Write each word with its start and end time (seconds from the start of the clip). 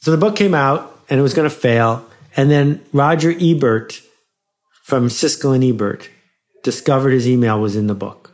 So 0.00 0.10
the 0.10 0.16
book 0.16 0.36
came 0.36 0.54
out 0.54 0.98
and 1.08 1.18
it 1.18 1.22
was 1.22 1.34
going 1.34 1.48
to 1.48 1.54
fail. 1.54 2.06
And 2.36 2.50
then 2.50 2.84
Roger 2.92 3.34
Ebert 3.38 4.00
from 4.84 5.08
Siskel 5.08 5.54
and 5.54 5.64
Ebert 5.64 6.08
discovered 6.62 7.10
his 7.10 7.28
email 7.28 7.60
was 7.60 7.76
in 7.76 7.86
the 7.86 7.94
book. 7.94 8.32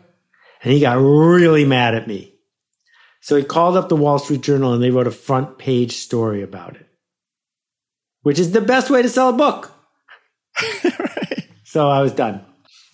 And 0.62 0.72
he 0.72 0.80
got 0.80 0.98
really 0.98 1.64
mad 1.64 1.94
at 1.94 2.06
me. 2.06 2.32
So 3.20 3.36
he 3.36 3.42
called 3.42 3.76
up 3.76 3.88
the 3.88 3.96
Wall 3.96 4.18
Street 4.18 4.42
Journal 4.42 4.72
and 4.72 4.82
they 4.82 4.90
wrote 4.90 5.06
a 5.06 5.12
front 5.12 5.58
page 5.58 5.96
story 5.96 6.42
about 6.42 6.76
it, 6.76 6.86
which 8.22 8.38
is 8.38 8.52
the 8.52 8.60
best 8.60 8.88
way 8.88 9.02
to 9.02 9.08
sell 9.08 9.30
a 9.30 9.32
book. 9.32 9.72
right. 10.84 11.48
So 11.64 11.88
I 11.88 12.02
was 12.02 12.12
done. 12.12 12.44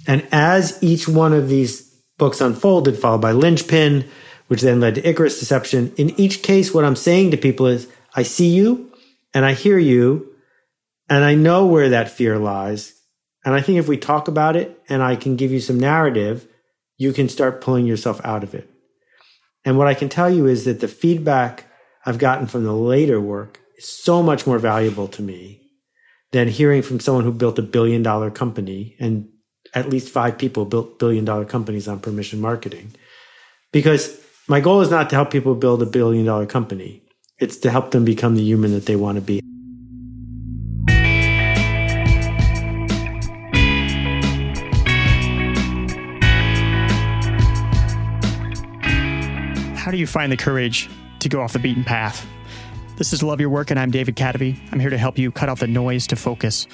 And 0.07 0.27
as 0.33 0.83
each 0.83 1.07
one 1.07 1.33
of 1.33 1.49
these 1.49 1.83
books 2.19 2.41
unfolded, 2.41 2.99
followed 2.99 3.21
by 3.21 3.33
Linchpin, 3.33 4.09
which 4.49 4.63
then 4.63 4.81
led 4.81 4.95
to 4.97 5.09
Icarus 5.09 5.39
Deception, 5.39 5.93
in 5.97 6.19
each 6.19 6.43
case, 6.43 6.73
what 6.73 6.85
I'm 6.85 6.97
saying 6.97 7.31
to 7.31 7.37
people 7.37 7.67
is, 7.67 7.87
I 8.15 8.23
see 8.23 8.49
you 8.49 8.93
and 9.35 9.45
I 9.45 9.55
hear 9.55 9.79
you 9.79 10.35
and 11.09 11.25
I 11.25 11.35
know 11.35 11.67
where 11.67 11.91
that 11.91 12.11
fear 12.11 12.39
lies. 12.39 12.95
And 13.45 13.55
I 13.55 13.61
think 13.61 13.79
if 13.79 13.89
we 13.89 13.97
talk 13.97 14.29
about 14.29 14.57
it 14.57 14.81
and 14.89 15.03
I 15.03 15.17
can 15.17 15.37
give 15.37 15.51
you 15.51 15.61
some 15.61 15.81
narrative, 15.81 16.47
you 16.97 17.13
can 17.13 17.29
start 17.29 17.61
pulling 17.61 17.87
yourself 17.87 18.21
out 18.25 18.45
of 18.45 18.55
it. 18.55 18.71
And 19.65 19.79
what 19.79 19.89
I 19.89 19.95
can 19.95 20.09
tell 20.09 20.31
you 20.31 20.47
is 20.47 20.65
that 20.65 20.81
the 20.81 20.89
feedback 20.89 21.67
I've 22.05 22.19
gotten 22.19 22.47
from 22.47 22.65
the 22.65 22.73
later 22.73 23.21
work 23.21 23.61
is 23.77 23.87
so 23.87 24.23
much 24.23 24.47
more 24.47 24.59
valuable 24.59 25.09
to 25.09 25.23
me 25.23 25.61
than 26.33 26.49
hearing 26.49 26.83
from 26.83 27.01
someone 27.01 27.25
who 27.25 27.33
built 27.33 27.59
a 27.59 27.63
billion 27.63 28.03
dollar 28.03 28.31
company 28.31 28.97
and 28.99 29.29
at 29.75 29.89
least 29.89 30.09
five 30.09 30.39
people 30.39 30.65
built 30.65 30.99
billion 30.99 31.25
dollar 31.25 31.45
companies 31.45 31.89
on 31.89 32.01
permission 32.01 32.41
marketing. 32.41 32.93
Because 33.73 34.21
my 34.49 34.61
goal 34.61 34.81
is 34.81 34.91
not 34.91 35.11
to 35.11 35.17
help 35.17 35.31
people 35.31 35.55
build 35.55 35.83
a 35.83 35.87
billion 35.87 36.27
dollar 36.27 36.47
company. 36.47 37.02
It's 37.43 37.57
to 37.57 37.73
help 37.73 37.91
them 37.91 38.05
become 38.05 38.37
the 38.37 38.43
human 38.45 38.71
that 38.71 38.87
they 38.87 38.95
want 38.95 39.17
to 39.17 39.21
be. 39.21 39.41
How 49.75 49.91
do 49.91 49.97
you 49.97 50.07
find 50.07 50.31
the 50.31 50.37
courage 50.37 50.89
to 51.19 51.29
go 51.29 51.43
off 51.43 51.53
the 51.53 51.59
beaten 51.59 51.83
path? 51.83 52.25
This 52.97 53.13
is 53.13 53.25
Love 53.25 53.41
Your 53.41 53.51
Work, 53.51 53.73
and 53.73 53.81
I'm 53.81 53.91
David 53.91 54.15
Kadavy. 54.15 54.57
I'm 54.71 54.79
here 54.79 54.91
to 54.91 54.97
help 54.97 55.19
you 55.19 55.33
cut 55.33 55.49
out 55.49 55.59
the 55.59 55.67
noise 55.67 56.07
to 56.07 56.15
focus. 56.15 56.69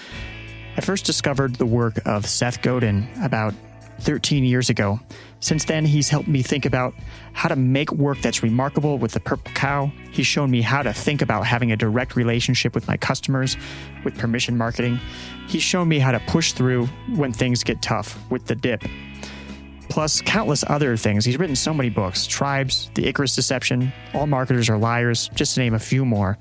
I 0.77 0.83
first 0.83 1.07
discovered 1.07 1.57
the 1.57 1.65
work 1.65 1.99
of 2.05 2.27
Seth 2.27 2.61
Godin 2.61 3.09
about 3.23 3.55
13 4.01 4.45
years 4.45 4.71
ago. 4.71 5.01
Since 5.41 5.65
then, 5.65 5.85
he's 5.85 6.09
helped 6.09 6.29
me 6.29 6.43
think 6.43 6.65
about 6.67 6.95
how 7.33 7.49
to 7.49 7.57
make 7.57 7.93
work 7.93 8.21
that's 8.21 8.43
remarkable 8.43 8.99
with 8.99 9.13
the 9.13 9.21
Purple 9.21 9.53
Cow. 9.53 9.93
He's 10.11 10.27
shown 10.27 10.51
me 10.51 10.63
how 10.63 10.83
to 10.83 10.93
think 10.93 11.23
about 11.23 11.47
having 11.47 11.73
a 11.73 11.77
direct 11.77 12.17
relationship 12.17 12.75
with 12.75 12.89
my 12.89 12.97
customers 12.97 13.57
with 14.05 14.19
permission 14.19 14.57
marketing. 14.57 14.99
He's 15.47 15.63
shown 15.63 15.89
me 15.89 15.99
how 15.99 16.13
to 16.13 16.21
push 16.21 16.53
through 16.53 16.87
when 17.15 17.33
things 17.33 17.63
get 17.63 17.81
tough 17.83 18.19
with 18.31 18.47
the 18.47 18.55
dip. 18.55 18.83
Plus, 19.89 20.21
countless 20.21 20.65
other 20.67 20.97
things. 20.97 21.25
He's 21.25 21.39
written 21.39 21.57
so 21.57 21.73
many 21.73 21.89
books 21.89 22.27
Tribes, 22.27 22.91
The 22.95 23.07
Icarus 23.07 23.35
Deception, 23.35 23.93
All 24.15 24.27
Marketers 24.27 24.69
Are 24.69 24.79
Liars, 24.79 25.31
just 25.35 25.55
to 25.55 25.61
name 25.61 25.75
a 25.75 25.79
few 25.79 26.05
more. 26.05 26.39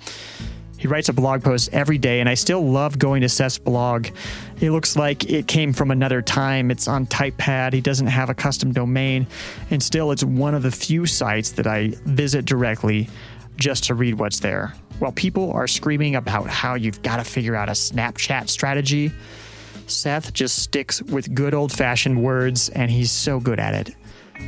He 0.78 0.88
writes 0.88 1.10
a 1.10 1.14
blog 1.14 1.44
post 1.44 1.70
every 1.74 1.98
day, 1.98 2.20
and 2.20 2.30
I 2.30 2.36
still 2.36 2.64
love 2.64 3.00
going 3.00 3.22
to 3.22 3.30
Seth's 3.30 3.58
blog. 3.58 4.08
It 4.62 4.72
looks 4.72 4.96
like 4.96 5.30
it 5.30 5.48
came 5.48 5.74
from 5.74 5.90
another 5.90 6.22
time. 6.22 6.70
It's 6.70 6.88
on 6.88 7.08
TypePad. 7.08 7.74
He 7.74 7.82
doesn't 7.82 8.08
have 8.08 8.30
a 8.30 8.36
custom 8.36 8.72
domain, 8.72 9.26
and 9.72 9.82
still, 9.82 10.12
it's 10.12 10.24
one 10.24 10.54
of 10.54 10.62
the 10.62 10.72
few 10.72 11.06
sites 11.06 11.52
that 11.52 11.66
I 11.66 11.94
visit 12.06 12.46
directly 12.46 13.10
just 13.56 13.86
to 13.86 13.96
read 13.96 14.20
what's 14.20 14.40
there. 14.40 14.76
While 15.00 15.12
people 15.12 15.52
are 15.52 15.68
screaming 15.68 16.16
about 16.16 16.48
how 16.48 16.76
you've 16.76 17.02
got 17.02 17.18
to 17.18 17.24
figure 17.24 17.56
out 17.56 17.70
a 17.70 17.74
Snapchat 17.74 18.50
strategy, 18.50 19.12
Seth 19.88 20.34
just 20.34 20.60
sticks 20.60 21.02
with 21.02 21.34
good 21.34 21.54
old 21.54 21.72
fashioned 21.72 22.22
words, 22.22 22.70
and 22.70 22.92
he's 22.92 23.10
so 23.10 23.40
good 23.40 23.60
at 23.60 23.74
it. 23.74 23.96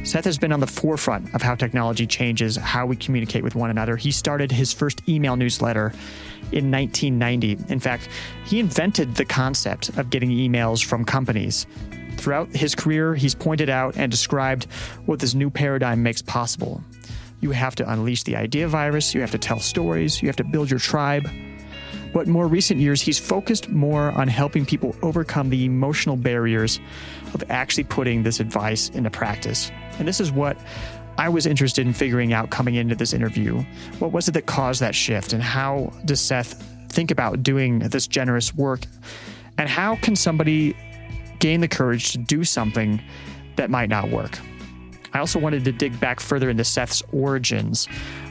Seth 0.04 0.26
has 0.26 0.38
been 0.38 0.52
on 0.52 0.60
the 0.60 0.68
forefront 0.68 1.34
of 1.36 1.42
how 1.42 1.56
technology 1.56 2.08
changes 2.08 2.56
how 2.56 2.86
we 2.86 2.96
communicate 2.96 3.44
with 3.44 3.56
one 3.56 3.70
another. 3.70 3.96
He 3.98 4.12
started 4.12 4.52
his 4.52 4.74
first 4.74 5.08
email 5.08 5.36
newsletter 5.36 5.94
in 6.52 6.72
1990. 6.72 7.58
In 7.68 7.80
fact, 7.80 8.10
he 8.46 8.60
invented 8.60 9.16
the 9.16 9.26
concept 9.26 9.90
of 9.98 10.10
getting 10.10 10.30
emails 10.30 10.84
from 10.84 11.06
companies. 11.06 11.68
Throughout 12.18 12.50
his 12.50 12.76
career, 12.76 13.16
he's 13.16 13.36
pointed 13.36 13.70
out 13.70 13.98
and 13.98 14.12
described 14.12 14.66
what 15.06 15.20
this 15.20 15.34
new 15.34 15.50
paradigm 15.50 16.02
makes 16.04 16.22
possible. 16.22 16.84
You 17.42 17.52
have 17.52 17.76
to 17.76 17.90
unleash 17.90 18.24
the 18.24 18.36
idea 18.36 18.68
virus, 18.68 19.14
you 19.14 19.22
have 19.22 19.32
to 19.32 19.38
tell 19.38 19.60
stories, 19.60 20.22
you 20.22 20.28
have 20.28 20.36
to 20.38 20.44
build 20.44 20.70
your 20.70 20.80
tribe. 20.80 21.30
But 22.14 22.28
more 22.28 22.47
recent 22.47 22.80
years, 22.80 23.02
he's 23.02 23.20
focused 23.20 23.70
more 23.70 24.12
on 24.12 24.28
helping 24.28 24.66
people 24.66 24.96
overcome 25.02 25.50
the 25.50 25.66
emotional 25.66 26.16
barriers 26.16 26.80
of 27.34 27.44
actually 27.50 27.84
putting 27.84 28.24
this 28.24 28.40
advice 28.40 28.90
into 28.90 29.09
practice. 29.09 29.72
And 30.00 30.08
this 30.08 30.20
is 30.20 30.31
what 30.31 30.58
I 31.18 31.30
was 31.30 31.46
interested 31.46 31.86
in 31.86 31.94
figuring 31.94 32.34
out 32.34 32.50
coming 32.50 32.75
into 32.75 32.96
this 32.96 33.14
interview. 33.14 33.64
What 34.00 34.12
was 34.12 34.28
it 34.28 34.31
that 34.34 34.46
caused 34.46 34.81
that 34.81 34.96
shift? 34.96 35.34
And 35.34 35.44
how 35.44 35.94
does 36.06 36.22
Seth 36.22 36.66
think 36.90 37.12
about 37.12 37.44
doing 37.44 37.80
this 37.80 38.08
generous 38.08 38.56
work? 38.56 38.81
And 39.58 39.70
how 39.70 39.97
can 39.97 40.16
somebody 40.16 40.76
gain 41.40 41.62
the 41.62 41.68
courage 41.68 42.14
to 42.14 42.18
do 42.18 42.44
something 42.44 43.02
that 43.58 43.70
might 43.70 43.90
not 43.90 44.09
work? 44.09 44.40
I 45.14 45.20
also 45.20 45.40
wanted 45.40 45.66
to 45.66 45.72
dig 45.72 46.00
back 46.00 46.20
further 46.20 46.50
into 46.50 46.64
Seth's 46.64 47.03
origins. 47.12 47.88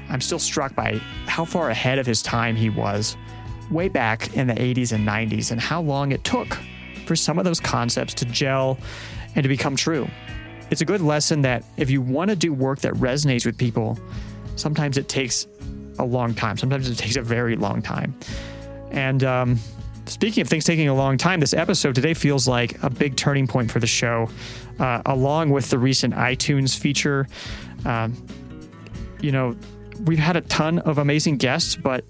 I'm 0.09 0.21
still 0.21 0.39
struck 0.39 0.75
by 0.75 1.01
how 1.27 1.45
far 1.45 1.71
ahead 1.71 1.99
of 1.99 2.07
his 2.07 2.23
time 2.23 2.57
he 2.57 2.71
was 2.71 3.17
way 3.71 3.89
back 3.89 4.35
in 4.35 4.47
the 4.47 4.55
80s 4.55 4.93
and 4.93 5.07
90s 5.07 5.51
and 5.51 5.61
how 5.61 5.81
long 5.81 6.13
it 6.13 6.25
took 6.25 6.59
for 7.07 7.17
some 7.17 7.39
of 7.39 7.45
those 7.45 7.61
concepts 7.61 8.15
to 8.15 8.25
gel 8.27 8.79
and 9.35 9.43
to 9.43 9.49
become 9.49 9.77
true. 9.77 10.09
It's 10.71 10.81
a 10.81 10.85
good 10.85 11.01
lesson 11.01 11.43
that 11.43 11.65
if 11.77 11.91
you 11.91 12.03
want 12.03 12.31
to 12.31 12.37
do 12.37 12.53
work 12.53 12.81
that 12.81 12.93
resonates 12.95 13.47
with 13.47 13.57
people, 13.57 13.99
sometimes 14.57 14.99
it 14.99 15.09
takes 15.09 15.47
a 15.99 16.05
long 16.05 16.35
time. 16.35 16.57
Sometimes 16.57 16.89
it 16.89 16.97
takes 16.97 17.17
a 17.17 17.23
very 17.23 17.57
long 17.57 17.83
time. 17.83 18.15
And 18.91 19.25
um, 19.25 19.59
speaking 20.07 20.43
of 20.43 20.49
things 20.49 20.65
taking 20.65 20.89
a 20.89 20.95
long 20.95 21.17
time, 21.17 21.41
this 21.41 21.55
episode 21.55 21.95
today 21.95 22.15
feels 22.15 22.47
like 22.47 22.83
a 22.83 22.91
big 22.91 23.17
turning 23.17 23.47
point 23.47 23.71
for 23.71 23.81
the 23.81 23.87
show, 23.87 24.29
uh, 24.79 25.03
along 25.07 25.51
with 25.51 25.71
the 25.71 25.79
recent 25.79 26.15
iTunes 26.15 26.79
feature. 26.79 27.27
Um, 27.85 28.15
you 29.21 29.33
know, 29.33 29.57
we've 30.05 30.19
had 30.19 30.37
a 30.37 30.43
ton 30.43 30.79
of 30.81 30.99
amazing 30.99 31.39
guests, 31.39 31.77
but 31.77 32.05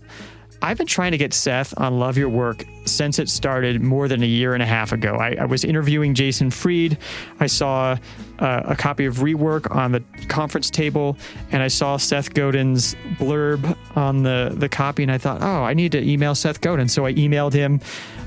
I've 0.60 0.76
been 0.76 0.86
trying 0.86 1.12
to 1.12 1.18
get 1.18 1.32
Seth 1.32 1.72
on 1.78 1.98
Love 1.98 2.18
Your 2.18 2.28
Work 2.28 2.64
since 2.84 3.18
it 3.18 3.28
started 3.28 3.80
more 3.80 4.08
than 4.08 4.22
a 4.22 4.26
year 4.26 4.54
and 4.54 4.62
a 4.62 4.66
half 4.66 4.92
ago. 4.92 5.14
I, 5.14 5.36
I 5.40 5.44
was 5.44 5.64
interviewing 5.64 6.14
Jason 6.14 6.50
Fried. 6.50 6.98
I 7.38 7.46
saw 7.46 7.96
uh, 8.38 8.62
a 8.64 8.74
copy 8.74 9.04
of 9.04 9.16
Rework 9.16 9.74
on 9.74 9.92
the 9.92 10.02
conference 10.28 10.70
table, 10.70 11.16
and 11.52 11.62
I 11.62 11.68
saw 11.68 11.96
Seth 11.96 12.34
Godin's 12.34 12.96
blurb 13.18 13.76
on 13.96 14.22
the, 14.24 14.52
the 14.56 14.68
copy, 14.68 15.02
and 15.04 15.12
I 15.12 15.18
thought, 15.18 15.42
oh, 15.42 15.62
I 15.62 15.74
need 15.74 15.92
to 15.92 16.02
email 16.02 16.34
Seth 16.34 16.60
Godin. 16.60 16.88
So 16.88 17.06
I 17.06 17.12
emailed 17.14 17.52
him, 17.52 17.80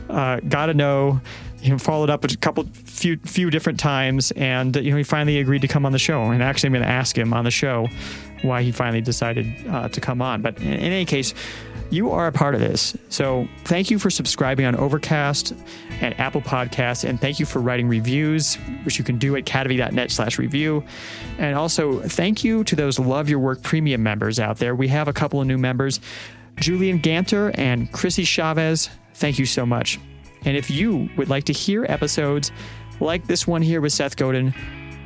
uh, 0.09 0.39
got 0.47 0.67
to 0.67 0.73
know 0.73 1.19
him, 1.59 1.77
followed 1.77 2.09
up 2.09 2.23
a 2.23 2.37
couple, 2.37 2.63
few, 2.73 3.17
few 3.17 3.49
different 3.49 3.79
times, 3.79 4.31
and 4.31 4.75
you 4.77 4.91
know 4.91 4.97
he 4.97 5.03
finally 5.03 5.39
agreed 5.39 5.61
to 5.61 5.67
come 5.67 5.85
on 5.85 5.91
the 5.91 5.99
show. 5.99 6.23
And 6.23 6.41
actually, 6.41 6.67
I'm 6.67 6.73
going 6.73 6.85
to 6.85 6.89
ask 6.89 7.17
him 7.17 7.33
on 7.33 7.43
the 7.43 7.51
show 7.51 7.87
why 8.41 8.63
he 8.63 8.71
finally 8.71 9.01
decided 9.01 9.45
uh, 9.67 9.89
to 9.89 10.01
come 10.01 10.21
on. 10.21 10.41
But 10.41 10.57
in, 10.59 10.73
in 10.73 10.91
any 10.91 11.05
case 11.05 11.33
you 11.91 12.09
are 12.11 12.27
a 12.27 12.31
part 12.31 12.55
of 12.55 12.61
this. 12.61 12.97
So 13.09 13.47
thank 13.65 13.91
you 13.91 13.99
for 13.99 14.09
subscribing 14.09 14.65
on 14.65 14.75
Overcast 14.75 15.53
and 15.99 16.19
Apple 16.19 16.41
Podcasts, 16.41 17.07
and 17.07 17.19
thank 17.19 17.39
you 17.39 17.45
for 17.45 17.59
writing 17.59 17.87
reviews, 17.87 18.55
which 18.83 18.97
you 18.97 19.03
can 19.03 19.17
do 19.17 19.35
at 19.35 19.43
kadavy.net 19.43 20.09
slash 20.09 20.39
review. 20.39 20.83
And 21.37 21.55
also 21.55 21.99
thank 21.99 22.43
you 22.43 22.63
to 22.63 22.75
those 22.75 22.97
Love 22.97 23.29
Your 23.29 23.39
Work 23.39 23.61
Premium 23.61 24.01
members 24.01 24.39
out 24.39 24.57
there. 24.57 24.73
We 24.73 24.87
have 24.87 25.07
a 25.07 25.13
couple 25.13 25.41
of 25.41 25.47
new 25.47 25.57
members, 25.57 25.99
Julian 26.55 26.99
Ganter 26.99 27.51
and 27.57 27.91
Chrissy 27.91 28.23
Chavez. 28.23 28.89
Thank 29.15 29.37
you 29.37 29.45
so 29.45 29.65
much. 29.65 29.99
And 30.45 30.57
if 30.57 30.71
you 30.71 31.09
would 31.17 31.29
like 31.29 31.43
to 31.45 31.53
hear 31.53 31.85
episodes 31.87 32.51
like 32.99 33.27
this 33.27 33.45
one 33.45 33.61
here 33.61 33.81
with 33.81 33.93
Seth 33.93 34.15
Godin, 34.15 34.53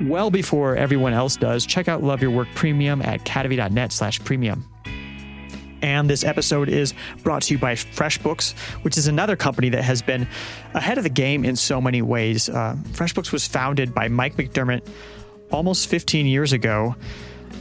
well 0.01 0.29
before 0.29 0.75
everyone 0.75 1.13
else 1.13 1.35
does, 1.35 1.65
check 1.65 1.87
out 1.87 2.03
Love 2.03 2.21
Your 2.21 2.31
Work 2.31 2.47
Premium 2.55 3.01
at 3.01 3.23
kadavy.net 3.25 3.91
slash 3.91 4.23
premium. 4.23 4.65
And 5.85 6.09
this 6.09 6.23
episode 6.23 6.67
is 6.67 6.95
brought 7.21 7.43
to 7.43 7.53
you 7.53 7.59
by 7.59 7.75
FreshBooks, 7.75 8.53
which 8.81 8.97
is 8.97 9.05
another 9.05 9.35
company 9.35 9.69
that 9.69 9.83
has 9.83 10.01
been 10.01 10.27
ahead 10.73 10.97
of 10.97 11.03
the 11.03 11.11
game 11.11 11.45
in 11.45 11.55
so 11.55 11.79
many 11.79 12.01
ways. 12.01 12.49
Uh, 12.49 12.75
FreshBooks 12.93 13.31
was 13.31 13.47
founded 13.47 13.93
by 13.93 14.07
Mike 14.07 14.35
McDermott 14.35 14.83
almost 15.51 15.87
15 15.87 16.25
years 16.25 16.53
ago, 16.53 16.95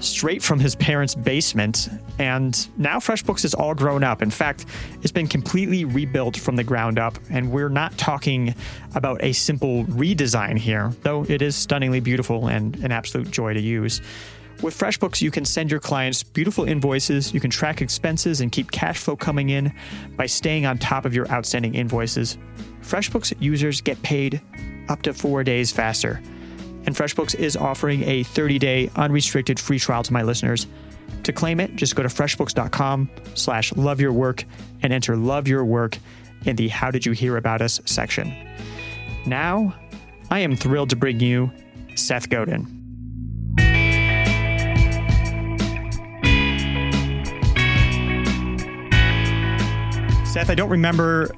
straight 0.01 0.43
from 0.43 0.59
his 0.59 0.75
parents' 0.75 1.15
basement. 1.15 1.91
And 2.19 2.67
now 2.79 2.99
FreshBooks 2.99 3.45
is 3.45 3.53
all 3.53 3.75
grown 3.75 4.03
up. 4.03 4.23
In 4.23 4.31
fact, 4.31 4.65
it's 5.03 5.13
been 5.13 5.29
completely 5.29 5.85
rebuilt 5.85 6.39
from 6.39 6.57
the 6.57 6.65
ground 6.65 6.99
up. 6.99 7.19
And 7.29 7.53
we're 7.53 7.69
not 7.69 7.99
talking 7.99 8.55
about 8.95 9.23
a 9.23 9.35
simple 9.35 9.85
redesign 9.85 10.57
here, 10.57 10.95
though 11.03 11.27
it 11.29 11.43
is 11.43 11.57
stunningly 11.57 12.01
beautiful 12.01 12.47
and 12.49 12.75
an 12.77 12.91
absolute 12.91 13.31
joy 13.31 13.53
to 13.53 13.61
use. 13.61 14.01
With 14.65 14.79
FreshBooks, 14.79 15.21
you 15.21 15.31
can 15.31 15.45
send 15.45 15.71
your 15.71 15.79
clients 15.79 16.23
beautiful 16.23 16.65
invoices, 16.65 17.35
you 17.35 17.39
can 17.39 17.51
track 17.51 17.83
expenses 17.83 18.41
and 18.41 18.51
keep 18.51 18.71
cash 18.71 18.97
flow 18.97 19.15
coming 19.15 19.51
in 19.51 19.75
by 20.17 20.25
staying 20.25 20.65
on 20.65 20.79
top 20.79 21.05
of 21.05 21.15
your 21.15 21.31
outstanding 21.31 21.75
invoices. 21.75 22.39
FreshBooks 22.81 23.35
users 23.41 23.83
get 23.83 24.03
paid 24.03 24.41
up 24.89 25.03
to 25.03 25.13
four 25.13 25.45
days 25.45 25.71
faster. 25.71 26.23
And 26.87 26.97
FreshBooks 26.97 27.35
is 27.35 27.59
offering 27.59 28.05
a 28.05 28.23
30 28.23 28.59
day 28.59 28.91
unrestricted 28.97 29.61
free 29.61 29.79
trial 29.79 30.03
to 30.03 30.15
my 30.15 30.23
listeners. 30.23 30.67
To 31.25 31.33
claim 31.35 31.61
it, 31.61 31.77
just 31.77 31.95
go 31.95 32.03
to 32.03 32.09
freshbooks.com 32.09 33.11
slash 33.35 33.71
love 33.77 34.01
your 34.01 34.15
work 34.15 34.47
and 34.81 34.95
enter 34.95 35.15
love 35.15 35.47
your 35.47 35.67
work 35.67 35.99
in 36.47 36.57
the 36.57 36.69
How 36.69 36.91
Did 36.91 37.05
You 37.05 37.13
Hear 37.13 37.37
About 37.37 37.61
Us 37.61 37.83
section. 37.85 38.35
Now, 39.27 39.75
I 40.31 40.39
am 40.39 40.57
thrilled 40.57 40.89
to 40.89 40.97
bring 40.97 41.21
you 41.21 41.53
Seth 41.97 42.31
Godin. 42.31 42.84
Seth, 50.35 50.51
I 50.51 50.57
don't 50.57 50.71
remember 50.71 51.33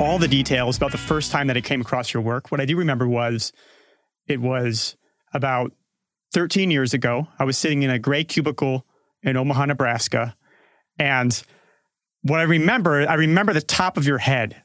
all 0.00 0.18
the 0.18 0.26
details 0.26 0.78
about 0.78 0.90
the 0.90 0.96
first 0.96 1.30
time 1.30 1.48
that 1.48 1.56
I 1.58 1.60
came 1.60 1.82
across 1.82 2.14
your 2.14 2.22
work. 2.22 2.50
What 2.50 2.62
I 2.62 2.64
do 2.64 2.78
remember 2.78 3.06
was 3.06 3.52
it 4.26 4.40
was 4.40 4.96
about 5.34 5.72
13 6.32 6.70
years 6.70 6.94
ago. 6.94 7.28
I 7.38 7.44
was 7.44 7.58
sitting 7.58 7.82
in 7.82 7.90
a 7.90 7.98
gray 7.98 8.24
cubicle 8.24 8.86
in 9.22 9.36
Omaha, 9.36 9.66
Nebraska. 9.66 10.34
And 10.98 11.42
what 12.22 12.40
I 12.40 12.44
remember, 12.44 13.06
I 13.06 13.16
remember 13.16 13.52
the 13.52 13.60
top 13.60 13.98
of 13.98 14.06
your 14.06 14.16
head. 14.16 14.62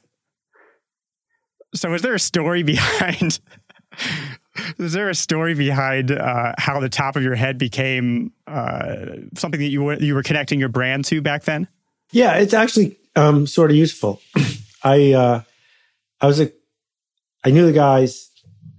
So, 1.74 1.92
is 1.92 2.00
there 2.00 2.14
a 2.14 2.18
story 2.18 2.62
behind? 2.62 3.38
is 4.78 4.94
there 4.94 5.10
a 5.10 5.14
story 5.14 5.52
behind 5.52 6.10
uh, 6.10 6.54
how 6.56 6.80
the 6.80 6.88
top 6.88 7.16
of 7.16 7.22
your 7.22 7.34
head 7.34 7.58
became 7.58 8.32
uh, 8.46 9.08
something 9.34 9.60
that 9.60 9.68
you 9.68 9.82
were 9.82 9.96
you 9.96 10.14
were 10.14 10.22
connecting 10.22 10.58
your 10.58 10.70
brand 10.70 11.04
to 11.04 11.20
back 11.20 11.44
then? 11.44 11.68
Yeah, 12.12 12.36
it's 12.36 12.54
actually 12.54 12.97
um, 13.16 13.46
sort 13.46 13.70
of 13.70 13.76
useful. 13.76 14.20
I 14.82 15.12
uh, 15.12 15.42
I 16.20 16.26
was 16.26 16.40
a 16.40 16.52
I 17.44 17.50
knew 17.50 17.66
the 17.66 17.72
guys 17.72 18.30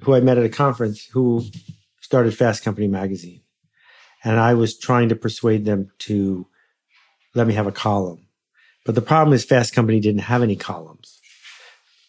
who 0.01 0.13
I 0.13 0.19
met 0.19 0.37
at 0.37 0.45
a 0.45 0.49
conference 0.49 1.05
who 1.05 1.43
started 2.01 2.35
Fast 2.35 2.63
Company 2.63 2.87
magazine, 2.87 3.41
and 4.23 4.39
I 4.39 4.53
was 4.53 4.77
trying 4.77 5.09
to 5.09 5.15
persuade 5.15 5.65
them 5.65 5.91
to 5.99 6.47
let 7.35 7.47
me 7.47 7.53
have 7.53 7.67
a 7.67 7.71
column. 7.71 8.27
But 8.85 8.95
the 8.95 9.01
problem 9.01 9.33
is 9.33 9.45
Fast 9.45 9.73
Company 9.73 9.99
didn't 9.99 10.21
have 10.21 10.41
any 10.41 10.55
columns. 10.55 11.19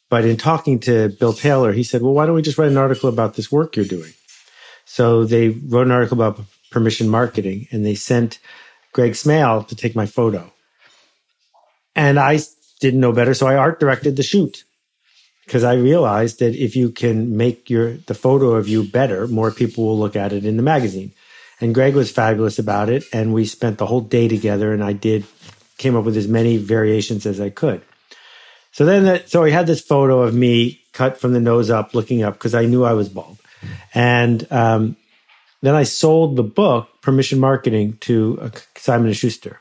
But 0.08 0.24
in 0.24 0.36
talking 0.36 0.80
to 0.80 1.10
Bill 1.20 1.32
Taylor, 1.32 1.72
he 1.72 1.84
said, 1.84 2.02
"Well, 2.02 2.14
why 2.14 2.26
don't 2.26 2.34
we 2.34 2.42
just 2.42 2.58
write 2.58 2.70
an 2.70 2.76
article 2.76 3.08
about 3.08 3.34
this 3.34 3.52
work 3.52 3.76
you're 3.76 3.84
doing?" 3.84 4.12
So 4.84 5.24
they 5.24 5.50
wrote 5.50 5.86
an 5.86 5.92
article 5.92 6.20
about 6.20 6.40
permission 6.70 7.08
marketing, 7.08 7.68
and 7.70 7.84
they 7.84 7.94
sent 7.94 8.40
Greg 8.92 9.14
Smale 9.14 9.62
to 9.64 9.76
take 9.76 9.94
my 9.94 10.06
photo. 10.06 10.52
And 11.94 12.18
I 12.18 12.40
didn't 12.80 13.00
know 13.00 13.12
better, 13.12 13.34
so 13.34 13.46
I 13.46 13.56
art 13.56 13.80
directed 13.80 14.16
the 14.16 14.22
shoot 14.22 14.64
because 15.44 15.64
I 15.64 15.74
realized 15.74 16.38
that 16.38 16.54
if 16.54 16.76
you 16.76 16.90
can 16.90 17.36
make 17.36 17.68
your 17.68 17.94
the 17.94 18.14
photo 18.14 18.52
of 18.54 18.68
you 18.68 18.84
better, 18.84 19.26
more 19.26 19.50
people 19.50 19.84
will 19.84 19.98
look 19.98 20.16
at 20.16 20.32
it 20.32 20.44
in 20.44 20.56
the 20.56 20.62
magazine. 20.62 21.12
And 21.60 21.74
Greg 21.74 21.94
was 21.94 22.10
fabulous 22.10 22.58
about 22.58 22.88
it, 22.88 23.04
and 23.12 23.34
we 23.34 23.44
spent 23.44 23.78
the 23.78 23.86
whole 23.86 24.00
day 24.00 24.28
together. 24.28 24.72
And 24.72 24.82
I 24.82 24.92
did 24.92 25.24
came 25.76 25.96
up 25.96 26.04
with 26.04 26.16
as 26.16 26.28
many 26.28 26.56
variations 26.56 27.26
as 27.26 27.40
I 27.40 27.50
could. 27.50 27.82
So 28.72 28.84
then, 28.84 29.04
that, 29.04 29.28
so 29.28 29.42
I 29.42 29.50
had 29.50 29.66
this 29.66 29.80
photo 29.80 30.22
of 30.22 30.34
me 30.34 30.80
cut 30.92 31.18
from 31.18 31.32
the 31.32 31.40
nose 31.40 31.70
up, 31.70 31.94
looking 31.94 32.22
up 32.22 32.34
because 32.34 32.54
I 32.54 32.66
knew 32.66 32.84
I 32.84 32.92
was 32.92 33.08
bald, 33.08 33.38
and 33.92 34.46
um, 34.52 34.96
then 35.62 35.74
I 35.74 35.82
sold 35.82 36.36
the 36.36 36.42
book 36.42 36.88
Permission 37.02 37.40
Marketing 37.40 37.96
to 38.02 38.38
uh, 38.40 38.50
Simon 38.76 39.08
and 39.08 39.16
Schuster. 39.16 39.59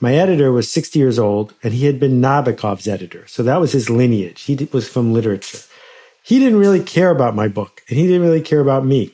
My 0.00 0.14
editor 0.14 0.50
was 0.50 0.70
60 0.70 0.98
years 0.98 1.18
old 1.18 1.54
and 1.62 1.74
he 1.74 1.84
had 1.84 2.00
been 2.00 2.20
Nabokov's 2.20 2.88
editor. 2.88 3.26
So 3.26 3.42
that 3.42 3.60
was 3.60 3.72
his 3.72 3.90
lineage. 3.90 4.42
He 4.42 4.56
was 4.72 4.88
from 4.88 5.12
literature. 5.12 5.58
He 6.22 6.38
didn't 6.38 6.58
really 6.58 6.82
care 6.82 7.10
about 7.10 7.34
my 7.34 7.48
book 7.48 7.82
and 7.88 7.98
he 7.98 8.06
didn't 8.06 8.22
really 8.22 8.40
care 8.40 8.60
about 8.60 8.84
me. 8.84 9.12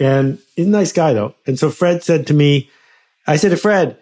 And 0.00 0.38
he's 0.56 0.66
a 0.66 0.70
nice 0.70 0.92
guy 0.92 1.12
though. 1.12 1.34
And 1.46 1.58
so 1.58 1.70
Fred 1.70 2.02
said 2.02 2.26
to 2.28 2.34
me, 2.34 2.70
I 3.26 3.36
said 3.36 3.50
to 3.50 3.56
Fred, 3.56 3.98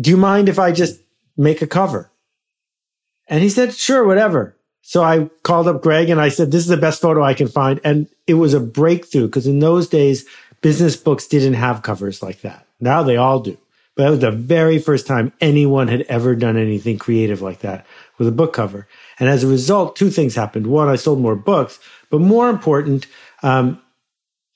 do 0.00 0.10
you 0.10 0.16
mind 0.16 0.48
if 0.48 0.58
I 0.58 0.72
just 0.72 1.00
make 1.36 1.62
a 1.62 1.66
cover? 1.66 2.10
And 3.28 3.42
he 3.42 3.48
said, 3.48 3.74
sure, 3.74 4.04
whatever. 4.06 4.56
So 4.82 5.02
I 5.02 5.30
called 5.42 5.66
up 5.66 5.82
Greg 5.82 6.10
and 6.10 6.20
I 6.20 6.28
said, 6.28 6.52
this 6.52 6.62
is 6.62 6.68
the 6.68 6.76
best 6.76 7.02
photo 7.02 7.24
I 7.24 7.34
can 7.34 7.48
find. 7.48 7.80
And 7.82 8.08
it 8.28 8.34
was 8.34 8.54
a 8.54 8.60
breakthrough 8.60 9.26
because 9.26 9.46
in 9.48 9.58
those 9.58 9.88
days, 9.88 10.26
business 10.60 10.96
books 10.96 11.26
didn't 11.26 11.54
have 11.54 11.82
covers 11.82 12.22
like 12.22 12.42
that. 12.42 12.66
Now 12.78 13.02
they 13.02 13.16
all 13.16 13.40
do. 13.40 13.58
But 13.96 14.04
that 14.04 14.10
was 14.10 14.20
the 14.20 14.30
very 14.30 14.78
first 14.78 15.06
time 15.06 15.32
anyone 15.40 15.88
had 15.88 16.02
ever 16.02 16.36
done 16.36 16.56
anything 16.56 16.98
creative 16.98 17.40
like 17.40 17.60
that 17.60 17.86
with 18.18 18.28
a 18.28 18.32
book 18.32 18.52
cover. 18.52 18.86
And 19.18 19.28
as 19.28 19.42
a 19.42 19.48
result, 19.48 19.96
two 19.96 20.10
things 20.10 20.34
happened. 20.34 20.66
One, 20.66 20.88
I 20.88 20.96
sold 20.96 21.18
more 21.18 21.34
books, 21.34 21.78
but 22.10 22.20
more 22.20 22.50
important, 22.50 23.06
um, 23.42 23.80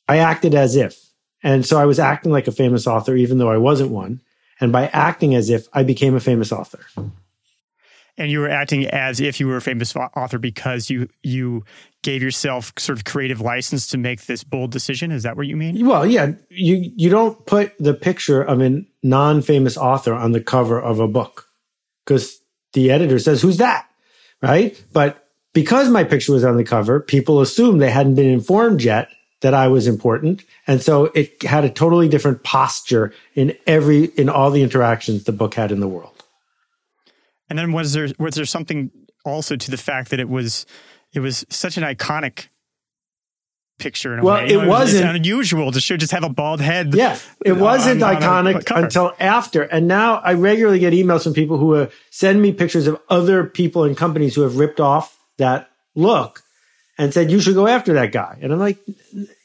I 0.09 0.19
acted 0.19 0.55
as 0.55 0.77
if. 0.77 0.99
And 1.43 1.65
so 1.65 1.79
I 1.79 1.87
was 1.87 1.99
acting 1.99 2.33
like 2.33 2.49
a 2.49 2.53
famous 2.53 2.87
author, 2.87 3.17
even 3.17 3.39
though 3.39 3.51
I 3.51 3.57
wasn't 3.57 3.91
one. 3.91 4.21
And 4.61 4.73
by 4.73 4.89
acting 4.89 5.35
as 5.35 5.49
if, 5.49 5.69
I 5.73 5.85
became 5.85 6.15
a 6.15 6.21
famous 6.21 6.53
author 6.53 6.85
and 8.17 8.31
you 8.31 8.41
were 8.41 8.49
acting 8.49 8.87
as 8.87 9.21
if 9.21 9.41
you 9.41 9.47
were 9.47 9.57
a 9.57 9.63
famous 9.63 9.95
author 9.97 10.39
because 10.39 10.91
you 10.91 11.09
you 11.23 11.65
gave 12.03 12.23
yourself 12.23 12.73
sort 12.79 12.99
of 12.99 13.05
creative 13.05 13.41
license 13.41 13.87
to 13.89 13.99
make 13.99 14.27
this 14.27 14.45
bold 14.45 14.71
decision 14.71 15.11
is 15.11 15.23
that 15.23 15.37
what 15.37 15.47
you 15.47 15.57
mean 15.57 15.87
well 15.87 16.07
yeah 16.07 16.33
you 16.49 16.93
you 16.97 17.11
don't 17.11 17.47
put 17.47 17.73
the 17.79 17.95
picture 17.95 18.43
of 18.43 18.61
a 18.61 18.83
non-famous 19.03 19.77
author 19.77 20.15
on 20.15 20.33
the 20.33 20.41
cover 20.41 20.81
of 20.81 21.01
a 21.01 21.09
book 21.09 21.49
because 22.05 22.41
the 22.73 22.91
editor 22.91 23.19
says 23.19 23.43
who's 23.43 23.59
that 23.59 23.89
right 24.43 24.83
but 24.93 25.29
because 25.53 25.89
my 25.89 26.05
picture 26.05 26.33
was 26.33 26.45
on 26.45 26.57
the 26.57 26.65
cover 26.65 27.01
people 27.01 27.41
assumed 27.41 27.81
they 27.81 27.91
hadn't 27.91 28.15
been 28.15 28.31
informed 28.31 28.83
yet 28.83 29.09
that 29.41 29.55
I 29.55 29.69
was 29.69 29.87
important. 29.87 30.45
And 30.67 30.83
so 30.83 31.07
it 31.15 31.43
had 31.43 31.65
a 31.65 31.71
totally 31.71 32.09
different 32.09 32.43
posture 32.43 33.13
in 33.35 33.57
every, 33.67 34.05
in 34.05 34.29
all 34.29 34.51
the 34.51 34.63
interactions 34.63 35.25
the 35.25 35.33
book 35.33 35.55
had 35.55 35.73
in 35.73 35.81
the 35.81 35.89
world. 35.89 36.20
And 37.51 37.59
then 37.59 37.73
was 37.73 37.93
there 37.93 38.09
was 38.19 38.37
there 38.37 38.47
something 38.47 38.91
also 39.25 39.57
to 39.57 39.71
the 39.71 39.77
fact 39.77 40.11
that 40.11 40.21
it 40.21 40.29
was 40.29 40.65
it 41.13 41.21
was 41.21 41.45
such 41.51 41.77
an 41.77 41.83
iconic 41.83 42.47
picture 43.79 44.13
in 44.13 44.21
a 44.21 44.23
well, 44.23 44.37
way. 44.37 44.51
it, 44.51 44.57
know, 44.57 44.63
it 44.63 44.69
wasn't 44.69 45.07
was 45.07 45.17
unusual 45.17 45.73
to 45.73 45.81
show 45.81 45.97
just 45.97 46.13
have 46.13 46.23
a 46.23 46.29
bald 46.29 46.61
head. 46.61 46.95
Yeah, 46.95 47.19
it 47.45 47.55
wasn't 47.55 48.03
on, 48.03 48.17
iconic 48.17 48.75
on 48.75 48.85
until 48.85 49.13
after. 49.19 49.63
And 49.63 49.89
now 49.89 50.17
I 50.17 50.35
regularly 50.35 50.79
get 50.79 50.93
emails 50.93 51.25
from 51.25 51.35
people 51.35 51.59
who 51.59 51.75
uh, 51.75 51.91
send 52.11 52.41
me 52.41 52.53
pictures 52.53 52.87
of 52.87 53.01
other 53.09 53.45
people 53.45 53.85
and 53.85 53.97
companies 53.97 54.35
who 54.37 54.43
have 54.43 54.57
ripped 54.57 54.81
off 54.81 55.19
that 55.39 55.69
look 55.95 56.43
and 56.99 57.13
said 57.13 57.31
you 57.31 57.41
should 57.41 57.55
go 57.55 57.67
after 57.67 57.95
that 57.95 58.13
guy. 58.13 58.39
And 58.43 58.53
I'm 58.53 58.61
like, 58.61 58.79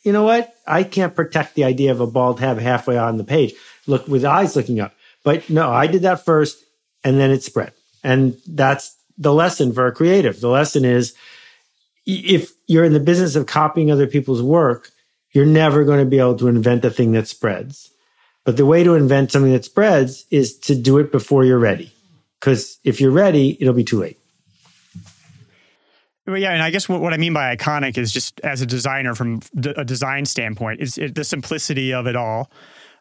you 0.04 0.12
know 0.12 0.24
what? 0.24 0.54
I 0.68 0.84
can't 0.84 1.16
protect 1.16 1.56
the 1.56 1.64
idea 1.64 1.92
of 1.92 2.02
a 2.02 2.08
bald 2.08 2.40
head 2.40 2.60
halfway 2.60 2.98
on 2.98 3.18
the 3.18 3.24
page, 3.24 3.54
look 3.88 4.08
with 4.08 4.26
eyes 4.26 4.56
looking 4.56 4.80
up. 4.80 4.94
But 5.24 5.50
no, 5.50 5.72
I 5.72 5.88
did 5.88 6.04
that 6.04 6.26
first, 6.26 6.64
and 7.04 7.20
then 7.20 7.32
it 7.32 7.42
spread. 7.42 7.72
And 8.06 8.38
that's 8.48 8.96
the 9.18 9.34
lesson 9.34 9.74
for 9.74 9.88
a 9.88 9.92
creative. 9.92 10.40
The 10.40 10.48
lesson 10.48 10.86
is 10.86 11.16
if 12.06 12.54
you're 12.68 12.84
in 12.84 12.94
the 12.94 13.00
business 13.00 13.36
of 13.36 13.48
copying 13.48 13.92
other 13.92 14.06
people's 14.06 14.44
work, 14.44 14.92
you're 15.32 15.46
never 15.46 15.84
going 15.84 16.00
to 16.00 16.10
be 16.10 16.20
able 16.20 16.38
to 16.38 16.48
invent 16.48 16.86
a 16.86 16.92
thing 16.92 17.14
that 17.14 17.28
spreads. 17.28 17.90
But 18.44 18.58
the 18.58 18.66
way 18.66 18.84
to 18.84 18.94
invent 18.94 19.32
something 19.32 19.52
that 19.54 19.66
spreads 19.66 20.26
is 20.30 20.56
to 20.60 20.76
do 20.76 21.00
it 21.00 21.12
before 21.12 21.44
you're 21.44 21.58
ready. 21.58 21.92
Because 22.40 22.78
if 22.84 23.02
you're 23.02 23.10
ready, 23.10 23.58
it'll 23.60 23.74
be 23.74 23.84
too 23.84 24.00
late. 24.00 24.20
Well, 26.28 26.38
yeah, 26.38 26.52
and 26.52 26.62
I 26.62 26.70
guess 26.70 26.88
what, 26.88 27.02
what 27.02 27.14
I 27.14 27.18
mean 27.18 27.34
by 27.34 27.56
iconic 27.56 27.98
is 27.98 28.12
just 28.12 28.40
as 28.42 28.62
a 28.62 28.68
designer, 28.68 29.16
from 29.16 29.42
a 29.76 29.84
design 29.84 30.26
standpoint, 30.26 30.80
is 30.80 30.98
it, 31.00 31.16
the 31.16 31.24
simplicity 31.24 31.92
of 31.92 32.06
it 32.06 32.16
all. 32.16 32.52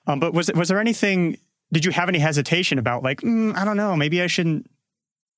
Um, 0.07 0.19
but 0.19 0.33
was 0.33 0.51
was 0.55 0.69
there 0.69 0.81
anything? 0.81 1.37
Did 1.73 1.85
you 1.85 1.93
have 1.93 2.09
any 2.09 2.19
hesitation 2.19 2.79
about 2.79 3.03
like 3.03 3.21
mm, 3.21 3.55
I 3.57 3.65
don't 3.65 3.77
know, 3.77 3.97
maybe 3.97 4.23
I 4.23 4.27
shouldn't 4.27 4.71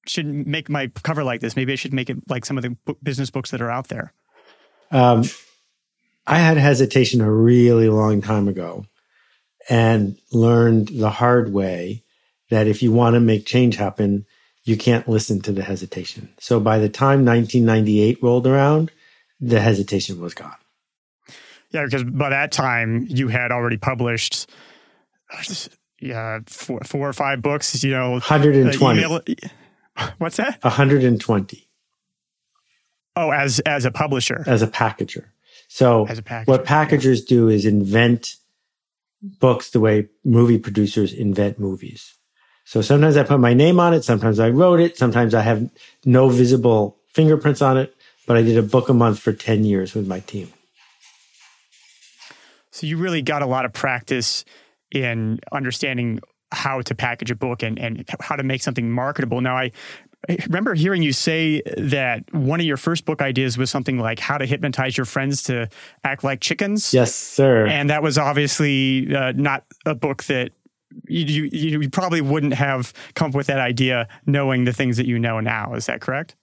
should 0.08 0.26
make 0.46 0.68
my 0.68 0.88
cover 1.02 1.24
like 1.24 1.40
this. 1.40 1.56
Maybe 1.56 1.72
I 1.72 1.76
should 1.76 1.92
make 1.92 2.10
it 2.10 2.18
like 2.28 2.44
some 2.44 2.58
of 2.58 2.62
the 2.62 2.76
business 3.02 3.30
books 3.30 3.50
that 3.50 3.60
are 3.60 3.70
out 3.70 3.88
there. 3.88 4.12
Um, 4.90 5.24
I 6.26 6.38
had 6.38 6.56
hesitation 6.56 7.20
a 7.20 7.30
really 7.30 7.88
long 7.88 8.20
time 8.20 8.48
ago 8.48 8.86
and 9.68 10.18
learned 10.32 10.88
the 10.88 11.10
hard 11.10 11.52
way 11.52 12.02
that 12.50 12.66
if 12.66 12.82
you 12.82 12.92
want 12.92 13.14
to 13.14 13.20
make 13.20 13.46
change 13.46 13.76
happen, 13.76 14.26
you 14.64 14.76
can't 14.76 15.08
listen 15.08 15.40
to 15.42 15.52
the 15.52 15.62
hesitation. 15.62 16.28
So 16.38 16.60
by 16.60 16.78
the 16.78 16.88
time 16.88 17.24
1998 17.24 18.22
rolled 18.22 18.46
around, 18.46 18.90
the 19.40 19.60
hesitation 19.60 20.20
was 20.20 20.34
gone. 20.34 20.56
Yeah, 21.70 21.84
because 21.84 22.04
by 22.04 22.30
that 22.30 22.52
time 22.52 23.06
you 23.08 23.28
had 23.28 23.52
already 23.52 23.76
published 23.76 24.50
yeah, 26.00 26.40
four, 26.46 26.80
four 26.84 27.08
or 27.08 27.12
five 27.12 27.42
books, 27.42 27.82
you 27.82 27.90
know, 27.90 28.12
120. 28.12 28.76
Uh, 29.04 29.08
email, 29.08 29.20
What's 30.18 30.36
that? 30.36 30.62
120. 30.62 31.68
Oh, 33.16 33.30
as 33.30 33.60
as 33.60 33.84
a 33.84 33.90
publisher. 33.90 34.44
As 34.46 34.62
a 34.62 34.66
packager. 34.66 35.26
So 35.68 36.06
as 36.06 36.18
a 36.18 36.22
packager, 36.22 36.46
what 36.46 36.64
packagers 36.64 37.22
yeah. 37.22 37.28
do 37.28 37.48
is 37.48 37.64
invent 37.64 38.36
books 39.22 39.70
the 39.70 39.80
way 39.80 40.08
movie 40.24 40.58
producers 40.58 41.12
invent 41.12 41.58
movies. 41.58 42.14
So 42.64 42.82
sometimes 42.82 43.16
I 43.16 43.22
put 43.22 43.40
my 43.40 43.54
name 43.54 43.80
on 43.80 43.94
it. 43.94 44.02
Sometimes 44.02 44.38
I 44.38 44.50
wrote 44.50 44.80
it. 44.80 44.98
Sometimes 44.98 45.34
I 45.34 45.42
have 45.42 45.70
no 46.04 46.28
visible 46.28 46.98
fingerprints 47.08 47.62
on 47.62 47.78
it, 47.78 47.94
but 48.26 48.36
I 48.36 48.42
did 48.42 48.58
a 48.58 48.62
book 48.62 48.88
a 48.88 48.94
month 48.94 49.20
for 49.20 49.32
10 49.32 49.64
years 49.64 49.94
with 49.94 50.06
my 50.06 50.20
team. 50.20 50.52
So 52.72 52.86
you 52.86 52.98
really 52.98 53.22
got 53.22 53.40
a 53.40 53.46
lot 53.46 53.64
of 53.64 53.72
practice 53.72 54.44
in 54.90 55.40
understanding 55.52 56.20
how 56.52 56.80
to 56.80 56.94
package 56.94 57.30
a 57.30 57.34
book 57.34 57.62
and, 57.62 57.78
and 57.78 58.04
how 58.20 58.36
to 58.36 58.42
make 58.42 58.62
something 58.62 58.90
marketable. 58.90 59.40
Now, 59.40 59.56
I, 59.56 59.72
I 60.28 60.38
remember 60.46 60.74
hearing 60.74 61.02
you 61.02 61.12
say 61.12 61.62
that 61.76 62.24
one 62.32 62.60
of 62.60 62.66
your 62.66 62.76
first 62.76 63.04
book 63.04 63.20
ideas 63.20 63.58
was 63.58 63.70
something 63.70 63.98
like 63.98 64.18
how 64.18 64.38
to 64.38 64.46
hypnotize 64.46 64.96
your 64.96 65.06
friends 65.06 65.42
to 65.44 65.68
act 66.04 66.24
like 66.24 66.40
chickens. 66.40 66.92
Yes, 66.94 67.14
sir. 67.14 67.66
And 67.66 67.90
that 67.90 68.02
was 68.02 68.18
obviously 68.18 69.14
uh, 69.14 69.32
not 69.36 69.64
a 69.84 69.94
book 69.94 70.24
that 70.24 70.52
you, 71.06 71.24
you, 71.24 71.80
you 71.80 71.90
probably 71.90 72.20
wouldn't 72.20 72.54
have 72.54 72.92
come 73.14 73.30
up 73.30 73.34
with 73.34 73.48
that 73.48 73.58
idea 73.58 74.08
knowing 74.24 74.64
the 74.64 74.72
things 74.72 74.96
that 74.96 75.06
you 75.06 75.18
know 75.18 75.40
now. 75.40 75.74
Is 75.74 75.86
that 75.86 76.00
correct? 76.00 76.36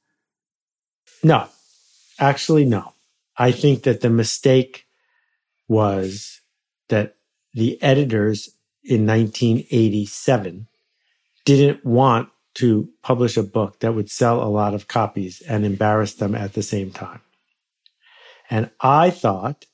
No, 1.24 1.48
actually, 2.20 2.66
no. 2.66 2.94
I 3.38 3.52
think 3.52 3.84
that 3.84 4.02
the 4.02 4.10
mistake 4.10 4.86
was 5.68 6.42
that 6.90 7.16
the 7.54 7.82
editors 7.82 8.50
in 8.84 9.06
1987 9.08 10.68
didn't 11.46 11.86
want 11.86 12.30
to 12.56 12.90
publish 13.02 13.38
a 13.38 13.44
book 13.44 13.80
that 13.80 13.94
would 13.94 14.10
sell 14.10 14.44
a 14.44 14.46
lot 14.46 14.74
of 14.74 14.88
copies 14.88 15.42
and 15.42 15.66
embarrass 15.66 16.14
them 16.14 16.36
at 16.36 16.54
the 16.54 16.62
same 16.62 16.92
time. 16.92 17.22
And 18.50 18.70
I 18.82 19.10
thought 19.10 19.66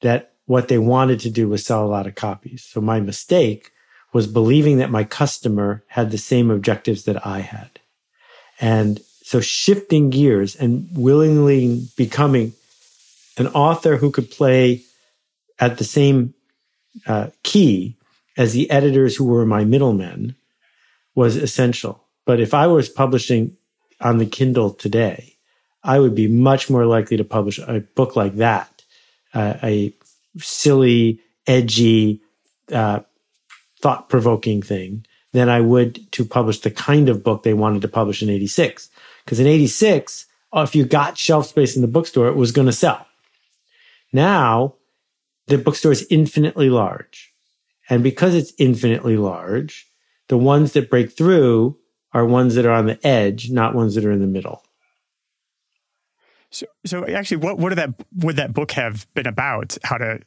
that 0.00 0.32
what 0.46 0.68
they 0.68 0.78
wanted 0.78 1.20
to 1.20 1.30
do 1.30 1.48
was 1.48 1.64
sell 1.64 1.84
a 1.84 1.86
lot 1.86 2.06
of 2.06 2.14
copies. 2.14 2.64
So 2.64 2.80
my 2.80 3.00
mistake 3.00 3.70
was 4.12 4.26
believing 4.26 4.78
that 4.78 4.90
my 4.90 5.04
customer 5.04 5.84
had 5.88 6.10
the 6.10 6.18
same 6.18 6.50
objectives 6.50 7.04
that 7.04 7.24
I 7.26 7.40
had. 7.40 7.78
And 8.60 9.00
so 9.22 9.40
shifting 9.40 10.10
gears 10.10 10.56
and 10.56 10.88
willingly 10.92 11.86
becoming 11.96 12.54
an 13.36 13.46
author 13.48 13.96
who 13.96 14.10
could 14.10 14.30
play 14.30 14.82
at 15.60 15.78
the 15.78 15.84
same 15.84 16.34
uh, 17.06 17.28
key 17.42 17.97
as 18.38 18.52
the 18.52 18.70
editors 18.70 19.16
who 19.16 19.24
were 19.24 19.44
my 19.44 19.64
middlemen 19.64 20.36
was 21.14 21.36
essential. 21.36 22.04
But 22.24 22.40
if 22.40 22.54
I 22.54 22.68
was 22.68 22.88
publishing 22.88 23.56
on 24.00 24.18
the 24.18 24.26
Kindle 24.26 24.70
today, 24.70 25.36
I 25.82 25.98
would 25.98 26.14
be 26.14 26.28
much 26.28 26.70
more 26.70 26.86
likely 26.86 27.16
to 27.16 27.24
publish 27.24 27.58
a 27.58 27.80
book 27.80 28.14
like 28.14 28.36
that, 28.36 28.84
uh, 29.34 29.54
a 29.62 29.92
silly, 30.38 31.20
edgy, 31.46 32.22
uh, 32.72 33.00
thought 33.80 34.08
provoking 34.08 34.62
thing 34.62 35.04
than 35.32 35.48
I 35.48 35.60
would 35.60 36.10
to 36.12 36.24
publish 36.24 36.60
the 36.60 36.70
kind 36.70 37.08
of 37.08 37.24
book 37.24 37.42
they 37.42 37.54
wanted 37.54 37.82
to 37.82 37.88
publish 37.88 38.22
in 38.22 38.30
86. 38.30 38.88
Because 39.24 39.40
in 39.40 39.46
86, 39.46 40.26
if 40.54 40.76
you 40.76 40.84
got 40.84 41.18
shelf 41.18 41.46
space 41.46 41.74
in 41.74 41.82
the 41.82 41.88
bookstore, 41.88 42.28
it 42.28 42.36
was 42.36 42.52
going 42.52 42.66
to 42.66 42.72
sell. 42.72 43.04
Now, 44.12 44.74
the 45.48 45.58
bookstore 45.58 45.92
is 45.92 46.06
infinitely 46.08 46.70
large. 46.70 47.34
And 47.88 48.02
because 48.02 48.34
it's 48.34 48.52
infinitely 48.58 49.16
large, 49.16 49.86
the 50.28 50.38
ones 50.38 50.72
that 50.72 50.90
break 50.90 51.16
through 51.16 51.78
are 52.12 52.24
ones 52.24 52.54
that 52.54 52.66
are 52.66 52.72
on 52.72 52.86
the 52.86 53.06
edge, 53.06 53.50
not 53.50 53.74
ones 53.74 53.94
that 53.94 54.04
are 54.04 54.12
in 54.12 54.20
the 54.20 54.26
middle. 54.26 54.62
So, 56.50 56.66
so 56.86 57.06
actually, 57.06 57.38
what 57.38 57.58
would 57.58 57.74
that 57.74 57.90
would 58.16 58.36
that 58.36 58.54
book 58.54 58.72
have 58.72 59.06
been 59.14 59.26
about? 59.26 59.76
How 59.82 59.98
to 59.98 60.20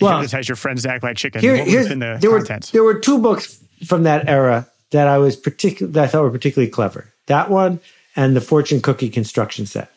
well, 0.00 0.20
hypnotize 0.20 0.48
your 0.48 0.56
friends 0.56 0.82
to 0.82 0.90
act 0.90 1.02
like 1.02 1.16
chicken? 1.16 1.40
Here, 1.40 1.64
the 1.64 2.18
there 2.20 2.36
contents? 2.38 2.72
were 2.72 2.76
there 2.76 2.84
were 2.84 2.98
two 2.98 3.18
books 3.18 3.58
from 3.86 4.02
that 4.02 4.28
era 4.28 4.68
that 4.90 5.08
I 5.08 5.18
was 5.18 5.36
particular 5.36 5.90
that 5.92 6.04
I 6.04 6.06
thought 6.08 6.22
were 6.22 6.30
particularly 6.30 6.70
clever. 6.70 7.12
That 7.26 7.50
one 7.50 7.80
and 8.14 8.36
the 8.36 8.40
fortune 8.40 8.80
cookie 8.80 9.08
construction 9.08 9.66
set. 9.66 9.90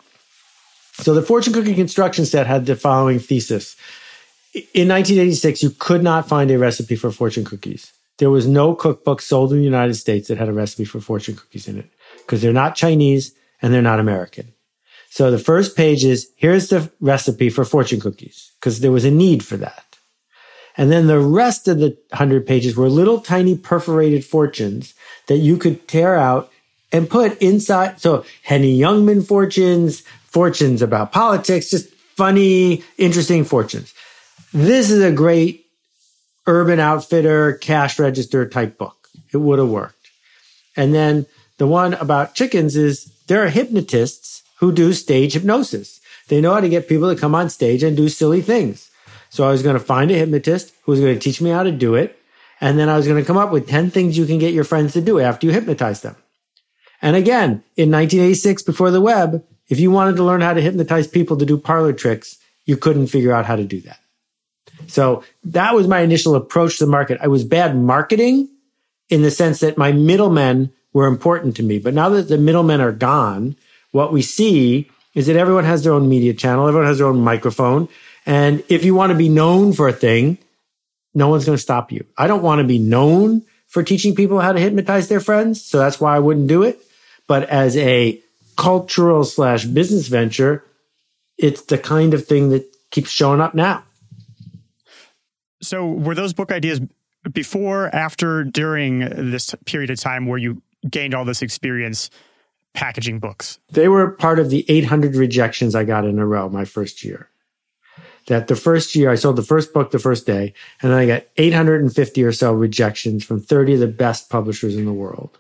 So 0.94 1.14
the 1.14 1.22
fortune 1.22 1.54
cookie 1.54 1.76
construction 1.76 2.26
set 2.26 2.48
had 2.48 2.66
the 2.66 2.76
following 2.76 3.20
thesis. 3.20 3.76
In 4.54 4.88
1986, 4.88 5.62
you 5.62 5.70
could 5.70 6.04
not 6.04 6.28
find 6.28 6.50
a 6.50 6.58
recipe 6.58 6.96
for 6.96 7.12
fortune 7.12 7.46
cookies. 7.46 7.92
There 8.18 8.32
was 8.32 8.48
no 8.48 8.74
cookbook 8.74 9.22
sold 9.22 9.52
in 9.52 9.60
the 9.60 9.64
United 9.64 9.94
States 9.94 10.28
that 10.28 10.38
had 10.38 10.50
a 10.50 10.54
recipe 10.54 10.86
for 10.86 11.00
fortune 11.00 11.36
cookies 11.36 11.68
in 11.68 11.78
it 11.78 11.90
because 12.18 12.42
they're 12.42 12.52
not 12.52 12.76
Chinese 12.76 13.34
and 13.62 13.74
they're 13.74 13.82
not 13.82 14.00
American. 14.00 14.54
So 15.10 15.32
the 15.32 15.40
first 15.40 15.76
page 15.78 16.04
is 16.04 16.30
here's 16.36 16.70
the 16.70 16.92
recipe 17.00 17.50
for 17.50 17.64
fortune 17.64 18.00
cookies 18.00 18.52
because 18.60 18.80
there 18.80 18.92
was 18.92 19.06
a 19.06 19.12
need 19.12 19.44
for 19.44 19.58
that. 19.58 19.98
And 20.78 20.92
then 20.92 21.08
the 21.08 21.20
rest 21.20 21.68
of 21.68 21.80
the 21.80 21.98
hundred 22.14 22.48
pages 22.48 22.76
were 22.76 22.90
little 22.90 23.20
tiny 23.20 23.58
perforated 23.58 24.24
fortunes 24.24 24.94
that 25.28 25.38
you 25.38 25.58
could 25.58 25.88
tear 25.88 26.16
out 26.16 26.52
and 26.92 27.10
put 27.10 27.38
inside. 27.42 28.00
So 28.00 28.26
Henny 28.44 28.78
Youngman 28.78 29.28
fortunes, 29.28 30.02
fortunes 30.26 30.82
about 30.82 31.12
politics, 31.12 31.70
just 31.70 31.90
funny, 32.16 32.84
interesting 32.98 33.44
fortunes. 33.46 33.94
This 34.54 34.90
is 34.90 35.04
a 35.04 35.12
great 35.12 35.68
urban 36.48 36.80
outfitter 36.80 37.54
cash 37.54 38.00
register 38.00 38.48
type 38.48 38.78
book. 38.78 39.10
It 39.32 39.38
would 39.38 39.60
have 39.60 39.70
worked. 39.70 40.10
And 40.76 40.94
then 40.94 41.28
the 41.58 41.68
one 41.68 41.94
about 41.96 42.34
chickens 42.34 42.76
is 42.76 43.14
there 43.28 43.44
are 43.44 43.50
hypnotists 43.50 44.42
who 44.60 44.72
do 44.72 44.94
stage 44.94 45.34
hypnosis. 45.34 46.00
They 46.30 46.42
know 46.42 46.54
how 46.54 46.62
to 46.62 46.70
get 46.70 46.88
people 46.88 47.14
to 47.14 47.20
come 47.20 47.36
on 47.36 47.50
stage 47.50 47.84
and 47.84 47.96
do 47.96 48.10
silly 48.10 48.42
things. 48.42 48.90
So 49.30 49.48
I 49.48 49.52
was 49.52 49.62
going 49.62 49.78
to 49.78 49.84
find 49.84 50.10
a 50.10 50.16
hypnotist 50.16 50.74
who 50.84 50.92
was 50.94 51.00
going 51.00 51.14
to 51.14 51.20
teach 51.20 51.42
me 51.42 51.52
how 51.52 51.64
to 51.64 51.72
do 51.72 51.94
it. 51.94 52.20
And 52.60 52.80
then 52.80 52.90
I 52.90 52.98
was 52.98 53.08
going 53.08 53.22
to 53.22 53.28
come 53.28 53.38
up 53.38 53.52
with 53.52 53.70
10 53.70 53.92
things 53.92 54.18
you 54.18 54.26
can 54.26 54.40
get 54.40 54.54
your 54.54 54.64
friends 54.64 54.94
to 54.94 55.02
do 55.02 55.20
after 55.20 55.46
you 55.46 55.54
hypnotize 55.54 56.02
them. 56.02 56.16
And 57.02 57.16
again, 57.16 57.64
in 57.78 57.92
1986, 57.92 58.64
before 58.64 58.90
the 58.92 59.00
web, 59.00 59.46
if 59.70 59.80
you 59.80 59.92
wanted 59.92 60.16
to 60.16 60.24
learn 60.24 60.42
how 60.42 60.54
to 60.54 60.62
hypnotize 60.62 61.08
people 61.08 61.38
to 61.38 61.46
do 61.46 61.58
parlor 61.58 61.94
tricks, 61.94 62.38
you 62.66 62.76
couldn't 62.76 63.08
figure 63.08 63.32
out 63.32 63.46
how 63.46 63.56
to 63.56 63.64
do 63.64 63.80
that. 63.82 63.99
So 64.88 65.24
that 65.44 65.76
was 65.76 65.88
my 65.88 66.00
initial 66.02 66.36
approach 66.36 66.78
to 66.78 66.86
the 66.86 66.92
market. 66.92 67.20
I 67.22 67.28
was 67.28 67.44
bad 67.44 67.76
marketing 67.76 68.50
in 69.10 69.22
the 69.22 69.32
sense 69.32 69.60
that 69.60 69.78
my 69.78 69.92
middlemen 69.92 70.72
were 70.94 71.08
important 71.08 71.56
to 71.58 71.64
me. 71.64 71.80
But 71.80 71.94
now 71.94 72.10
that 72.10 72.30
the 72.30 72.38
middlemen 72.38 72.82
are 72.82 72.92
gone, 72.92 73.56
what 73.92 74.12
we 74.12 74.22
see 74.22 74.90
is 75.16 75.28
that 75.28 75.36
everyone 75.36 75.66
has 75.66 75.84
their 75.84 75.94
own 75.94 76.08
media 76.08 76.34
channel. 76.34 76.68
Everyone 76.68 76.88
has 76.88 77.00
their 77.00 77.08
own 77.08 77.22
microphone. 77.22 77.88
And 78.26 78.64
if 78.70 78.86
you 78.86 78.96
want 78.96 79.12
to 79.12 79.18
be 79.18 79.30
known 79.30 79.74
for 79.74 79.88
a 79.88 79.94
thing, 79.94 80.38
no 81.14 81.30
one's 81.30 81.46
going 81.46 81.58
to 81.58 81.62
stop 81.62 81.92
you. 81.92 82.06
I 82.18 82.28
don't 82.28 82.44
want 82.44 82.60
to 82.60 82.68
be 82.68 82.80
known 82.80 83.44
for 83.68 83.84
teaching 83.84 84.16
people 84.16 84.40
how 84.40 84.52
to 84.52 84.60
hypnotize 84.60 85.08
their 85.08 85.20
friends. 85.20 85.64
So 85.64 85.78
that's 85.78 86.00
why 86.00 86.16
I 86.16 86.20
wouldn't 86.20 86.48
do 86.48 86.64
it. 86.64 86.80
But 87.28 87.50
as 87.50 87.78
a 87.78 88.22
cultural 88.58 89.24
slash 89.24 89.66
business 89.66 90.08
venture, 90.08 90.64
it's 91.38 91.62
the 91.64 91.78
kind 91.78 92.14
of 92.14 92.26
thing 92.26 92.50
that 92.50 92.66
keeps 92.92 93.10
showing 93.10 93.42
up 93.42 93.56
now. 93.56 93.84
So, 95.62 95.88
were 95.88 96.16
those 96.16 96.34
book 96.34 96.52
ideas 96.52 96.82
before, 97.32 97.94
after, 97.94 98.44
during 98.44 99.00
this 99.00 99.54
period 99.66 99.90
of 99.90 100.00
time 100.00 100.26
where 100.26 100.38
you 100.38 100.62
gained 100.90 101.14
all 101.14 101.26
this 101.26 101.42
experience 101.42 102.10
packaging 102.74 103.20
books? 103.20 103.60
They 103.72 103.88
were 103.88 104.12
part 104.12 104.40
of 104.40 104.50
the 104.50 104.66
800 104.70 105.16
rejections 105.16 105.76
I 105.76 105.84
got 105.84 106.06
in 106.06 106.20
a 106.20 106.26
row 106.26 106.50
my 106.50 106.66
first 106.66 107.04
year. 107.04 107.30
That 108.28 108.48
the 108.48 108.56
first 108.56 108.96
year 108.96 109.10
I 109.10 109.16
sold 109.16 109.38
the 109.38 109.42
first 109.42 109.74
book 109.74 109.92
the 109.92 110.00
first 110.00 110.26
day, 110.26 110.54
and 110.82 110.92
then 110.92 111.00
I 111.00 111.08
got 111.08 111.24
850 111.38 112.24
or 112.24 112.32
so 112.32 112.54
rejections 112.54 113.24
from 113.24 113.42
30 113.42 113.76
of 113.76 113.80
the 113.80 113.88
best 113.88 114.30
publishers 114.30 114.76
in 114.76 114.86
the 114.86 114.94
world. 114.94 115.38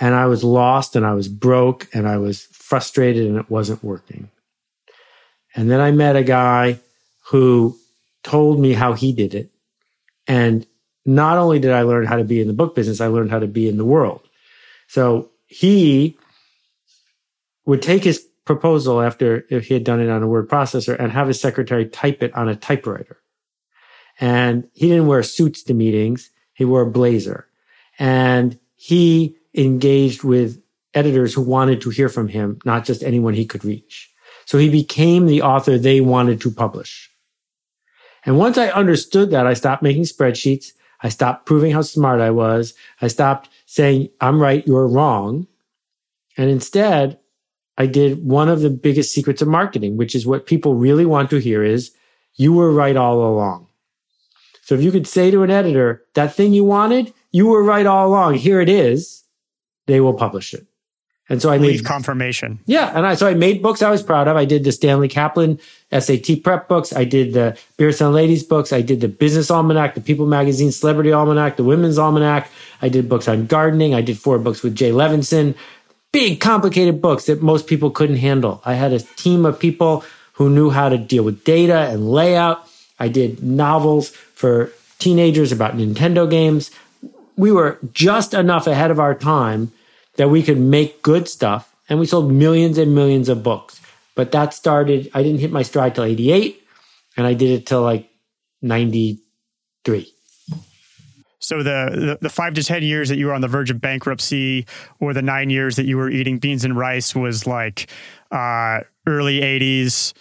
And 0.00 0.14
I 0.14 0.26
was 0.26 0.42
lost 0.42 0.96
and 0.96 1.06
I 1.06 1.14
was 1.14 1.28
broke 1.28 1.88
and 1.92 2.08
I 2.08 2.18
was 2.18 2.42
frustrated 2.52 3.26
and 3.26 3.36
it 3.36 3.50
wasn't 3.50 3.82
working. 3.84 4.30
And 5.54 5.70
then 5.70 5.80
I 5.80 5.92
met 5.92 6.16
a 6.16 6.24
guy 6.24 6.80
who 7.26 7.78
told 8.24 8.58
me 8.58 8.72
how 8.72 8.94
he 8.94 9.12
did 9.12 9.34
it. 9.34 9.52
And 10.26 10.66
not 11.06 11.38
only 11.38 11.58
did 11.58 11.70
I 11.70 11.82
learn 11.82 12.06
how 12.06 12.16
to 12.16 12.24
be 12.24 12.40
in 12.40 12.48
the 12.48 12.54
book 12.54 12.74
business, 12.74 13.00
I 13.00 13.06
learned 13.06 13.30
how 13.30 13.38
to 13.38 13.46
be 13.46 13.68
in 13.68 13.76
the 13.76 13.84
world. 13.84 14.26
So 14.88 15.30
he 15.46 16.18
would 17.66 17.82
take 17.82 18.04
his 18.04 18.26
proposal 18.44 19.00
after 19.00 19.44
if 19.50 19.66
he 19.66 19.74
had 19.74 19.84
done 19.84 20.00
it 20.00 20.10
on 20.10 20.22
a 20.22 20.28
word 20.28 20.48
processor 20.48 20.98
and 20.98 21.12
have 21.12 21.28
his 21.28 21.40
secretary 21.40 21.86
type 21.86 22.22
it 22.22 22.34
on 22.34 22.48
a 22.48 22.56
typewriter. 22.56 23.18
And 24.20 24.68
he 24.72 24.88
didn't 24.88 25.06
wear 25.06 25.22
suits 25.22 25.62
to 25.64 25.74
meetings. 25.74 26.30
He 26.54 26.64
wore 26.64 26.82
a 26.82 26.90
blazer 26.90 27.48
and 27.98 28.58
he 28.76 29.36
engaged 29.54 30.24
with 30.24 30.62
editors 30.92 31.34
who 31.34 31.42
wanted 31.42 31.80
to 31.82 31.90
hear 31.90 32.08
from 32.08 32.28
him, 32.28 32.58
not 32.64 32.84
just 32.84 33.02
anyone 33.02 33.34
he 33.34 33.46
could 33.46 33.64
reach. 33.64 34.12
So 34.46 34.58
he 34.58 34.68
became 34.68 35.26
the 35.26 35.42
author 35.42 35.78
they 35.78 36.00
wanted 36.00 36.40
to 36.42 36.50
publish. 36.50 37.10
And 38.24 38.38
once 38.38 38.58
I 38.58 38.68
understood 38.68 39.30
that, 39.30 39.46
I 39.46 39.54
stopped 39.54 39.82
making 39.82 40.04
spreadsheets. 40.04 40.72
I 41.02 41.08
stopped 41.10 41.46
proving 41.46 41.72
how 41.72 41.82
smart 41.82 42.20
I 42.20 42.30
was. 42.30 42.74
I 43.02 43.08
stopped 43.08 43.50
saying, 43.66 44.08
I'm 44.20 44.40
right, 44.40 44.66
you're 44.66 44.88
wrong. 44.88 45.46
And 46.36 46.50
instead, 46.50 47.18
I 47.76 47.86
did 47.86 48.24
one 48.24 48.48
of 48.48 48.60
the 48.60 48.70
biggest 48.70 49.12
secrets 49.12 49.42
of 49.42 49.48
marketing, 49.48 49.96
which 49.96 50.14
is 50.14 50.26
what 50.26 50.46
people 50.46 50.74
really 50.74 51.04
want 51.04 51.30
to 51.30 51.38
hear 51.38 51.62
is 51.62 51.92
you 52.34 52.52
were 52.52 52.72
right 52.72 52.96
all 52.96 53.22
along. 53.22 53.66
So 54.62 54.74
if 54.74 54.82
you 54.82 54.90
could 54.90 55.06
say 55.06 55.30
to 55.30 55.42
an 55.42 55.50
editor, 55.50 56.04
that 56.14 56.34
thing 56.34 56.54
you 56.54 56.64
wanted, 56.64 57.12
you 57.32 57.48
were 57.48 57.62
right 57.62 57.84
all 57.84 58.08
along. 58.08 58.34
Here 58.34 58.60
it 58.60 58.68
is. 58.68 59.24
They 59.86 60.00
will 60.00 60.14
publish 60.14 60.54
it. 60.54 60.66
And 61.28 61.40
so 61.40 61.50
I 61.50 61.56
Leave 61.56 61.80
made 61.80 61.84
confirmation. 61.86 62.58
yeah, 62.66 62.92
and 62.94 63.06
I 63.06 63.14
so 63.14 63.26
I 63.26 63.32
made 63.34 63.62
books 63.62 63.80
I 63.80 63.90
was 63.90 64.02
proud 64.02 64.28
of. 64.28 64.36
I 64.36 64.44
did 64.44 64.62
the 64.62 64.72
Stanley 64.72 65.08
Kaplan 65.08 65.58
SAT 65.90 66.42
prep 66.42 66.68
books. 66.68 66.92
I 66.92 67.04
did 67.04 67.32
the 67.32 67.58
Beardstown 67.78 68.12
Ladies 68.12 68.42
books. 68.42 68.74
I 68.74 68.82
did 68.82 69.00
the 69.00 69.08
Business 69.08 69.50
Almanac, 69.50 69.94
the 69.94 70.02
People 70.02 70.26
Magazine 70.26 70.70
Celebrity 70.70 71.12
Almanac, 71.12 71.56
the 71.56 71.64
Women's 71.64 71.98
Almanac. 71.98 72.50
I 72.82 72.90
did 72.90 73.08
books 73.08 73.26
on 73.26 73.46
gardening. 73.46 73.94
I 73.94 74.02
did 74.02 74.18
four 74.18 74.38
books 74.38 74.62
with 74.62 74.74
Jay 74.74 74.90
Levinson. 74.90 75.54
Big, 76.12 76.40
complicated 76.40 77.00
books 77.00 77.24
that 77.26 77.42
most 77.42 77.66
people 77.66 77.90
couldn't 77.90 78.16
handle. 78.16 78.60
I 78.64 78.74
had 78.74 78.92
a 78.92 79.00
team 79.00 79.46
of 79.46 79.58
people 79.58 80.04
who 80.34 80.50
knew 80.50 80.70
how 80.70 80.90
to 80.90 80.98
deal 80.98 81.22
with 81.24 81.42
data 81.42 81.88
and 81.90 82.10
layout. 82.10 82.68
I 82.98 83.08
did 83.08 83.42
novels 83.42 84.10
for 84.10 84.72
teenagers 84.98 85.52
about 85.52 85.76
Nintendo 85.76 86.28
games. 86.28 86.70
We 87.36 87.50
were 87.50 87.78
just 87.92 88.34
enough 88.34 88.66
ahead 88.66 88.90
of 88.90 89.00
our 89.00 89.14
time 89.14 89.72
that 90.16 90.28
we 90.30 90.42
could 90.42 90.58
make 90.58 91.02
good 91.02 91.28
stuff 91.28 91.74
and 91.88 91.98
we 91.98 92.06
sold 92.06 92.30
millions 92.32 92.78
and 92.78 92.94
millions 92.94 93.28
of 93.28 93.42
books. 93.42 93.80
But 94.14 94.32
that 94.32 94.54
started, 94.54 95.10
I 95.14 95.22
didn't 95.22 95.40
hit 95.40 95.50
my 95.50 95.62
stride 95.62 95.94
till 95.94 96.04
88 96.04 96.62
and 97.16 97.26
I 97.26 97.34
did 97.34 97.50
it 97.50 97.66
till 97.66 97.82
like 97.82 98.08
93. 98.62 99.20
So 101.40 101.58
the, 101.62 101.90
the 101.92 102.18
the 102.22 102.30
five 102.30 102.54
to 102.54 102.64
ten 102.64 102.82
years 102.82 103.10
that 103.10 103.16
you 103.18 103.26
were 103.26 103.34
on 103.34 103.42
the 103.42 103.48
verge 103.48 103.70
of 103.70 103.78
bankruptcy, 103.78 104.64
or 104.98 105.12
the 105.12 105.20
nine 105.20 105.50
years 105.50 105.76
that 105.76 105.84
you 105.84 105.98
were 105.98 106.08
eating 106.08 106.38
beans 106.38 106.64
and 106.64 106.74
rice, 106.74 107.14
was 107.14 107.46
like 107.46 107.90
uh, 108.30 108.80
early 109.06 109.40
'80s 109.40 110.14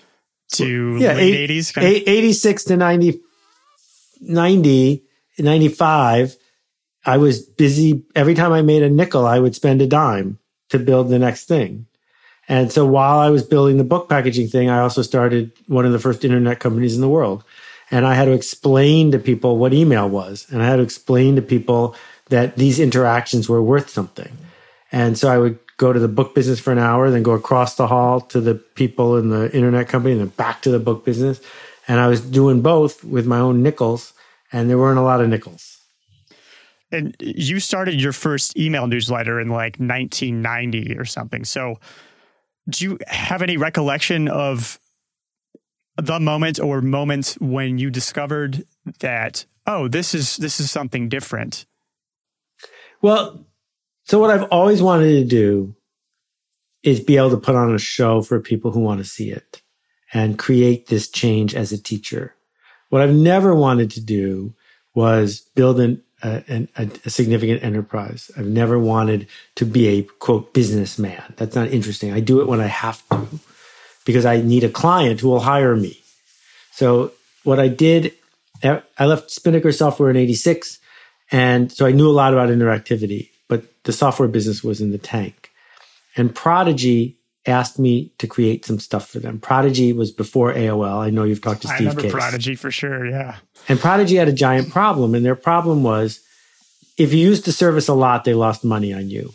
to 0.56 0.98
late 1.00 1.20
eight- 1.22 1.50
'80s. 1.50 1.82
eight- 1.82 2.04
86 2.06 2.64
to 2.66 2.76
90, 2.76 3.22
90, 4.20 5.04
95. 5.40 6.36
I 7.06 7.18
was 7.18 7.42
busy. 7.42 8.04
Every 8.16 8.34
time 8.34 8.52
I 8.52 8.62
made 8.62 8.84
a 8.84 8.90
nickel, 8.90 9.26
I 9.26 9.40
would 9.40 9.56
spend 9.56 9.82
a 9.82 9.88
dime 9.88 10.40
to 10.70 10.80
build 10.80 11.10
the 11.10 11.20
next 11.20 11.46
thing. 11.46 11.88
And 12.48 12.72
so 12.72 12.86
while 12.86 13.20
I 13.20 13.30
was 13.30 13.44
building 13.44 13.78
the 13.78 13.84
book 13.84 14.10
packaging 14.10 14.48
thing, 14.48 14.70
I 14.70 14.80
also 14.80 15.02
started 15.02 15.52
one 15.68 15.86
of 15.86 15.92
the 15.92 16.00
first 16.00 16.26
internet 16.26 16.60
companies 16.60 16.96
in 16.96 17.02
the 17.02 17.10
world. 17.10 17.44
And 17.92 18.06
I 18.06 18.16
had 18.16 18.26
to 18.26 18.32
explain 18.32 19.12
to 19.12 19.20
people 19.20 19.58
what 19.58 19.74
email 19.74 20.10
was. 20.10 20.48
And 20.50 20.62
I 20.62 20.66
had 20.66 20.78
to 20.78 20.82
explain 20.82 21.36
to 21.36 21.42
people 21.42 21.96
that 22.30 22.58
these 22.58 22.80
interactions 22.80 23.48
were 23.48 23.62
worth 23.62 23.90
something. 23.90 24.36
And 24.92 25.18
so 25.18 25.30
I 25.30 25.38
would 25.38 25.60
go 25.78 25.94
to 25.94 26.00
the 26.00 26.08
book 26.08 26.36
business 26.36 26.60
for 26.60 26.72
an 26.72 26.80
hour, 26.80 27.10
then 27.10 27.24
go 27.24 27.34
across 27.34 27.76
the 27.76 27.88
hall 27.88 28.22
to 28.22 28.40
the 28.40 28.56
people 28.56 29.18
in 29.18 29.30
the 29.30 29.54
internet 29.54 29.88
company, 29.90 30.14
and 30.14 30.22
then 30.22 30.28
back 30.30 30.62
to 30.62 30.72
the 30.72 30.80
book 30.80 31.04
business. 31.04 31.42
And 31.88 32.00
I 32.00 32.08
was 32.08 32.22
doing 32.22 32.62
both 32.62 33.04
with 33.04 33.26
my 33.26 33.40
own 33.40 33.64
nickels, 33.64 34.14
and 34.52 34.70
there 34.70 34.78
weren't 34.78 35.00
a 35.00 35.04
lot 35.04 35.22
of 35.22 35.30
nickels. 35.30 35.73
And 36.94 37.16
you 37.20 37.60
started 37.60 38.00
your 38.00 38.14
first 38.14 38.58
email 38.58 38.88
newsletter 38.88 39.40
in 39.40 39.50
like 39.50 39.78
1990 39.78 40.98
or 40.98 41.06
something. 41.06 41.44
So, 41.44 41.80
do 42.70 42.86
you 42.86 43.00
have 43.08 43.42
any 43.42 43.58
recollection 43.58 44.30
of 44.30 44.80
the 45.98 46.20
moment 46.20 46.60
or 46.60 46.82
moments 46.82 47.36
when 47.40 47.78
you 47.78 47.90
discovered 47.90 48.66
that 49.00 49.46
oh, 49.66 49.88
this 49.88 50.14
is 50.14 50.38
this 50.38 50.60
is 50.60 50.72
something 50.72 51.10
different? 51.10 51.66
Well, 53.02 53.46
so 54.04 54.20
what 54.20 54.32
I've 54.32 54.50
always 54.50 54.82
wanted 54.82 55.12
to 55.12 55.26
do 55.26 55.76
is 56.84 57.00
be 57.00 57.18
able 57.18 57.32
to 57.32 57.38
put 57.38 57.56
on 57.56 57.74
a 57.74 57.80
show 57.80 58.22
for 58.22 58.40
people 58.40 58.72
who 58.72 58.82
want 58.82 59.00
to 59.00 59.10
see 59.10 59.32
it 59.32 59.62
and 60.14 60.38
create 60.38 60.88
this 60.88 61.10
change 61.10 61.56
as 61.56 61.72
a 61.72 61.82
teacher. 61.82 62.36
What 62.90 63.02
I've 63.02 63.16
never 63.16 63.56
wanted 63.56 63.90
to 63.92 64.02
do 64.02 64.54
was 64.94 65.42
build 65.56 65.80
an, 65.80 66.04
a, 66.24 66.68
a, 66.77 66.89
a 67.06 67.10
significant 67.10 67.63
enterprise. 67.63 68.32
I've 68.38 68.48
never 68.48 68.80
wanted 68.80 69.27
to 69.56 69.65
be 69.65 69.88
a 69.88 70.03
quote 70.03 70.53
businessman. 70.53 71.22
That's 71.38 71.56
not 71.56 71.70
interesting. 71.70 72.13
I 72.13 72.20
do 72.20 72.42
it 72.42 72.48
when 72.48 72.62
I 72.62 72.68
have 72.68 73.08
to 73.10 73.27
because 74.06 74.25
I 74.25 74.42
need 74.42 74.63
a 74.63 74.70
client 74.70 75.19
who 75.19 75.30
will 75.30 75.41
hire 75.41 75.76
me. 75.76 76.00
So 76.71 77.12
what 77.43 77.60
I 77.60 77.67
did, 77.67 78.13
I 78.63 79.06
left 79.06 79.32
Spinnaker 79.32 79.71
Software 79.71 80.10
in 80.10 80.17
86. 80.17 80.80
And 81.32 81.71
so 81.71 81.86
I 81.86 81.91
knew 81.91 82.10
a 82.10 82.12
lot 82.12 82.34
about 82.34 82.50
interactivity, 82.50 83.30
but 83.48 83.63
the 83.84 83.93
software 83.93 84.28
business 84.28 84.63
was 84.63 84.82
in 84.82 84.91
the 84.91 84.98
tank. 84.98 85.52
And 86.15 86.34
Prodigy 86.34 87.17
asked 87.45 87.77
me 87.77 88.13
to 88.17 88.27
create 88.27 88.65
some 88.65 88.79
stuff 88.79 89.10
for 89.10 89.19
them. 89.19 89.39
Prodigy 89.39 89.91
was 89.93 90.12
before 90.12 90.53
AOL. 90.53 90.99
I 90.99 91.10
know 91.10 91.23
you've 91.23 91.41
talked 91.41 91.63
to 91.63 91.67
I 91.67 91.75
Steve 91.75 91.88
remember 91.89 92.01
Case. 92.03 92.12
Prodigy 92.12 92.56
for 92.56 92.71
sure. 92.71 93.06
Yeah. 93.06 93.38
And 93.67 93.79
Prodigy 93.79 94.15
had 94.15 94.27
a 94.27 94.34
giant 94.34 94.69
problem. 94.69 95.13
And 95.13 95.25
their 95.25 95.36
problem 95.36 95.84
was 95.84 96.21
if 96.97 97.13
you 97.13 97.19
used 97.19 97.45
the 97.45 97.51
service 97.51 97.88
a 97.88 97.93
lot, 97.93 98.23
they 98.23 98.34
lost 98.34 98.63
money 98.63 98.93
on 98.93 99.10
you 99.10 99.34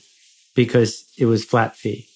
because 0.54 1.04
it 1.18 1.26
was 1.26 1.44
flat 1.44 1.76
fee. 1.76 2.08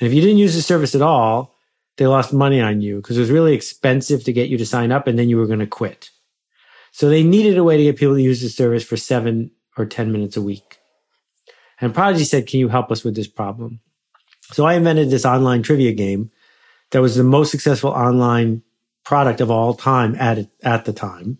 And 0.00 0.06
if 0.06 0.14
you 0.14 0.20
didn't 0.20 0.38
use 0.38 0.54
the 0.54 0.62
service 0.62 0.94
at 0.94 1.02
all, 1.02 1.54
they 1.96 2.06
lost 2.06 2.32
money 2.32 2.60
on 2.60 2.80
you 2.80 2.96
because 2.96 3.16
it 3.16 3.20
was 3.20 3.30
really 3.30 3.54
expensive 3.54 4.24
to 4.24 4.32
get 4.32 4.48
you 4.48 4.58
to 4.58 4.66
sign 4.66 4.92
up 4.92 5.06
and 5.06 5.18
then 5.18 5.28
you 5.28 5.36
were 5.36 5.46
going 5.46 5.60
to 5.60 5.66
quit. 5.66 6.10
So 6.90 7.08
they 7.08 7.22
needed 7.22 7.58
a 7.58 7.64
way 7.64 7.76
to 7.76 7.82
get 7.82 7.96
people 7.96 8.14
to 8.14 8.22
use 8.22 8.40
the 8.40 8.48
service 8.48 8.84
for 8.84 8.96
seven 8.96 9.50
or 9.76 9.84
10 9.84 10.10
minutes 10.12 10.36
a 10.36 10.42
week. 10.42 10.78
And 11.80 11.94
Prodigy 11.94 12.24
said, 12.24 12.46
Can 12.46 12.60
you 12.60 12.68
help 12.68 12.90
us 12.90 13.04
with 13.04 13.14
this 13.14 13.28
problem? 13.28 13.80
So 14.52 14.64
I 14.66 14.74
invented 14.74 15.10
this 15.10 15.24
online 15.24 15.62
trivia 15.62 15.92
game 15.92 16.30
that 16.90 17.00
was 17.00 17.16
the 17.16 17.24
most 17.24 17.50
successful 17.50 17.90
online 17.90 18.62
product 19.04 19.40
of 19.40 19.50
all 19.50 19.74
time 19.74 20.14
at, 20.16 20.48
at 20.62 20.84
the 20.84 20.92
time. 20.92 21.38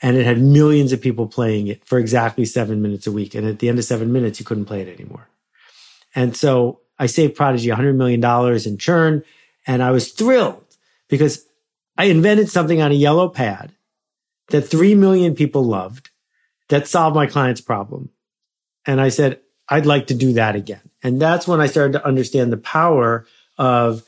And 0.00 0.16
it 0.16 0.24
had 0.24 0.40
millions 0.40 0.92
of 0.92 1.00
people 1.00 1.26
playing 1.26 1.66
it 1.66 1.84
for 1.84 1.98
exactly 1.98 2.44
seven 2.44 2.80
minutes 2.80 3.06
a 3.06 3.12
week. 3.12 3.34
And 3.34 3.46
at 3.46 3.58
the 3.58 3.68
end 3.68 3.78
of 3.78 3.84
seven 3.84 4.12
minutes, 4.12 4.38
you 4.38 4.46
couldn't 4.46 4.66
play 4.66 4.82
it 4.82 4.88
anymore. 4.88 5.28
And 6.14 6.36
so 6.36 6.80
I 6.98 7.06
saved 7.06 7.36
Prodigy 7.36 7.68
$100 7.68 7.96
million 7.96 8.24
in 8.66 8.78
churn. 8.78 9.24
And 9.66 9.82
I 9.82 9.90
was 9.90 10.12
thrilled 10.12 10.64
because 11.08 11.44
I 11.96 12.04
invented 12.04 12.48
something 12.48 12.80
on 12.80 12.92
a 12.92 12.94
yellow 12.94 13.28
pad 13.28 13.72
that 14.48 14.62
3 14.62 14.94
million 14.94 15.34
people 15.34 15.64
loved 15.64 16.10
that 16.68 16.86
solved 16.86 17.16
my 17.16 17.26
client's 17.26 17.60
problem. 17.60 18.10
And 18.86 19.00
I 19.00 19.08
said, 19.08 19.40
I'd 19.68 19.86
like 19.86 20.06
to 20.08 20.14
do 20.14 20.32
that 20.34 20.56
again. 20.56 20.80
And 21.02 21.20
that's 21.20 21.46
when 21.46 21.60
I 21.60 21.66
started 21.66 21.92
to 21.92 22.06
understand 22.06 22.52
the 22.52 22.56
power 22.56 23.26
of 23.56 24.02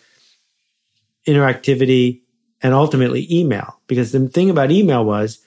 interactivity 1.26 2.22
and 2.62 2.74
ultimately 2.74 3.26
email. 3.30 3.80
Because 3.86 4.12
the 4.12 4.28
thing 4.28 4.50
about 4.50 4.70
email 4.70 5.04
was 5.04 5.38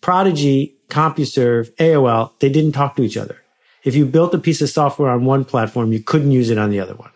Prodigy, 0.00 0.76
CompuServe, 0.88 1.74
AOL, 1.76 2.38
they 2.38 2.48
didn't 2.48 2.72
talk 2.72 2.96
to 2.96 3.02
each 3.02 3.16
other. 3.16 3.42
If 3.84 3.94
you 3.94 4.04
built 4.04 4.34
a 4.34 4.38
piece 4.38 4.60
of 4.62 4.68
software 4.68 5.10
on 5.10 5.24
one 5.24 5.44
platform, 5.44 5.92
you 5.92 6.00
couldn't 6.00 6.32
use 6.32 6.50
it 6.50 6.58
on 6.58 6.70
the 6.70 6.80
other 6.80 6.94
one. 6.94 7.10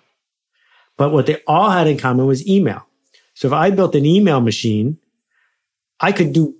But 0.97 1.13
what 1.13 1.27
they 1.27 1.39
all 1.47 1.71
had 1.71 1.87
in 1.87 1.99
common 1.99 2.27
was 2.27 2.47
email. 2.47 2.87
So 3.35 3.49
if 3.49 3.55
I 3.55 3.71
built 3.71 3.95
an 3.95 4.05
email 4.05 4.41
machine, 4.41 4.99
I 5.99 6.13
could 6.13 6.33
do 6.33 6.57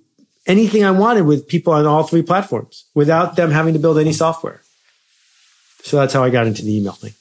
anything 0.47 0.83
I 0.83 0.91
wanted 0.91 1.25
with 1.25 1.47
people 1.47 1.73
on 1.73 1.85
all 1.85 2.03
three 2.03 2.23
platforms 2.23 2.85
without 2.93 3.35
them 3.35 3.51
having 3.51 3.73
to 3.73 3.79
build 3.79 3.99
any 3.99 4.13
software. 4.13 4.61
So 5.83 5.97
that's 5.97 6.13
how 6.13 6.23
I 6.23 6.29
got 6.29 6.47
into 6.47 6.63
the 6.63 6.75
email 6.75 6.93
thing. 6.93 7.13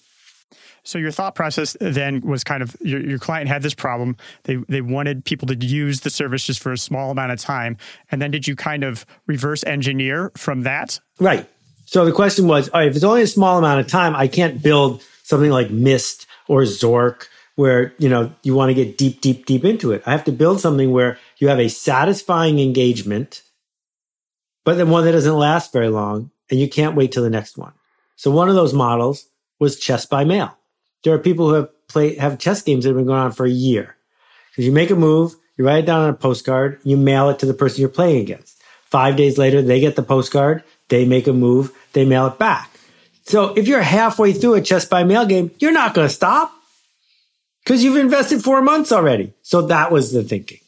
So 0.83 0.99
your 0.99 1.11
thought 1.11 1.35
process 1.35 1.77
then 1.81 2.20
was 2.20 2.42
kind 2.42 2.62
of 2.62 2.77
your, 2.81 3.01
your 3.01 3.18
client 3.18 3.49
had 3.49 3.62
this 3.62 3.75
problem. 3.75 4.16
They 4.44 4.57
they 4.68 4.81
wanted 4.81 5.25
people 5.25 5.46
to 5.49 5.55
use 5.55 6.01
the 6.01 6.11
service 6.11 6.44
just 6.44 6.61
for 6.61 6.73
a 6.73 6.79
small 6.79 7.11
amount 7.11 7.33
of 7.33 7.38
time. 7.38 7.77
And 8.11 8.20
then 8.20 8.31
did 8.31 8.49
you 8.49 8.57
kind 8.57 8.83
of 8.83 9.05
reverse 9.27 9.62
engineer 9.64 10.33
from 10.37 10.62
that? 10.62 10.99
Right. 11.18 11.46
So 11.85 12.05
the 12.05 12.12
question 12.12 12.46
was, 12.46 12.68
all 12.70 12.81
right, 12.81 12.88
if 12.88 12.94
it's 12.94 13.05
only 13.05 13.23
a 13.23 13.27
small 13.27 13.59
amount 13.59 13.81
of 13.81 13.88
time, 13.88 14.14
I 14.14 14.29
can't 14.29 14.62
build 14.62 15.03
something 15.25 15.51
like 15.51 15.70
Myst 15.70 16.27
or 16.49 16.62
Zork 16.62 17.27
where, 17.57 17.92
you 17.99 18.09
know, 18.09 18.33
you 18.42 18.55
want 18.55 18.70
to 18.70 18.75
get 18.75 18.96
deep, 18.96 19.20
deep, 19.20 19.44
deep 19.44 19.64
into 19.64 19.92
it. 19.92 20.03
I 20.07 20.12
have 20.12 20.25
to 20.25 20.33
build 20.33 20.61
something 20.61 20.92
where 20.92 21.18
you 21.38 21.49
have 21.49 21.59
a 21.59 21.68
satisfying 21.68 22.59
engagement, 22.59 23.42
but 24.64 24.77
then 24.77 24.88
one 24.88 25.05
that 25.05 25.12
doesn't 25.12 25.35
last 25.35 25.73
very 25.73 25.88
long 25.88 26.31
and 26.49 26.59
you 26.59 26.68
can't 26.68 26.96
wait 26.96 27.12
till 27.12 27.23
the 27.23 27.31
next 27.31 27.59
one. 27.59 27.73
So 28.20 28.30
one 28.30 28.50
of 28.50 28.54
those 28.54 28.74
models 28.74 29.30
was 29.59 29.78
chess 29.78 30.04
by 30.04 30.24
mail. 30.24 30.54
There 31.04 31.14
are 31.14 31.18
people 31.18 31.48
who 31.48 31.54
have 31.54 31.88
played, 31.88 32.18
have 32.18 32.38
chess 32.38 32.61
games 32.61 32.85
that 32.85 32.90
have 32.90 32.96
been 32.98 33.06
going 33.06 33.18
on 33.18 33.33
for 33.33 33.46
a 33.46 33.50
year. 33.50 33.96
Because 34.50 34.66
you 34.66 34.72
make 34.72 34.90
a 34.90 34.94
move, 34.94 35.35
you 35.56 35.64
write 35.64 35.85
it 35.85 35.87
down 35.87 36.02
on 36.02 36.11
a 36.11 36.12
postcard, 36.12 36.80
you 36.85 36.98
mail 36.98 37.30
it 37.30 37.38
to 37.38 37.46
the 37.46 37.54
person 37.54 37.80
you're 37.80 37.88
playing 37.88 38.20
against. 38.20 38.62
Five 38.85 39.16
days 39.16 39.38
later, 39.38 39.62
they 39.62 39.80
get 39.80 39.96
the 39.96 40.02
postcard, 40.02 40.62
they 40.88 41.06
make 41.06 41.28
a 41.28 41.33
move, 41.33 41.72
they 41.94 42.04
mail 42.04 42.26
it 42.26 42.38
back. 42.38 42.70
So 43.22 43.54
if 43.54 43.66
you're 43.66 43.80
halfway 43.80 44.35
through 44.35 44.52
a 44.52 44.61
chess 44.61 44.85
by 44.85 45.02
mail 45.02 45.24
game, 45.24 45.50
you're 45.59 45.72
not 45.72 45.94
going 45.94 46.06
to 46.06 46.14
stop 46.14 46.52
because 47.64 47.83
you've 47.83 47.96
invested 47.96 48.44
four 48.44 48.61
months 48.61 48.92
already. 48.92 49.33
So 49.40 49.62
that 49.68 49.90
was 49.90 50.12
the 50.12 50.22
thinking. 50.22 50.61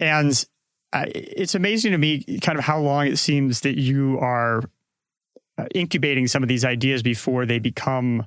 And 0.00 0.32
uh, 0.94 1.04
it's 1.14 1.54
amazing 1.54 1.92
to 1.92 1.98
me 1.98 2.38
kind 2.40 2.58
of 2.58 2.64
how 2.64 2.80
long 2.80 3.06
it 3.06 3.18
seems 3.18 3.60
that 3.60 3.78
you 3.78 4.18
are 4.20 4.62
uh, 5.58 5.66
incubating 5.74 6.26
some 6.26 6.42
of 6.42 6.48
these 6.48 6.64
ideas 6.64 7.02
before 7.02 7.44
they 7.44 7.58
become 7.58 8.24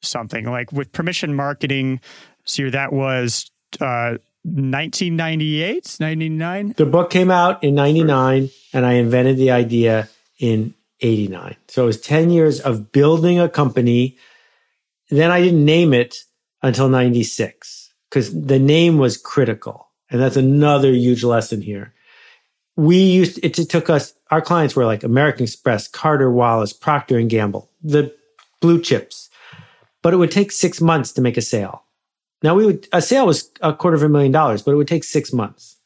something 0.00 0.44
like 0.44 0.72
with 0.72 0.92
permission 0.92 1.34
marketing. 1.34 2.00
So 2.44 2.70
that 2.70 2.92
was 2.92 3.50
uh, 3.80 4.16
1998, 4.44 5.96
99? 6.00 6.74
The 6.76 6.86
book 6.86 7.10
came 7.10 7.30
out 7.30 7.62
in 7.62 7.74
99 7.74 8.50
and 8.72 8.86
I 8.86 8.94
invented 8.94 9.36
the 9.36 9.50
idea 9.50 10.08
in 10.38 10.74
89. 11.00 11.56
So 11.68 11.82
it 11.82 11.86
was 11.86 12.00
10 12.00 12.30
years 12.30 12.60
of 12.60 12.92
building 12.92 13.38
a 13.40 13.48
company. 13.48 14.16
Then 15.10 15.30
I 15.30 15.40
didn't 15.40 15.64
name 15.64 15.92
it 15.92 16.24
until 16.62 16.88
96 16.88 17.92
because 18.08 18.32
the 18.32 18.58
name 18.58 18.98
was 18.98 19.16
critical. 19.16 19.88
And 20.10 20.20
that's 20.20 20.36
another 20.36 20.92
huge 20.92 21.24
lesson 21.24 21.60
here. 21.60 21.92
We 22.78 22.96
used, 22.98 23.40
it, 23.42 23.54
took 23.54 23.90
us, 23.90 24.14
our 24.30 24.40
clients 24.40 24.76
were 24.76 24.86
like 24.86 25.02
American 25.02 25.42
Express, 25.42 25.88
Carter 25.88 26.30
Wallace, 26.30 26.72
Procter 26.72 27.18
and 27.18 27.28
Gamble, 27.28 27.68
the 27.82 28.14
blue 28.60 28.80
chips, 28.80 29.28
but 30.00 30.14
it 30.14 30.16
would 30.18 30.30
take 30.30 30.52
six 30.52 30.80
months 30.80 31.10
to 31.14 31.20
make 31.20 31.36
a 31.36 31.42
sale. 31.42 31.82
Now 32.40 32.54
we 32.54 32.64
would, 32.64 32.86
a 32.92 33.02
sale 33.02 33.26
was 33.26 33.50
a 33.62 33.72
quarter 33.72 33.96
of 33.96 34.04
a 34.04 34.08
million 34.08 34.30
dollars, 34.30 34.62
but 34.62 34.70
it 34.70 34.76
would 34.76 34.86
take 34.86 35.02
six 35.02 35.32
months. 35.32 35.76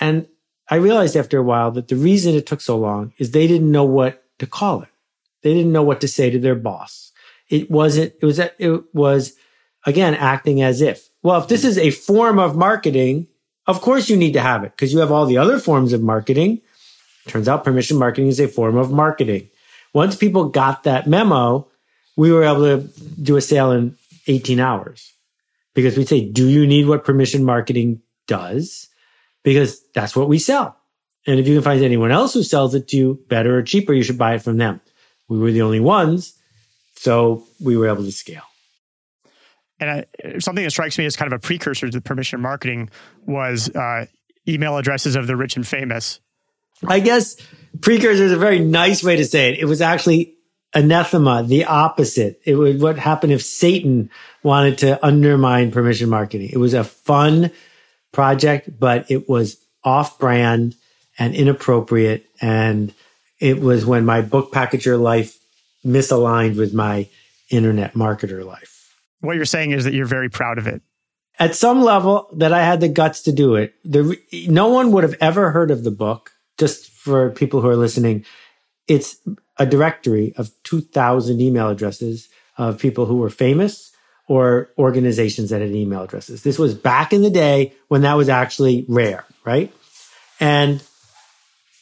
And 0.00 0.26
I 0.68 0.76
realized 0.76 1.14
after 1.14 1.38
a 1.38 1.44
while 1.44 1.70
that 1.70 1.86
the 1.86 1.94
reason 1.94 2.34
it 2.34 2.44
took 2.44 2.60
so 2.60 2.76
long 2.76 3.12
is 3.18 3.30
they 3.30 3.46
didn't 3.46 3.70
know 3.70 3.84
what 3.84 4.24
to 4.40 4.48
call 4.48 4.82
it. 4.82 4.88
They 5.42 5.54
didn't 5.54 5.72
know 5.72 5.84
what 5.84 6.00
to 6.00 6.08
say 6.08 6.28
to 6.28 6.40
their 6.40 6.56
boss. 6.56 7.12
It 7.48 7.70
wasn't, 7.70 8.14
it 8.20 8.26
was, 8.26 8.40
it 8.40 8.82
was 8.92 9.34
again, 9.86 10.14
acting 10.16 10.60
as 10.60 10.80
if, 10.80 11.08
well, 11.22 11.40
if 11.40 11.46
this 11.46 11.64
is 11.64 11.78
a 11.78 11.90
form 11.90 12.40
of 12.40 12.56
marketing, 12.56 13.28
of 13.66 13.80
course 13.80 14.08
you 14.08 14.16
need 14.16 14.32
to 14.32 14.40
have 14.40 14.64
it 14.64 14.72
because 14.72 14.92
you 14.92 15.00
have 15.00 15.12
all 15.12 15.26
the 15.26 15.38
other 15.38 15.58
forms 15.58 15.92
of 15.92 16.02
marketing. 16.02 16.60
Turns 17.28 17.48
out 17.48 17.64
permission 17.64 17.98
marketing 17.98 18.28
is 18.28 18.40
a 18.40 18.48
form 18.48 18.76
of 18.76 18.90
marketing. 18.90 19.48
Once 19.92 20.16
people 20.16 20.48
got 20.48 20.84
that 20.84 21.06
memo, 21.06 21.68
we 22.16 22.32
were 22.32 22.44
able 22.44 22.62
to 22.62 22.88
do 23.22 23.36
a 23.36 23.40
sale 23.40 23.72
in 23.72 23.96
18 24.26 24.60
hours 24.60 25.12
because 25.74 25.96
we 25.96 26.04
say, 26.04 26.24
do 26.24 26.48
you 26.48 26.66
need 26.66 26.86
what 26.86 27.04
permission 27.04 27.44
marketing 27.44 28.00
does? 28.26 28.88
Because 29.42 29.82
that's 29.94 30.14
what 30.14 30.28
we 30.28 30.38
sell. 30.38 30.76
And 31.26 31.38
if 31.38 31.46
you 31.46 31.54
can 31.54 31.62
find 31.62 31.82
anyone 31.82 32.10
else 32.10 32.34
who 32.34 32.42
sells 32.42 32.74
it 32.74 32.88
to 32.88 32.96
you 32.96 33.24
better 33.28 33.58
or 33.58 33.62
cheaper, 33.62 33.92
you 33.92 34.02
should 34.02 34.18
buy 34.18 34.34
it 34.34 34.42
from 34.42 34.56
them. 34.56 34.80
We 35.28 35.38
were 35.38 35.52
the 35.52 35.62
only 35.62 35.80
ones. 35.80 36.34
So 36.96 37.44
we 37.60 37.76
were 37.76 37.88
able 37.88 38.04
to 38.04 38.12
scale. 38.12 38.49
And 39.80 39.90
I, 39.90 40.38
something 40.38 40.62
that 40.62 40.70
strikes 40.70 40.98
me 40.98 41.06
as 41.06 41.16
kind 41.16 41.32
of 41.32 41.36
a 41.36 41.40
precursor 41.40 41.88
to 41.88 42.00
permission 42.00 42.40
marketing 42.40 42.90
was 43.26 43.68
uh, 43.70 44.06
email 44.46 44.76
addresses 44.76 45.16
of 45.16 45.26
the 45.26 45.36
rich 45.36 45.56
and 45.56 45.66
famous. 45.66 46.20
I 46.86 47.00
guess 47.00 47.36
precursor 47.80 48.24
is 48.24 48.32
a 48.32 48.36
very 48.36 48.58
nice 48.58 49.02
way 49.02 49.16
to 49.16 49.24
say 49.24 49.50
it. 49.50 49.58
It 49.58 49.64
was 49.64 49.80
actually 49.80 50.34
anathema, 50.74 51.42
the 51.42 51.64
opposite. 51.64 52.40
It 52.44 52.54
was 52.54 52.76
what 52.76 52.98
happened 52.98 53.32
if 53.32 53.42
Satan 53.42 54.10
wanted 54.42 54.78
to 54.78 55.04
undermine 55.04 55.72
permission 55.72 56.08
marketing. 56.08 56.50
It 56.52 56.58
was 56.58 56.74
a 56.74 56.84
fun 56.84 57.50
project, 58.12 58.78
but 58.78 59.10
it 59.10 59.28
was 59.28 59.56
off 59.82 60.18
brand 60.18 60.74
and 61.18 61.34
inappropriate. 61.34 62.26
And 62.40 62.94
it 63.38 63.60
was 63.60 63.84
when 63.84 64.04
my 64.04 64.20
book 64.20 64.52
packager 64.52 65.00
life 65.00 65.38
misaligned 65.84 66.56
with 66.56 66.74
my 66.74 67.08
internet 67.50 67.94
marketer 67.94 68.44
life. 68.44 68.69
What 69.20 69.36
you're 69.36 69.44
saying 69.44 69.72
is 69.72 69.84
that 69.84 69.94
you're 69.94 70.06
very 70.06 70.28
proud 70.28 70.58
of 70.58 70.66
it. 70.66 70.82
At 71.38 71.54
some 71.54 71.82
level, 71.82 72.28
that 72.34 72.52
I 72.52 72.62
had 72.62 72.80
the 72.80 72.88
guts 72.88 73.22
to 73.22 73.32
do 73.32 73.54
it. 73.54 73.74
The, 73.84 74.18
no 74.48 74.68
one 74.68 74.92
would 74.92 75.04
have 75.04 75.16
ever 75.20 75.50
heard 75.50 75.70
of 75.70 75.84
the 75.84 75.90
book. 75.90 76.32
Just 76.58 76.90
for 76.90 77.30
people 77.30 77.62
who 77.62 77.68
are 77.68 77.76
listening, 77.76 78.24
it's 78.86 79.16
a 79.56 79.64
directory 79.64 80.34
of 80.36 80.50
2,000 80.64 81.40
email 81.40 81.68
addresses 81.68 82.28
of 82.58 82.78
people 82.78 83.06
who 83.06 83.16
were 83.16 83.30
famous 83.30 83.92
or 84.26 84.70
organizations 84.78 85.50
that 85.50 85.60
had 85.60 85.70
email 85.70 86.02
addresses. 86.02 86.42
This 86.42 86.58
was 86.58 86.74
back 86.74 87.12
in 87.12 87.22
the 87.22 87.30
day 87.30 87.72
when 87.88 88.02
that 88.02 88.14
was 88.14 88.28
actually 88.28 88.84
rare, 88.88 89.24
right? 89.44 89.72
And 90.38 90.82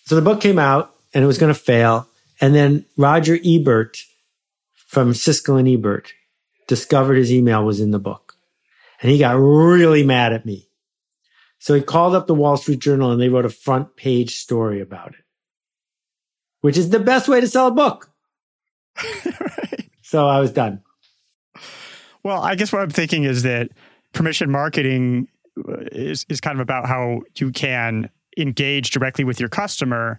so 0.06 0.14
the 0.14 0.22
book 0.22 0.40
came 0.40 0.58
out 0.58 0.94
and 1.12 1.22
it 1.22 1.26
was 1.26 1.38
going 1.38 1.52
to 1.52 1.60
fail. 1.60 2.08
And 2.40 2.54
then 2.54 2.86
Roger 2.96 3.38
Ebert 3.44 3.98
from 4.74 5.12
Siskel 5.12 5.58
and 5.58 5.68
Ebert 5.68 6.12
discovered 6.68 7.16
his 7.16 7.32
email 7.32 7.64
was 7.64 7.80
in 7.80 7.90
the 7.90 7.98
book. 7.98 8.36
And 9.02 9.10
he 9.10 9.18
got 9.18 9.32
really 9.32 10.04
mad 10.04 10.32
at 10.32 10.46
me. 10.46 10.68
So 11.58 11.74
he 11.74 11.80
called 11.80 12.14
up 12.14 12.28
the 12.28 12.34
Wall 12.34 12.56
Street 12.56 12.78
Journal 12.78 13.10
and 13.10 13.20
they 13.20 13.28
wrote 13.28 13.44
a 13.44 13.50
front 13.50 13.96
page 13.96 14.36
story 14.36 14.80
about 14.80 15.10
it, 15.10 15.24
which 16.60 16.76
is 16.76 16.90
the 16.90 17.00
best 17.00 17.26
way 17.26 17.40
to 17.40 17.48
sell 17.48 17.66
a 17.66 17.72
book. 17.72 18.12
right. 19.24 19.84
So 20.02 20.26
I 20.26 20.40
was 20.40 20.50
done. 20.50 20.80
Well, 22.22 22.40
I 22.40 22.54
guess 22.54 22.72
what 22.72 22.80
I'm 22.80 22.88
thinking 22.88 23.24
is 23.24 23.42
that 23.42 23.68
permission 24.14 24.50
marketing 24.50 25.28
is, 25.92 26.24
is 26.30 26.40
kind 26.40 26.56
of 26.56 26.62
about 26.62 26.86
how 26.86 27.20
you 27.36 27.52
can 27.52 28.08
engage 28.38 28.90
directly 28.90 29.24
with 29.24 29.38
your 29.38 29.50
customer 29.50 30.18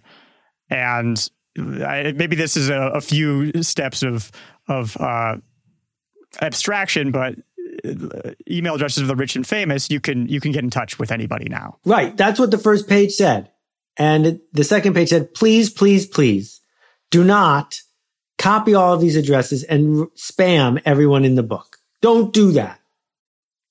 and 0.68 1.28
I, 1.58 2.14
maybe 2.14 2.36
this 2.36 2.56
is 2.56 2.68
a, 2.68 2.92
a, 2.94 3.00
few 3.00 3.62
steps 3.62 4.02
of 4.02 4.30
of 4.68 4.96
uh, 4.98 5.38
abstraction, 6.40 7.10
but 7.10 7.36
uh, 7.84 8.32
email 8.50 8.74
addresses 8.74 9.02
of 9.02 9.08
the 9.08 9.16
rich 9.16 9.36
and 9.36 9.46
famous, 9.46 9.90
you 9.90 10.00
can 10.00 10.26
you 10.28 10.40
can 10.40 10.52
get 10.52 10.64
in 10.64 10.70
touch 10.70 10.98
with 10.98 11.10
anybody 11.10 11.48
now. 11.48 11.78
Right. 11.84 12.16
That's 12.16 12.38
what 12.38 12.50
the 12.50 12.58
first 12.58 12.88
page 12.88 13.12
said, 13.12 13.50
and 13.96 14.40
the 14.52 14.64
second 14.64 14.94
page 14.94 15.08
said, 15.10 15.34
"Please, 15.34 15.70
please, 15.70 16.06
please, 16.06 16.60
do 17.10 17.24
not 17.24 17.80
copy 18.38 18.74
all 18.74 18.94
of 18.94 19.00
these 19.00 19.16
addresses 19.16 19.64
and 19.64 20.08
spam 20.16 20.80
everyone 20.84 21.24
in 21.24 21.34
the 21.34 21.42
book. 21.42 21.78
Don't 22.00 22.32
do 22.32 22.52
that." 22.52 22.80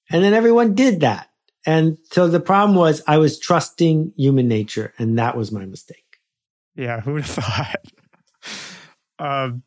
And 0.10 0.24
then 0.24 0.34
everyone 0.34 0.74
did 0.74 1.02
that. 1.02 1.30
And 1.65 1.98
so 2.12 2.28
the 2.28 2.39
problem 2.39 2.76
was 2.76 3.04
I 3.06 3.17
was 3.17 3.38
trusting 3.38 4.13
human 4.17 4.48
nature, 4.48 4.93
and 4.98 5.19
that 5.19 5.38
was 5.38 5.52
my 5.52 5.65
mistake. 5.65 6.19
Yeah, 6.76 7.02
who 7.02 7.13
would 7.13 7.24
have 7.26 7.32
thought? 7.43 7.86
um, 9.19 9.63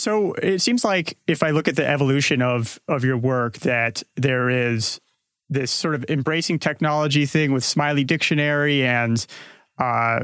so 0.00 0.32
it 0.34 0.60
seems 0.60 0.84
like 0.84 1.18
if 1.26 1.42
I 1.42 1.50
look 1.50 1.68
at 1.68 1.76
the 1.76 1.86
evolution 1.86 2.42
of 2.42 2.78
of 2.88 3.04
your 3.04 3.16
work, 3.16 3.58
that 3.58 4.02
there 4.16 4.48
is 4.50 5.00
this 5.48 5.70
sort 5.70 5.94
of 5.94 6.04
embracing 6.08 6.58
technology 6.58 7.26
thing 7.26 7.52
with 7.52 7.64
Smiley 7.64 8.04
Dictionary 8.04 8.84
and 8.84 9.26
uh, 9.78 10.20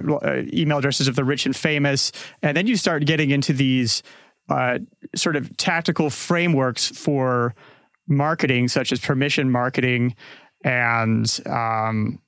email 0.53 0.79
addresses 0.79 1.09
of 1.09 1.17
the 1.17 1.25
rich 1.25 1.47
and 1.47 1.57
famous, 1.57 2.13
and 2.43 2.57
then 2.57 2.67
you 2.67 2.77
start 2.77 3.05
getting 3.07 3.31
into 3.31 3.53
these 3.53 4.03
uh, 4.49 4.79
sort 5.15 5.37
of 5.37 5.57
tactical 5.57 6.11
frameworks 6.11 6.89
for 6.89 7.55
marketing, 8.07 8.69
such 8.69 8.93
as 8.93 9.01
permission 9.01 9.51
marketing 9.51 10.15
and 10.65 11.41
um, 11.47 12.21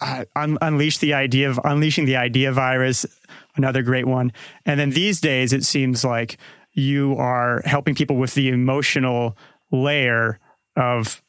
uh, 0.00 0.24
un- 0.36 0.58
unleash 0.60 0.98
the 0.98 1.14
idea 1.14 1.48
of 1.48 1.60
unleashing 1.64 2.04
the 2.04 2.16
idea 2.16 2.52
virus, 2.52 3.06
another 3.56 3.82
great 3.82 4.06
one. 4.06 4.32
And 4.66 4.78
then 4.78 4.90
these 4.90 5.20
days, 5.20 5.52
it 5.52 5.64
seems 5.64 6.04
like 6.04 6.38
you 6.72 7.16
are 7.16 7.62
helping 7.64 7.94
people 7.94 8.16
with 8.16 8.34
the 8.34 8.48
emotional 8.48 9.36
layer 9.70 10.38
of 10.76 11.22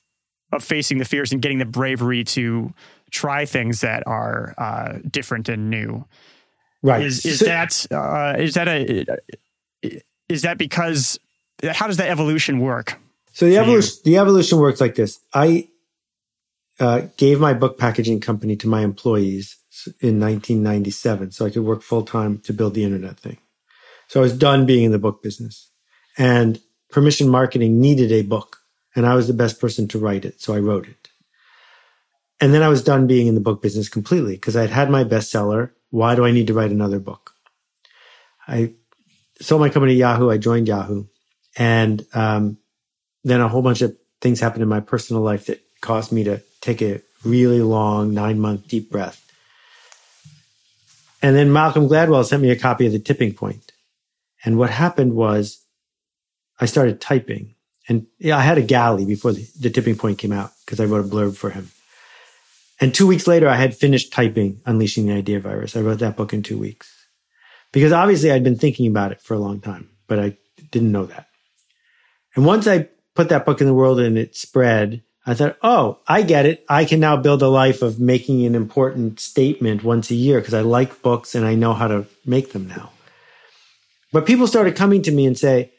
of 0.52 0.64
facing 0.64 1.00
the 1.00 1.06
fears 1.06 1.32
and 1.32 1.42
getting 1.42 1.58
the 1.58 1.66
bravery 1.66 2.24
to 2.24 2.74
try 3.10 3.46
things 3.46 3.82
that 3.82 4.06
are 4.06 4.54
uh, 4.58 5.00
different 5.10 5.50
and 5.50 5.70
new. 5.70 6.06
Right. 6.82 7.04
Is, 7.04 7.26
is 7.26 7.40
so, 7.40 7.46
that 7.46 7.88
uh, 7.92 8.36
is 8.38 8.54
that 8.56 8.68
a 8.68 9.06
is 10.30 10.42
that 10.44 10.58
because 10.58 11.20
how 11.72 11.88
does 11.88 11.98
that 11.98 12.10
evolution 12.10 12.60
work? 12.60 13.00
So 13.32 13.46
the 13.46 13.58
evolution 13.58 13.98
you? 14.04 14.12
the 14.12 14.18
evolution 14.18 14.60
works 14.60 14.82
like 14.82 14.96
this. 14.96 15.20
I 15.34 15.70
uh, 16.80 17.08
gave 17.18 17.40
my 17.40 17.54
book 17.54 17.78
packaging 17.78 18.20
company 18.20 18.56
to 18.58 18.68
my 18.68 18.82
employees 18.82 19.58
in 20.02 20.20
1997 20.20 21.32
so 21.32 21.46
I 21.46 21.50
could 21.50 21.64
work 21.64 21.82
full 21.82 22.04
time 22.04 22.40
to 22.40 22.54
build 22.54 22.74
the 22.74 22.84
internet 22.84 23.18
thing. 23.20 23.38
So 24.08 24.20
I 24.20 24.24
was 24.24 24.38
done 24.38 24.66
being 24.66 24.84
in 24.84 24.92
the 24.92 25.00
book 25.00 25.24
business 25.24 25.70
and 26.18 26.60
permission 26.89 27.28
marketing 27.30 27.80
needed 27.80 28.12
a 28.12 28.22
book 28.22 28.60
and 28.96 29.06
I 29.06 29.16
was 29.16 29.28
the 29.28 29.34
best 29.34 29.60
person 29.60 29.88
to 29.89 30.00
write 30.00 30.26
it. 30.26 30.42
So 30.42 30.54
I 30.54 30.60
wrote 30.60 30.88
it. 30.88 31.10
And 32.39 32.54
then 32.54 32.62
I 32.62 32.68
was 32.68 32.84
done 32.84 33.08
being 33.08 33.28
in 33.28 33.36
the 33.36 33.42
book 33.42 33.62
business 33.62 33.89
completely 33.89 34.34
because 34.34 34.56
I'd 34.56 34.70
had 34.70 34.89
my 34.89 35.04
bestseller. 35.04 35.72
Why 35.89 36.16
do 36.16 36.26
I 36.26 36.32
need 36.32 36.48
to 36.48 36.54
write 36.54 36.72
another 36.72 37.00
book? 37.00 37.34
I 38.48 38.74
sold 39.39 39.62
my 39.62 39.70
company 39.70 39.94
Yahoo. 39.94 40.30
I 40.30 40.38
joined 40.38 40.68
Yahoo 40.68 41.06
and, 41.58 42.06
um, 42.13 42.58
then 43.24 43.39
a 43.39 43.48
whole 43.48 43.62
bunch 43.62 43.82
of 43.82 43.96
things 44.20 44.39
happened 44.39 44.63
in 44.63 44.70
my 44.70 44.80
personal 44.80 45.22
life 45.22 45.46
that 45.46 45.62
caused 45.82 46.12
me 46.12 46.24
to 46.26 46.42
take 46.62 46.82
a 46.82 47.02
really 47.24 47.62
long 47.62 48.13
nine 48.13 48.39
month 48.39 48.68
deep 48.68 48.92
breath. 48.92 49.20
And 51.22 51.36
then 51.36 51.54
Malcolm 51.54 51.88
Gladwell 51.88 52.26
sent 52.26 52.42
me 52.42 52.52
a 52.52 52.60
copy 52.60 52.86
of 52.86 52.92
The 52.92 53.00
Tipping 53.00 53.34
Point. 53.34 53.73
And 54.44 54.58
what 54.58 54.70
happened 54.70 55.14
was 55.14 55.64
I 56.60 56.66
started 56.66 57.02
typing. 57.02 57.56
And 57.90 58.08
I 58.24 58.42
had 58.42 58.58
a 58.58 58.62
galley 58.62 59.06
before 59.06 59.34
the, 59.34 59.48
the 59.60 59.70
Tipping 59.70 59.98
Point 59.98 60.18
came 60.18 60.32
out 60.32 60.52
because 60.66 60.80
I 60.80 60.86
wrote 60.86 61.06
a 61.06 61.10
blurb 61.10 61.36
for 61.36 61.50
him. 61.50 61.72
And 62.80 62.94
two 62.94 63.08
weeks 63.08 63.28
later, 63.28 63.48
I 63.48 63.56
had 63.56 63.76
finished 63.76 64.14
typing 64.14 64.62
Unleashing 64.66 65.06
the 65.06 65.14
Idea 65.14 65.40
Virus. 65.40 65.76
I 65.76 65.82
wrote 65.82 66.00
that 66.00 66.18
book 66.18 66.34
in 66.34 66.44
two 66.44 66.58
weeks 66.58 67.08
because 67.72 67.92
obviously 67.92 68.32
I'd 68.32 68.44
been 68.44 68.58
thinking 68.58 68.88
about 68.88 69.12
it 69.12 69.22
for 69.22 69.34
a 69.34 69.40
long 69.40 69.62
time, 69.62 69.90
but 70.08 70.20
I 70.20 70.38
didn't 70.72 70.92
know 70.92 71.06
that. 71.06 71.28
And 72.36 72.46
once 72.46 72.68
I 72.68 72.90
put 73.16 73.30
that 73.30 73.46
book 73.46 73.62
in 73.62 73.68
the 73.68 73.74
world 73.74 74.00
and 74.00 74.18
it 74.18 74.36
spread, 74.36 75.04
I 75.26 75.34
thought, 75.34 75.58
oh, 75.62 76.00
I 76.08 76.22
get 76.22 76.46
it. 76.46 76.66
I 76.68 76.84
can 76.84 77.00
now 77.00 77.16
build 77.16 77.42
a 77.42 77.48
life 77.48 77.82
of 77.82 78.00
making 78.00 78.46
an 78.46 78.56
important 78.56 79.20
statement 79.20 79.84
once 79.84 80.12
a 80.12 80.16
year 80.16 80.40
because 80.40 80.54
I 80.54 80.62
like 80.62 81.02
books 81.02 81.36
and 81.36 81.46
I 81.46 81.56
know 81.56 81.74
how 81.74 81.88
to 81.88 82.06
make 82.26 82.52
them 82.52 82.68
now. 82.68 82.92
But 84.13 84.28
people 84.28 84.47
started 84.47 84.76
coming 84.76 85.02
to 85.02 85.12
me 85.12 85.26
and 85.26 85.38
say, 85.38 85.73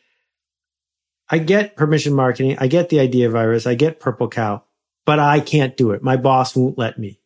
I 1.31 1.39
get 1.39 1.77
permission 1.77 2.13
marketing. 2.13 2.59
I 2.59 2.67
get 2.67 2.91
the 2.91 3.01
idea 3.01 3.31
virus. 3.31 3.67
I 3.67 3.75
get 3.75 4.01
purple 4.01 4.29
cow, 4.29 4.65
but 5.07 5.19
I 5.19 5.41
can't 5.41 5.77
do 5.77 5.93
it. 5.93 6.03
My 6.03 6.17
boss 6.17 6.55
won't 6.55 6.77
let 6.77 6.99
me. 6.99 7.21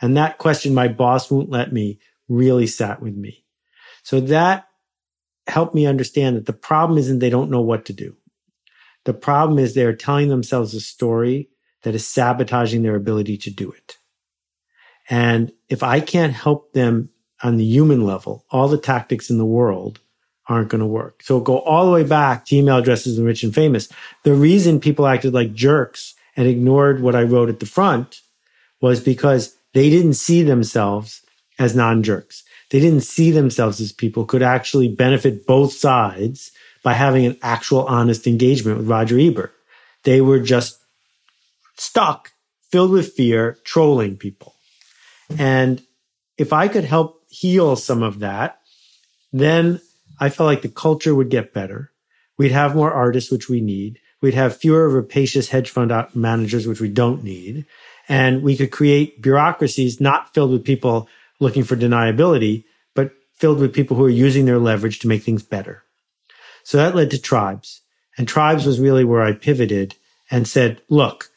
And 0.00 0.16
that 0.16 0.38
question, 0.38 0.74
my 0.74 0.88
boss 0.88 1.30
won't 1.30 1.50
let 1.50 1.72
me 1.72 2.00
really 2.28 2.66
sat 2.66 3.00
with 3.00 3.14
me. 3.14 3.44
So 4.02 4.18
that 4.20 4.66
helped 5.46 5.74
me 5.74 5.86
understand 5.86 6.36
that 6.36 6.46
the 6.46 6.52
problem 6.52 6.98
isn't 6.98 7.18
they 7.18 7.30
don't 7.30 7.50
know 7.50 7.60
what 7.60 7.84
to 7.84 7.92
do. 7.92 8.16
The 9.04 9.14
problem 9.14 9.58
is 9.58 9.74
they're 9.74 9.94
telling 9.94 10.28
themselves 10.28 10.74
a 10.74 10.80
story 10.80 11.50
that 11.82 11.94
is 11.94 12.08
sabotaging 12.08 12.82
their 12.82 12.96
ability 12.96 13.36
to 13.38 13.50
do 13.50 13.70
it. 13.70 13.98
And 15.08 15.52
if 15.68 15.82
I 15.82 16.00
can't 16.00 16.32
help 16.32 16.72
them 16.72 17.10
on 17.42 17.58
the 17.58 17.64
human 17.64 18.04
level, 18.04 18.44
all 18.50 18.68
the 18.68 18.78
tactics 18.78 19.30
in 19.30 19.38
the 19.38 19.44
world 19.44 20.00
aren't 20.48 20.68
going 20.68 20.80
to 20.80 20.86
work. 20.86 21.22
So 21.22 21.40
go 21.40 21.58
all 21.60 21.86
the 21.86 21.92
way 21.92 22.04
back 22.04 22.46
to 22.46 22.56
email 22.56 22.78
addresses 22.78 23.18
and 23.18 23.26
rich 23.26 23.42
and 23.42 23.54
famous. 23.54 23.88
The 24.22 24.34
reason 24.34 24.80
people 24.80 25.06
acted 25.06 25.34
like 25.34 25.54
jerks 25.54 26.14
and 26.36 26.46
ignored 26.46 27.02
what 27.02 27.16
I 27.16 27.22
wrote 27.22 27.48
at 27.48 27.60
the 27.60 27.66
front 27.66 28.20
was 28.80 29.00
because 29.00 29.56
they 29.74 29.90
didn't 29.90 30.14
see 30.14 30.42
themselves 30.42 31.22
as 31.58 31.74
non 31.74 32.02
jerks. 32.02 32.44
They 32.70 32.80
didn't 32.80 33.02
see 33.02 33.30
themselves 33.30 33.80
as 33.80 33.92
people 33.92 34.24
could 34.24 34.42
actually 34.42 34.88
benefit 34.88 35.46
both 35.46 35.72
sides 35.72 36.52
by 36.82 36.94
having 36.94 37.26
an 37.26 37.38
actual 37.42 37.84
honest 37.84 38.26
engagement 38.26 38.78
with 38.78 38.88
Roger 38.88 39.18
Ebert. 39.18 39.52
They 40.04 40.20
were 40.20 40.40
just 40.40 40.78
stuck, 41.76 42.32
filled 42.70 42.90
with 42.90 43.12
fear, 43.12 43.58
trolling 43.64 44.16
people. 44.16 44.54
And 45.38 45.82
if 46.38 46.52
I 46.52 46.68
could 46.68 46.84
help 46.84 47.22
heal 47.28 47.76
some 47.76 48.02
of 48.02 48.20
that, 48.20 48.60
then 49.32 49.80
I 50.18 50.28
felt 50.28 50.46
like 50.46 50.62
the 50.62 50.68
culture 50.68 51.14
would 51.14 51.28
get 51.28 51.52
better. 51.52 51.92
We'd 52.38 52.52
have 52.52 52.74
more 52.74 52.92
artists, 52.92 53.30
which 53.30 53.48
we 53.48 53.60
need. 53.60 53.98
We'd 54.20 54.34
have 54.34 54.56
fewer 54.56 54.88
rapacious 54.88 55.48
hedge 55.48 55.70
fund 55.70 55.92
managers, 56.14 56.66
which 56.66 56.80
we 56.80 56.88
don't 56.88 57.22
need. 57.22 57.66
And 58.08 58.42
we 58.42 58.56
could 58.56 58.70
create 58.70 59.22
bureaucracies 59.22 60.00
not 60.00 60.32
filled 60.32 60.52
with 60.52 60.64
people 60.64 61.08
looking 61.40 61.64
for 61.64 61.76
deniability, 61.76 62.64
but 62.94 63.12
filled 63.34 63.58
with 63.58 63.74
people 63.74 63.96
who 63.96 64.04
are 64.04 64.10
using 64.10 64.44
their 64.44 64.58
leverage 64.58 65.00
to 65.00 65.08
make 65.08 65.22
things 65.22 65.42
better. 65.42 65.82
So 66.64 66.78
that 66.78 66.94
led 66.94 67.10
to 67.10 67.20
tribes. 67.20 67.82
And 68.16 68.26
tribes 68.26 68.64
was 68.64 68.80
really 68.80 69.04
where 69.04 69.22
I 69.22 69.32
pivoted 69.32 69.96
and 70.30 70.48
said, 70.48 70.80
look, 70.88 71.30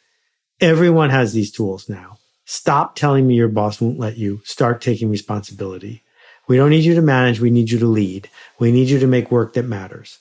Everyone 0.61 1.09
has 1.09 1.31
these 1.31 1.51
tools 1.51 1.87
now. 1.87 2.17
Stop 2.43 2.95
telling 2.95 3.25
me 3.25 3.35
your 3.35 3.47
boss 3.47 3.79
won't 3.79 3.99
let 3.99 4.17
you. 4.17 4.41
Start 4.43 4.81
taking 4.81 5.09
responsibility. 5.09 6.03
We 6.49 6.57
don't 6.57 6.71
need 6.71 6.83
you 6.83 6.95
to 6.95 7.01
manage. 7.03 7.39
We 7.39 7.51
need 7.51 7.69
you 7.69 7.77
to 7.77 7.85
lead. 7.85 8.27
We 8.57 8.71
need 8.71 8.89
you 8.89 8.97
to 8.99 9.07
make 9.07 9.31
work 9.31 9.53
that 9.53 9.67
matters. 9.67 10.17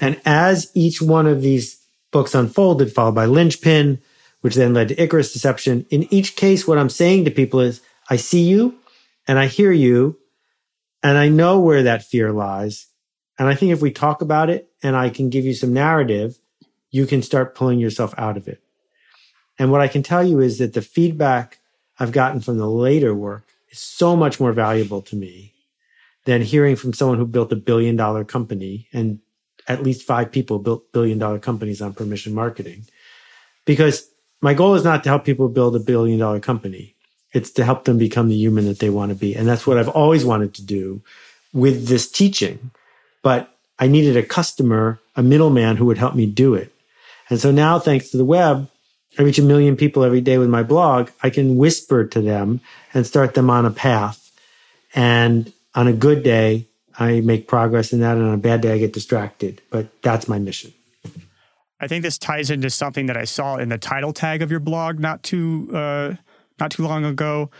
And 0.00 0.20
as 0.24 0.70
each 0.72 1.02
one 1.02 1.26
of 1.26 1.42
these 1.42 1.84
books 2.12 2.32
unfolded, 2.32 2.92
followed 2.92 3.16
by 3.16 3.26
Linchpin, 3.26 4.00
which 4.40 4.54
then 4.54 4.72
led 4.72 4.88
to 4.88 5.02
Icarus 5.02 5.32
Deception, 5.32 5.84
in 5.90 6.04
each 6.14 6.36
case, 6.36 6.66
what 6.66 6.78
I'm 6.78 6.88
saying 6.88 7.24
to 7.24 7.32
people 7.32 7.58
is, 7.58 7.80
I 8.08 8.16
see 8.16 8.44
you 8.44 8.76
and 9.26 9.36
I 9.36 9.48
hear 9.48 9.72
you 9.72 10.16
and 11.02 11.18
I 11.18 11.28
know 11.28 11.58
where 11.58 11.82
that 11.82 12.04
fear 12.04 12.30
lies. 12.30 12.86
And 13.36 13.48
I 13.48 13.56
think 13.56 13.72
if 13.72 13.82
we 13.82 13.90
talk 13.90 14.22
about 14.22 14.50
it 14.50 14.70
and 14.80 14.94
I 14.94 15.10
can 15.10 15.28
give 15.28 15.44
you 15.44 15.54
some 15.54 15.72
narrative, 15.72 16.38
you 16.92 17.04
can 17.04 17.20
start 17.20 17.56
pulling 17.56 17.80
yourself 17.80 18.14
out 18.16 18.36
of 18.36 18.46
it. 18.46 18.62
And 19.58 19.72
what 19.72 19.80
I 19.80 19.88
can 19.88 20.04
tell 20.04 20.22
you 20.22 20.38
is 20.38 20.58
that 20.58 20.72
the 20.72 20.82
feedback 20.82 21.58
I've 21.98 22.12
gotten 22.12 22.40
from 22.40 22.58
the 22.58 22.70
later 22.70 23.12
work 23.12 23.44
is 23.70 23.80
so 23.80 24.14
much 24.14 24.38
more 24.38 24.52
valuable 24.52 25.02
to 25.02 25.16
me 25.16 25.53
than 26.24 26.42
hearing 26.42 26.76
from 26.76 26.92
someone 26.92 27.18
who 27.18 27.26
built 27.26 27.52
a 27.52 27.56
billion 27.56 27.96
dollar 27.96 28.24
company 28.24 28.88
and 28.92 29.20
at 29.68 29.82
least 29.82 30.06
five 30.06 30.30
people 30.30 30.58
built 30.58 30.92
billion 30.92 31.18
dollar 31.18 31.38
companies 31.38 31.80
on 31.80 31.94
permission 31.94 32.34
marketing. 32.34 32.84
Because 33.64 34.08
my 34.42 34.52
goal 34.52 34.74
is 34.74 34.84
not 34.84 35.02
to 35.04 35.08
help 35.08 35.24
people 35.24 35.48
build 35.48 35.74
a 35.74 35.80
billion 35.80 36.18
dollar 36.18 36.40
company. 36.40 36.94
It's 37.32 37.50
to 37.52 37.64
help 37.64 37.84
them 37.84 37.98
become 37.98 38.28
the 38.28 38.36
human 38.36 38.66
that 38.66 38.78
they 38.78 38.90
want 38.90 39.10
to 39.10 39.14
be. 39.14 39.34
And 39.34 39.48
that's 39.48 39.66
what 39.66 39.78
I've 39.78 39.88
always 39.88 40.24
wanted 40.24 40.54
to 40.54 40.62
do 40.62 41.02
with 41.52 41.88
this 41.88 42.10
teaching. 42.10 42.70
But 43.22 43.50
I 43.78 43.88
needed 43.88 44.16
a 44.16 44.22
customer, 44.22 45.00
a 45.16 45.22
middleman 45.22 45.76
who 45.76 45.86
would 45.86 45.98
help 45.98 46.14
me 46.14 46.26
do 46.26 46.54
it. 46.54 46.72
And 47.30 47.40
so 47.40 47.50
now, 47.50 47.78
thanks 47.78 48.10
to 48.10 48.18
the 48.18 48.24
web, 48.24 48.70
I 49.18 49.22
reach 49.22 49.38
a 49.38 49.42
million 49.42 49.76
people 49.76 50.04
every 50.04 50.20
day 50.20 50.36
with 50.36 50.50
my 50.50 50.62
blog, 50.62 51.08
I 51.22 51.30
can 51.30 51.56
whisper 51.56 52.04
to 52.04 52.20
them 52.20 52.60
and 52.92 53.06
start 53.06 53.32
them 53.32 53.48
on 53.48 53.64
a 53.64 53.70
path. 53.70 54.30
And 54.94 55.52
on 55.74 55.88
a 55.88 55.92
good 55.92 56.22
day, 56.22 56.68
I 56.98 57.20
make 57.20 57.48
progress 57.48 57.92
in 57.92 58.00
that. 58.00 58.16
And 58.16 58.26
on 58.26 58.34
a 58.34 58.38
bad 58.38 58.60
day, 58.60 58.72
I 58.72 58.78
get 58.78 58.92
distracted. 58.92 59.62
But 59.70 60.02
that's 60.02 60.28
my 60.28 60.38
mission. 60.38 60.72
I 61.80 61.88
think 61.88 62.02
this 62.02 62.18
ties 62.18 62.50
into 62.50 62.70
something 62.70 63.06
that 63.06 63.16
I 63.16 63.24
saw 63.24 63.56
in 63.56 63.68
the 63.68 63.78
title 63.78 64.12
tag 64.12 64.42
of 64.42 64.50
your 64.50 64.60
blog 64.60 64.98
not 64.98 65.22
too 65.22 65.68
uh, 65.74 66.14
not 66.58 66.70
too 66.70 66.84
long 66.84 67.04
ago. 67.04 67.50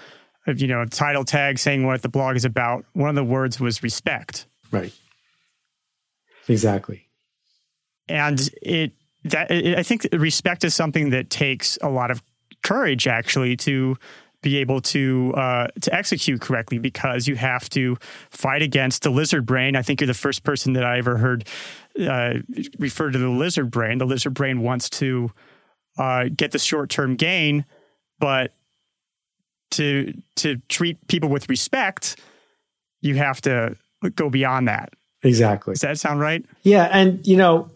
You 0.46 0.66
know, 0.66 0.84
title 0.84 1.24
tag 1.24 1.58
saying 1.58 1.86
what 1.86 2.02
the 2.02 2.08
blog 2.08 2.36
is 2.36 2.44
about. 2.44 2.84
One 2.92 3.08
of 3.08 3.14
the 3.14 3.24
words 3.24 3.58
was 3.58 3.82
respect. 3.82 4.46
Right. 4.70 4.92
Exactly. 6.48 7.08
And 8.08 8.48
it 8.62 8.92
that 9.24 9.50
I 9.50 9.82
think 9.82 10.06
respect 10.12 10.64
is 10.64 10.74
something 10.74 11.10
that 11.10 11.30
takes 11.30 11.78
a 11.82 11.88
lot 11.88 12.10
of 12.10 12.22
courage 12.62 13.06
actually 13.06 13.56
to 13.56 13.96
be 14.44 14.58
able 14.58 14.80
to 14.82 15.32
uh, 15.36 15.66
to 15.80 15.92
execute 15.92 16.40
correctly 16.40 16.78
because 16.78 17.26
you 17.26 17.34
have 17.34 17.68
to 17.70 17.96
fight 18.30 18.60
against 18.60 19.02
the 19.02 19.10
lizard 19.10 19.46
brain. 19.46 19.74
I 19.74 19.82
think 19.82 20.00
you're 20.00 20.06
the 20.06 20.14
first 20.14 20.44
person 20.44 20.74
that 20.74 20.84
I 20.84 20.98
ever 20.98 21.16
heard 21.16 21.48
uh, 22.00 22.34
refer 22.78 23.10
to 23.10 23.18
the 23.18 23.30
lizard 23.30 23.70
brain. 23.70 23.98
The 23.98 24.04
lizard 24.04 24.34
brain 24.34 24.60
wants 24.60 24.90
to 24.90 25.32
uh, 25.96 26.26
get 26.36 26.52
the 26.52 26.58
short 26.58 26.90
term 26.90 27.16
gain, 27.16 27.64
but 28.18 28.52
to 29.72 30.12
to 30.36 30.58
treat 30.68 31.04
people 31.08 31.30
with 31.30 31.48
respect, 31.48 32.20
you 33.00 33.16
have 33.16 33.40
to 33.42 33.76
go 34.14 34.28
beyond 34.28 34.68
that. 34.68 34.92
Exactly. 35.22 35.72
Does 35.72 35.80
that 35.80 35.98
sound 35.98 36.20
right? 36.20 36.44
Yeah, 36.64 36.90
and 36.92 37.26
you 37.26 37.38
know, 37.38 37.70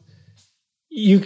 you 0.91 1.25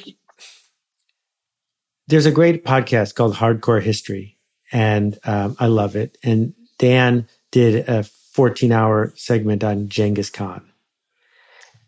there's 2.06 2.26
a 2.26 2.30
great 2.30 2.64
podcast 2.64 3.16
called 3.16 3.34
Hardcore 3.34 3.82
History, 3.82 4.38
and 4.72 5.18
um, 5.24 5.56
I 5.58 5.66
love 5.66 5.96
it. 5.96 6.18
And 6.22 6.54
Dan 6.78 7.28
did 7.50 7.88
a 7.88 8.02
14 8.02 8.72
hour 8.72 9.12
segment 9.16 9.62
on 9.62 9.88
Genghis 9.88 10.30
Khan, 10.30 10.70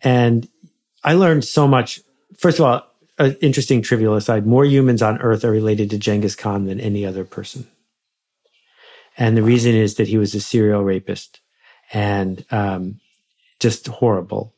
and 0.02 0.48
I 1.02 1.14
learned 1.14 1.44
so 1.44 1.66
much. 1.66 2.00
First 2.38 2.58
of 2.58 2.66
all, 2.66 2.86
an 3.18 3.36
interesting 3.40 3.82
trivial 3.82 4.14
aside: 4.14 4.46
more 4.46 4.64
humans 4.64 5.02
on 5.02 5.18
Earth 5.18 5.44
are 5.44 5.50
related 5.50 5.90
to 5.90 5.98
Genghis 5.98 6.36
Khan 6.36 6.66
than 6.66 6.80
any 6.80 7.04
other 7.06 7.24
person, 7.24 7.66
and 9.16 9.36
the 9.36 9.42
reason 9.42 9.74
is 9.74 9.96
that 9.96 10.08
he 10.08 10.18
was 10.18 10.34
a 10.34 10.40
serial 10.40 10.84
rapist 10.84 11.40
and 11.92 12.44
um, 12.50 13.00
just 13.60 13.86
horrible. 13.86 14.54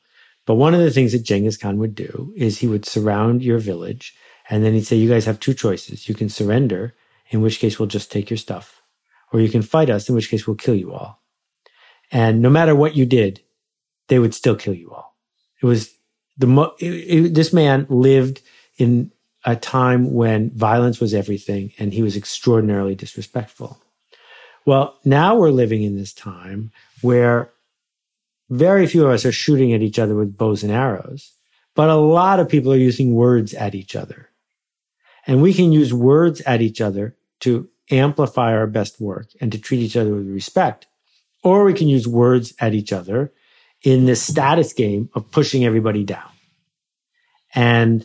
But 0.47 0.55
one 0.55 0.75
of 0.75 0.81
the 0.81 0.91
things 0.91 1.13
that 1.13 1.25
Genghis 1.25 1.57
Khan 1.57 1.79
would 1.79 1.95
do 1.95 2.33
is 2.37 2.59
he 2.59 2.69
would 2.69 2.85
surround 2.85 3.43
your 3.43 3.59
village 3.59 4.15
and 4.49 4.65
then 4.65 4.75
he'd 4.75 4.87
say, 4.87 4.97
You 4.97 5.09
guys 5.09 5.25
have 5.27 5.41
two 5.41 5.55
choices. 5.55 6.09
You 6.09 6.15
can 6.15 6.29
surrender, 6.29 6.95
in 7.31 7.41
which 7.41 7.59
case 7.59 7.79
we'll 7.79 7.89
just 7.89 8.11
take 8.11 8.31
your 8.31 8.37
stuff, 8.37 8.83
or 9.33 9.41
you 9.41 9.49
can 9.49 9.63
fight 9.63 9.91
us, 9.91 10.09
in 10.09 10.15
which 10.15 10.31
case 10.31 10.47
we'll 10.47 10.57
kill 10.57 10.75
you 10.75 10.93
all. 10.93 11.23
And 12.13 12.41
no 12.41 12.51
matter 12.51 12.75
what 12.75 12.97
you 12.97 13.07
did, 13.07 13.41
they 14.09 14.19
would 14.19 14.35
still 14.35 14.57
kill 14.57 14.75
you 14.75 14.93
all. 14.93 15.17
It 15.61 15.67
was 15.67 15.93
the 16.37 16.47
mo- 16.47 16.75
it, 16.79 16.91
it, 16.91 17.35
this 17.35 17.53
man 17.53 17.87
lived 17.89 18.43
in 18.79 19.11
a 19.45 19.57
time 19.57 20.13
when 20.13 20.51
violence 20.51 21.01
was 21.01 21.15
everything 21.15 21.73
and 21.79 21.93
he 21.93 22.03
was 22.03 22.17
extraordinarily 22.17 22.95
disrespectful. 22.95 23.81
Well, 24.65 24.99
now 25.05 25.37
we're 25.37 25.51
living 25.51 25.83
in 25.83 25.97
this 25.97 26.13
time 26.13 26.73
where 27.01 27.51
very 28.51 28.87
few 28.87 29.05
of 29.05 29.13
us 29.13 29.25
are 29.25 29.33
shooting 29.33 29.73
at 29.73 29.83
each 29.83 29.99
other 29.99 30.15
with 30.15 30.37
bows 30.37 30.63
and 30.63 30.73
arrows, 30.73 31.33
but 31.75 31.89
a 31.89 31.95
lot 31.95 32.41
of 32.41 32.49
people 32.49 32.73
are 32.73 32.77
using 32.77 33.15
words 33.15 33.55
at 33.55 33.75
each 33.75 33.95
other. 33.95 34.31
And 35.27 35.43
we 35.43 35.53
can 35.53 35.73
use 35.73 35.93
words 35.93 36.41
at 36.43 36.63
each 36.63 36.81
other 36.81 37.17
to 37.41 37.69
amplify 37.91 38.53
our 38.53 38.67
best 38.67 39.01
work 39.01 39.29
and 39.41 39.51
to 39.53 39.59
treat 39.59 39.81
each 39.81 39.97
other 39.97 40.13
with 40.15 40.29
respect. 40.29 40.87
Or 41.43 41.65
we 41.65 41.75
can 41.75 41.89
use 41.89 42.09
words 42.09 42.55
at 42.59 42.75
each 42.75 42.93
other 42.93 43.33
in 43.83 44.07
this 44.07 44.23
status 44.23 44.73
game 44.73 45.11
of 45.15 45.31
pushing 45.31 45.65
everybody 45.65 46.05
down. 46.05 46.31
And 47.55 48.05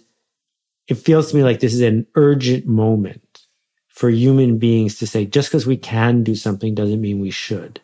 it 0.88 0.96
feels 0.96 1.32
to 1.32 1.38
me 1.38 1.44
like 1.44 1.60
this 1.60 1.74
is 1.74 1.82
an 1.82 2.08
urgent 2.16 2.66
moment 2.68 3.42
for 3.88 4.10
human 4.10 4.58
beings 4.58 4.98
to 5.00 5.08
say, 5.08 5.26
just 5.26 5.50
because 5.50 5.68
we 5.68 5.78
can 5.78 6.24
do 6.24 6.36
something 6.36 6.74
doesn't 6.74 7.02
mean 7.02 7.20
we 7.20 7.32
should. 7.32 7.80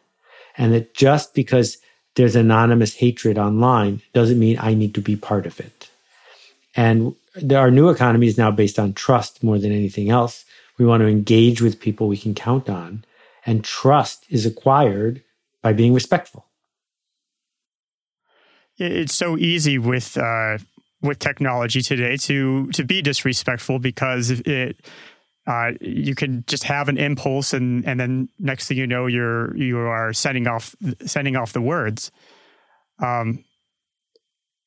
And 0.57 0.73
that 0.73 0.93
just 0.93 1.33
because 1.33 1.77
there's 2.15 2.35
anonymous 2.35 2.95
hatred 2.95 3.37
online 3.37 4.01
doesn't 4.13 4.39
mean 4.39 4.57
I 4.59 4.73
need 4.73 4.95
to 4.95 5.01
be 5.01 5.15
part 5.15 5.45
of 5.45 5.59
it. 5.59 5.89
And 6.75 7.15
our 7.51 7.71
new 7.71 7.89
economy 7.89 8.27
is 8.27 8.37
now 8.37 8.51
based 8.51 8.79
on 8.79 8.93
trust 8.93 9.43
more 9.43 9.57
than 9.57 9.71
anything 9.71 10.09
else. 10.09 10.45
We 10.77 10.85
want 10.85 11.01
to 11.01 11.07
engage 11.07 11.61
with 11.61 11.79
people 11.79 12.07
we 12.07 12.17
can 12.17 12.35
count 12.35 12.69
on, 12.69 13.03
and 13.45 13.63
trust 13.63 14.25
is 14.29 14.45
acquired 14.45 15.23
by 15.61 15.73
being 15.73 15.93
respectful. 15.93 16.45
It's 18.77 19.15
so 19.15 19.37
easy 19.37 19.79
with 19.79 20.17
uh, 20.17 20.59
with 21.01 21.19
technology 21.19 21.81
today 21.81 22.17
to 22.17 22.67
to 22.71 22.83
be 22.83 23.01
disrespectful 23.01 23.79
because 23.79 24.29
it 24.31 24.85
uh, 25.47 25.71
you 25.81 26.13
can 26.13 26.43
just 26.47 26.63
have 26.63 26.89
an 26.89 26.97
impulse 26.97 27.53
and 27.53 27.85
and 27.87 27.99
then 27.99 28.29
next 28.37 28.67
thing 28.67 28.77
you 28.77 28.85
know 28.85 29.07
you're 29.07 29.55
you 29.57 29.79
are 29.79 30.13
sending 30.13 30.47
off 30.47 30.75
sending 31.05 31.35
off 31.35 31.53
the 31.53 31.61
words. 31.61 32.11
Um, 32.99 33.43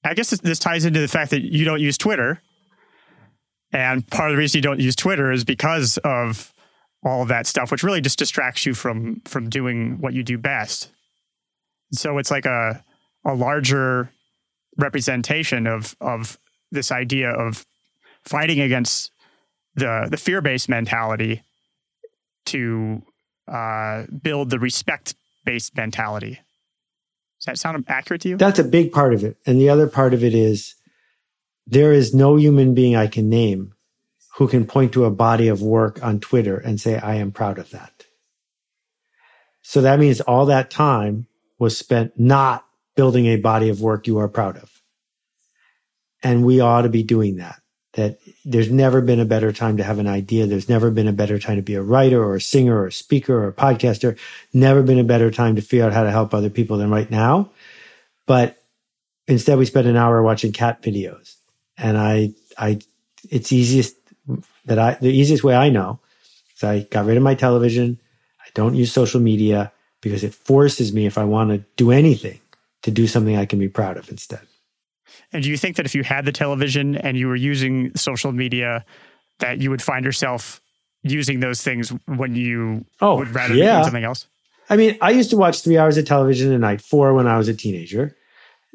I 0.04 0.14
guess 0.14 0.30
this, 0.30 0.40
this 0.40 0.58
ties 0.58 0.84
into 0.84 1.00
the 1.00 1.08
fact 1.08 1.30
that 1.30 1.42
you 1.42 1.64
don't 1.64 1.80
use 1.80 1.98
Twitter, 1.98 2.40
and 3.72 4.06
part 4.08 4.30
of 4.30 4.34
the 4.34 4.38
reason 4.38 4.58
you 4.58 4.62
don't 4.62 4.80
use 4.80 4.96
Twitter 4.96 5.30
is 5.30 5.44
because 5.44 5.98
of 5.98 6.52
all 7.02 7.22
of 7.22 7.28
that 7.28 7.46
stuff, 7.46 7.70
which 7.70 7.82
really 7.82 8.00
just 8.00 8.18
distracts 8.18 8.66
you 8.66 8.74
from 8.74 9.20
from 9.24 9.48
doing 9.48 10.00
what 10.00 10.12
you 10.12 10.22
do 10.22 10.38
best. 10.38 10.90
So 11.92 12.18
it's 12.18 12.30
like 12.30 12.46
a 12.46 12.84
a 13.24 13.34
larger 13.34 14.10
representation 14.76 15.66
of 15.66 15.96
of 16.00 16.38
this 16.70 16.92
idea 16.92 17.30
of 17.30 17.66
fighting 18.24 18.60
against 18.60 19.10
the 19.74 20.08
the 20.10 20.16
fear 20.16 20.40
based 20.40 20.68
mentality 20.68 21.42
to 22.46 23.02
uh, 23.48 24.04
build 24.22 24.50
the 24.50 24.58
respect 24.58 25.14
based 25.44 25.76
mentality. 25.76 26.40
Does 27.40 27.46
that 27.46 27.58
sound 27.58 27.84
accurate 27.88 28.22
to 28.22 28.28
you? 28.28 28.36
That's 28.36 28.58
a 28.58 28.64
big 28.64 28.92
part 28.92 29.14
of 29.14 29.24
it, 29.24 29.36
and 29.46 29.60
the 29.60 29.68
other 29.68 29.86
part 29.86 30.12
of 30.12 30.22
it 30.22 30.34
is 30.34 30.74
there 31.70 31.92
is 31.92 32.12
no 32.12 32.36
human 32.36 32.74
being 32.74 32.96
I 32.96 33.06
can 33.06 33.28
name 33.28 33.74
who 34.34 34.48
can 34.48 34.66
point 34.66 34.92
to 34.92 35.04
a 35.04 35.10
body 35.10 35.46
of 35.48 35.62
work 35.62 36.02
on 36.02 36.18
Twitter 36.18 36.56
and 36.56 36.80
say 36.80 36.98
I 36.98 37.14
am 37.14 37.30
proud 37.30 37.58
of 37.58 37.70
that. 37.70 38.06
So 39.62 39.80
that 39.82 40.00
means 40.00 40.20
all 40.20 40.46
that 40.46 40.70
time 40.70 41.26
was 41.58 41.78
spent 41.78 42.18
not 42.18 42.66
building 42.96 43.26
a 43.26 43.36
body 43.36 43.68
of 43.68 43.80
work 43.80 44.06
you 44.06 44.18
are 44.18 44.28
proud 44.28 44.56
of. 44.56 44.82
And 46.22 46.44
we 46.44 46.60
ought 46.60 46.82
to 46.82 46.88
be 46.88 47.02
doing 47.02 47.36
that. 47.36 47.60
That 47.94 48.18
there's 48.44 48.70
never 48.70 49.00
been 49.00 49.20
a 49.20 49.24
better 49.24 49.52
time 49.52 49.76
to 49.76 49.84
have 49.84 49.98
an 49.98 50.06
idea. 50.06 50.46
There's 50.46 50.68
never 50.68 50.90
been 50.90 51.08
a 51.08 51.12
better 51.12 51.38
time 51.38 51.56
to 51.56 51.62
be 51.62 51.74
a 51.74 51.82
writer 51.82 52.22
or 52.22 52.36
a 52.36 52.40
singer 52.40 52.80
or 52.80 52.86
a 52.86 52.92
speaker 52.92 53.44
or 53.44 53.48
a 53.48 53.52
podcaster. 53.52 54.18
Never 54.52 54.82
been 54.82 54.98
a 54.98 55.04
better 55.04 55.30
time 55.30 55.56
to 55.56 55.62
figure 55.62 55.86
out 55.86 55.92
how 55.92 56.04
to 56.04 56.10
help 56.10 56.32
other 56.32 56.50
people 56.50 56.78
than 56.78 56.90
right 56.90 57.10
now. 57.10 57.50
But 58.26 58.62
instead 59.26 59.58
we 59.58 59.66
spend 59.66 59.88
an 59.88 59.96
hour 59.96 60.22
watching 60.22 60.52
cat 60.52 60.82
videos. 60.82 61.39
And 61.80 61.96
I, 61.96 62.32
I, 62.58 62.78
it's 63.30 63.52
easiest 63.52 63.96
that 64.66 64.78
I, 64.78 64.94
the 65.00 65.08
easiest 65.08 65.42
way 65.42 65.54
I 65.54 65.70
know 65.70 65.98
is 66.56 66.62
I 66.64 66.80
got 66.80 67.06
rid 67.06 67.16
of 67.16 67.22
my 67.22 67.34
television. 67.34 68.00
I 68.40 68.48
don't 68.54 68.74
use 68.74 68.92
social 68.92 69.20
media 69.20 69.72
because 70.00 70.24
it 70.24 70.34
forces 70.34 70.92
me, 70.92 71.06
if 71.06 71.18
I 71.18 71.24
want 71.24 71.50
to 71.50 71.58
do 71.76 71.90
anything, 71.90 72.40
to 72.82 72.90
do 72.90 73.06
something 73.06 73.36
I 73.36 73.46
can 73.46 73.58
be 73.58 73.68
proud 73.68 73.96
of 73.96 74.08
instead. 74.10 74.40
And 75.32 75.42
do 75.42 75.50
you 75.50 75.56
think 75.56 75.76
that 75.76 75.86
if 75.86 75.94
you 75.94 76.02
had 76.02 76.24
the 76.24 76.32
television 76.32 76.96
and 76.96 77.16
you 77.16 77.28
were 77.28 77.36
using 77.36 77.94
social 77.96 78.32
media, 78.32 78.84
that 79.38 79.58
you 79.58 79.70
would 79.70 79.82
find 79.82 80.04
yourself 80.04 80.60
using 81.02 81.40
those 81.40 81.62
things 81.62 81.90
when 82.06 82.34
you 82.34 82.84
oh, 83.00 83.16
would 83.16 83.34
rather 83.34 83.54
yeah. 83.54 83.64
be 83.64 83.72
doing 83.72 83.84
something 83.84 84.04
else? 84.04 84.26
I 84.68 84.76
mean, 84.76 84.96
I 85.00 85.10
used 85.10 85.30
to 85.30 85.36
watch 85.36 85.62
three 85.62 85.78
hours 85.78 85.96
of 85.96 86.04
television 86.04 86.52
a 86.52 86.58
night, 86.58 86.80
four 86.80 87.14
when 87.14 87.26
I 87.26 87.38
was 87.38 87.48
a 87.48 87.54
teenager. 87.54 88.16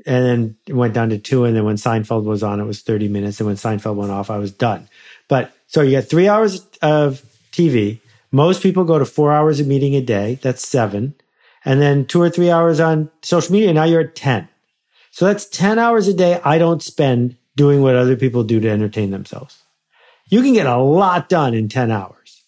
And 0.06 0.26
then 0.26 0.56
it 0.68 0.74
went 0.74 0.94
down 0.94 1.10
to 1.10 1.18
two. 1.18 1.46
And 1.46 1.56
then 1.56 1.64
when 1.64 1.78
Seinfeld 1.78 2.24
was 2.24 2.44
on, 2.44 2.60
it 2.60 2.66
was 2.66 2.82
30 2.82 3.08
minutes. 3.08 3.40
And 3.40 3.48
when 3.48 3.56
Seinfeld 3.56 3.96
went 3.96 4.12
off, 4.12 4.30
I 4.30 4.38
was 4.38 4.52
done. 4.52 4.90
But 5.28 5.54
so 5.68 5.82
you 5.82 5.92
get 5.92 6.10
three 6.10 6.28
hours 6.28 6.68
of 6.82 7.24
TV. 7.52 8.00
Most 8.32 8.62
people 8.62 8.84
go 8.84 9.00
to 9.00 9.06
four 9.06 9.32
hours 9.32 9.60
of 9.60 9.68
meeting 9.68 9.96
a 9.96 10.02
day. 10.02 10.40
That's 10.42 10.68
seven. 10.68 11.16
And 11.64 11.82
then 11.82 12.06
two 12.06 12.22
or 12.22 12.30
three 12.30 12.52
hours 12.52 12.80
on 12.80 13.10
social 13.22 13.54
media. 13.54 13.74
Now 13.74 13.86
you're 13.86 14.02
at 14.02 14.16
10. 14.16 14.48
So 15.12 15.26
that's 15.26 15.46
10 15.46 15.80
hours 15.80 16.08
a 16.08 16.14
day 16.14 16.42
I 16.44 16.58
don't 16.58 16.84
spend 16.84 17.38
doing 17.56 17.82
what 17.82 17.96
other 17.96 18.18
people 18.18 18.44
do 18.44 18.60
to 18.60 18.70
entertain 18.70 19.12
themselves. 19.12 19.64
You 20.28 20.42
can 20.42 20.54
get 20.54 20.68
a 20.68 20.78
lot 20.78 21.30
done 21.30 21.54
in 21.54 21.70
10 21.70 21.92
hours. 21.92 22.44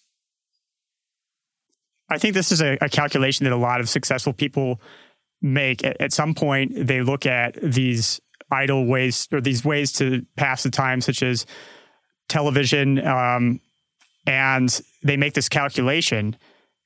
I 2.10 2.18
think 2.18 2.34
this 2.34 2.52
is 2.52 2.60
a, 2.60 2.78
a 2.80 2.88
calculation 2.88 3.44
that 3.44 3.52
a 3.52 3.56
lot 3.56 3.80
of 3.80 3.88
successful 3.88 4.32
people 4.32 4.80
make. 5.40 5.84
At, 5.84 6.00
at 6.00 6.12
some 6.12 6.34
point, 6.34 6.72
they 6.74 7.02
look 7.02 7.26
at 7.26 7.58
these 7.62 8.20
idle 8.50 8.86
ways 8.86 9.28
or 9.32 9.40
these 9.40 9.64
ways 9.64 9.92
to 9.92 10.24
pass 10.36 10.62
the 10.62 10.70
time, 10.70 11.00
such 11.00 11.22
as 11.22 11.46
television, 12.28 13.04
um, 13.06 13.60
and 14.26 14.80
they 15.02 15.16
make 15.16 15.34
this 15.34 15.48
calculation 15.48 16.36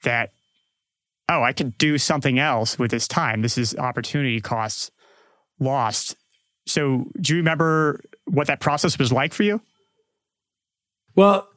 that, 0.04 0.30
oh, 1.28 1.42
I 1.42 1.52
could 1.52 1.76
do 1.78 1.98
something 1.98 2.38
else 2.38 2.78
with 2.78 2.90
this 2.90 3.08
time. 3.08 3.42
This 3.42 3.58
is 3.58 3.76
opportunity 3.76 4.40
costs 4.40 4.90
lost. 5.58 6.16
So, 6.66 7.06
do 7.20 7.32
you 7.32 7.38
remember 7.38 8.00
what 8.26 8.46
that 8.46 8.60
process 8.60 8.98
was 8.98 9.12
like 9.12 9.32
for 9.32 9.42
you? 9.42 9.60
Well, 11.14 11.48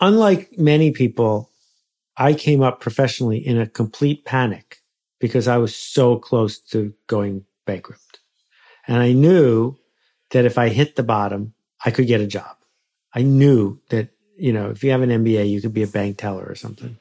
unlike 0.00 0.50
many 0.58 0.90
people, 0.90 1.50
I 2.16 2.34
came 2.34 2.62
up 2.62 2.80
professionally 2.80 3.38
in 3.38 3.58
a 3.58 3.66
complete 3.66 4.24
panic 4.24 4.81
because 5.22 5.46
I 5.46 5.56
was 5.56 5.74
so 5.74 6.18
close 6.18 6.58
to 6.58 6.92
going 7.06 7.44
bankrupt. 7.64 8.18
And 8.88 9.00
I 9.00 9.12
knew 9.12 9.76
that 10.32 10.44
if 10.44 10.58
I 10.58 10.68
hit 10.68 10.96
the 10.96 11.04
bottom, 11.04 11.54
I 11.84 11.92
could 11.92 12.08
get 12.08 12.20
a 12.20 12.26
job. 12.26 12.56
I 13.14 13.22
knew 13.22 13.80
that, 13.90 14.08
you 14.36 14.52
know, 14.52 14.70
if 14.70 14.82
you 14.82 14.90
have 14.90 15.00
an 15.00 15.10
MBA, 15.10 15.48
you 15.48 15.60
could 15.60 15.72
be 15.72 15.84
a 15.84 15.86
bank 15.86 16.18
teller 16.18 16.44
or 16.44 16.56
something. 16.56 16.98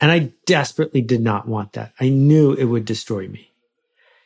And 0.00 0.10
I 0.10 0.32
desperately 0.46 1.02
did 1.02 1.20
not 1.20 1.46
want 1.46 1.74
that. 1.74 1.92
I 2.00 2.08
knew 2.08 2.54
it 2.54 2.64
would 2.64 2.86
destroy 2.86 3.28
me. 3.28 3.52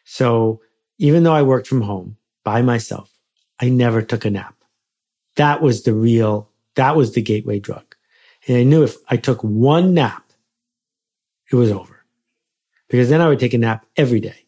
So 0.04 0.60
even 0.98 1.24
though 1.24 1.34
I 1.34 1.42
worked 1.42 1.66
from 1.66 1.82
home 1.82 2.18
by 2.44 2.62
myself, 2.62 3.12
I 3.58 3.68
never 3.68 4.00
took 4.00 4.26
a 4.26 4.30
nap. 4.30 4.54
That 5.34 5.60
was 5.60 5.82
the 5.82 5.92
real, 5.92 6.50
that 6.76 6.94
was 6.94 7.14
the 7.14 7.22
gateway 7.22 7.58
drug. 7.58 7.96
And 8.46 8.56
I 8.56 8.62
knew 8.62 8.84
if 8.84 8.94
I 9.08 9.16
took 9.16 9.42
one 9.42 9.92
nap, 9.92 10.24
it 11.50 11.56
was 11.56 11.72
over 11.72 11.97
because 12.88 13.08
then 13.08 13.20
I 13.20 13.28
would 13.28 13.40
take 13.40 13.54
a 13.54 13.58
nap 13.58 13.86
every 13.96 14.20
day. 14.20 14.44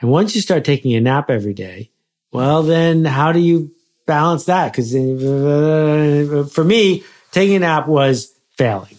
And 0.00 0.10
once 0.10 0.34
you 0.34 0.40
start 0.40 0.64
taking 0.64 0.94
a 0.94 1.00
nap 1.00 1.30
every 1.30 1.52
day, 1.52 1.90
well, 2.32 2.62
then 2.62 3.04
how 3.04 3.32
do 3.32 3.38
you 3.38 3.72
balance 4.06 4.46
that? 4.46 4.72
Cause 4.72 4.94
uh, 4.94 6.48
for 6.50 6.64
me, 6.64 7.04
taking 7.32 7.56
a 7.56 7.60
nap 7.60 7.86
was 7.86 8.32
failing. 8.56 8.96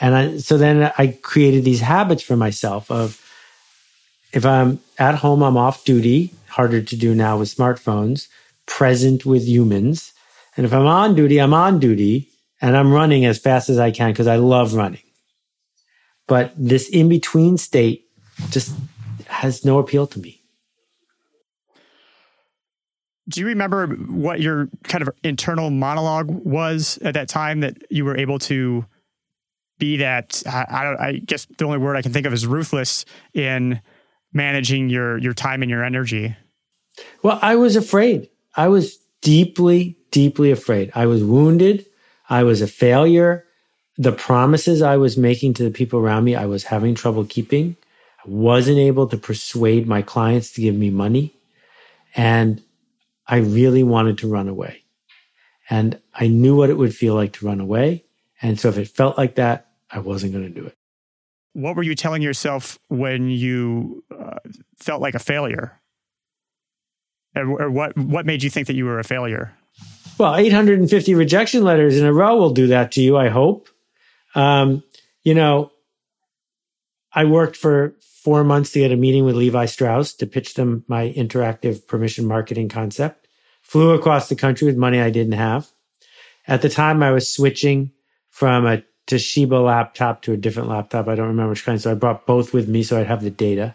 And 0.00 0.14
I, 0.14 0.38
so 0.38 0.58
then 0.58 0.92
I 0.98 1.18
created 1.22 1.64
these 1.64 1.80
habits 1.80 2.22
for 2.22 2.36
myself 2.36 2.90
of 2.90 3.20
if 4.32 4.44
I'm 4.44 4.80
at 4.98 5.14
home, 5.14 5.42
I'm 5.42 5.56
off 5.56 5.84
duty, 5.84 6.34
harder 6.48 6.82
to 6.82 6.96
do 6.96 7.14
now 7.14 7.38
with 7.38 7.54
smartphones, 7.54 8.26
present 8.66 9.24
with 9.24 9.46
humans. 9.46 10.12
And 10.56 10.66
if 10.66 10.72
I'm 10.72 10.86
on 10.86 11.14
duty, 11.14 11.38
I'm 11.38 11.54
on 11.54 11.78
duty 11.78 12.28
and 12.60 12.76
I'm 12.76 12.92
running 12.92 13.24
as 13.24 13.38
fast 13.38 13.68
as 13.68 13.78
I 13.78 13.92
can 13.92 14.10
because 14.10 14.26
I 14.26 14.36
love 14.36 14.74
running. 14.74 15.03
But 16.26 16.52
this 16.56 16.88
in 16.88 17.08
between 17.08 17.58
state 17.58 18.06
just 18.50 18.74
has 19.26 19.64
no 19.64 19.78
appeal 19.78 20.06
to 20.08 20.18
me. 20.18 20.42
Do 23.28 23.40
you 23.40 23.46
remember 23.46 23.86
what 23.86 24.40
your 24.40 24.68
kind 24.84 25.02
of 25.02 25.08
internal 25.22 25.70
monologue 25.70 26.28
was 26.28 26.98
at 27.02 27.14
that 27.14 27.28
time 27.28 27.60
that 27.60 27.78
you 27.90 28.04
were 28.04 28.16
able 28.16 28.38
to 28.40 28.84
be 29.78 29.98
that? 29.98 30.42
I, 30.46 30.64
I, 30.68 31.06
I 31.08 31.12
guess 31.18 31.46
the 31.46 31.64
only 31.64 31.78
word 31.78 31.96
I 31.96 32.02
can 32.02 32.12
think 32.12 32.26
of 32.26 32.32
is 32.32 32.46
ruthless 32.46 33.06
in 33.32 33.80
managing 34.34 34.90
your 34.90 35.16
your 35.18 35.32
time 35.32 35.62
and 35.62 35.70
your 35.70 35.82
energy? 35.82 36.36
Well, 37.22 37.38
I 37.40 37.56
was 37.56 37.76
afraid. 37.76 38.28
I 38.56 38.68
was 38.68 38.98
deeply, 39.22 39.96
deeply 40.10 40.50
afraid. 40.50 40.90
I 40.94 41.06
was 41.06 41.24
wounded. 41.24 41.86
I 42.28 42.42
was 42.42 42.60
a 42.60 42.66
failure. 42.66 43.44
The 43.96 44.12
promises 44.12 44.82
I 44.82 44.96
was 44.96 45.16
making 45.16 45.54
to 45.54 45.64
the 45.64 45.70
people 45.70 46.00
around 46.00 46.24
me, 46.24 46.34
I 46.34 46.46
was 46.46 46.64
having 46.64 46.94
trouble 46.94 47.24
keeping. 47.24 47.76
I 48.24 48.28
wasn't 48.28 48.78
able 48.78 49.06
to 49.08 49.16
persuade 49.16 49.86
my 49.86 50.02
clients 50.02 50.52
to 50.52 50.60
give 50.60 50.74
me 50.74 50.90
money. 50.90 51.34
And 52.16 52.62
I 53.26 53.36
really 53.36 53.82
wanted 53.82 54.18
to 54.18 54.28
run 54.28 54.48
away. 54.48 54.82
And 55.70 56.00
I 56.14 56.26
knew 56.26 56.56
what 56.56 56.70
it 56.70 56.76
would 56.76 56.94
feel 56.94 57.14
like 57.14 57.32
to 57.34 57.46
run 57.46 57.60
away. 57.60 58.04
And 58.42 58.58
so 58.58 58.68
if 58.68 58.78
it 58.78 58.88
felt 58.88 59.16
like 59.16 59.36
that, 59.36 59.68
I 59.90 60.00
wasn't 60.00 60.32
going 60.32 60.44
to 60.44 60.60
do 60.60 60.66
it 60.66 60.76
what 61.54 61.76
were 61.76 61.82
you 61.82 61.94
telling 61.94 62.20
yourself 62.20 62.78
when 62.88 63.30
you 63.30 64.04
uh, 64.16 64.38
felt 64.76 65.00
like 65.00 65.14
a 65.14 65.18
failure? 65.18 65.80
Or, 67.34 67.62
or 67.62 67.70
what 67.70 67.96
what 67.96 68.26
made 68.26 68.42
you 68.42 68.50
think 68.50 68.66
that 68.66 68.76
you 68.76 68.84
were 68.84 68.98
a 68.98 69.04
failure? 69.04 69.56
Well, 70.18 70.36
850 70.36 71.14
rejection 71.14 71.64
letters 71.64 71.96
in 71.96 72.06
a 72.06 72.12
row 72.12 72.36
will 72.36 72.52
do 72.52 72.68
that 72.68 72.92
to 72.92 73.02
you, 73.02 73.16
I 73.16 73.28
hope. 73.28 73.68
Um, 74.34 74.82
you 75.22 75.34
know, 75.34 75.70
I 77.12 77.24
worked 77.24 77.56
for 77.56 77.94
four 78.00 78.42
months 78.42 78.72
to 78.72 78.80
get 78.80 78.92
a 78.92 78.96
meeting 78.96 79.24
with 79.24 79.36
Levi 79.36 79.66
Strauss 79.66 80.14
to 80.14 80.26
pitch 80.26 80.54
them 80.54 80.84
my 80.88 81.12
interactive 81.16 81.86
permission 81.86 82.26
marketing 82.26 82.68
concept. 82.68 83.28
flew 83.62 83.90
across 83.92 84.28
the 84.28 84.36
country 84.36 84.66
with 84.66 84.76
money 84.76 85.00
I 85.00 85.10
didn't 85.10 85.32
have. 85.32 85.70
At 86.46 86.60
the 86.60 86.68
time, 86.68 87.02
I 87.02 87.12
was 87.12 87.32
switching 87.32 87.92
from 88.28 88.66
a 88.66 88.82
Toshiba 89.06 89.64
laptop 89.64 90.22
to 90.22 90.32
a 90.32 90.36
different 90.36 90.68
laptop. 90.68 91.08
I 91.08 91.14
don't 91.14 91.28
remember 91.28 91.50
which 91.50 91.64
kind. 91.64 91.80
So 91.80 91.90
I 91.90 91.94
brought 91.94 92.26
both 92.26 92.52
with 92.52 92.68
me 92.68 92.82
so 92.82 92.98
I'd 92.98 93.06
have 93.06 93.22
the 93.22 93.30
data. 93.30 93.74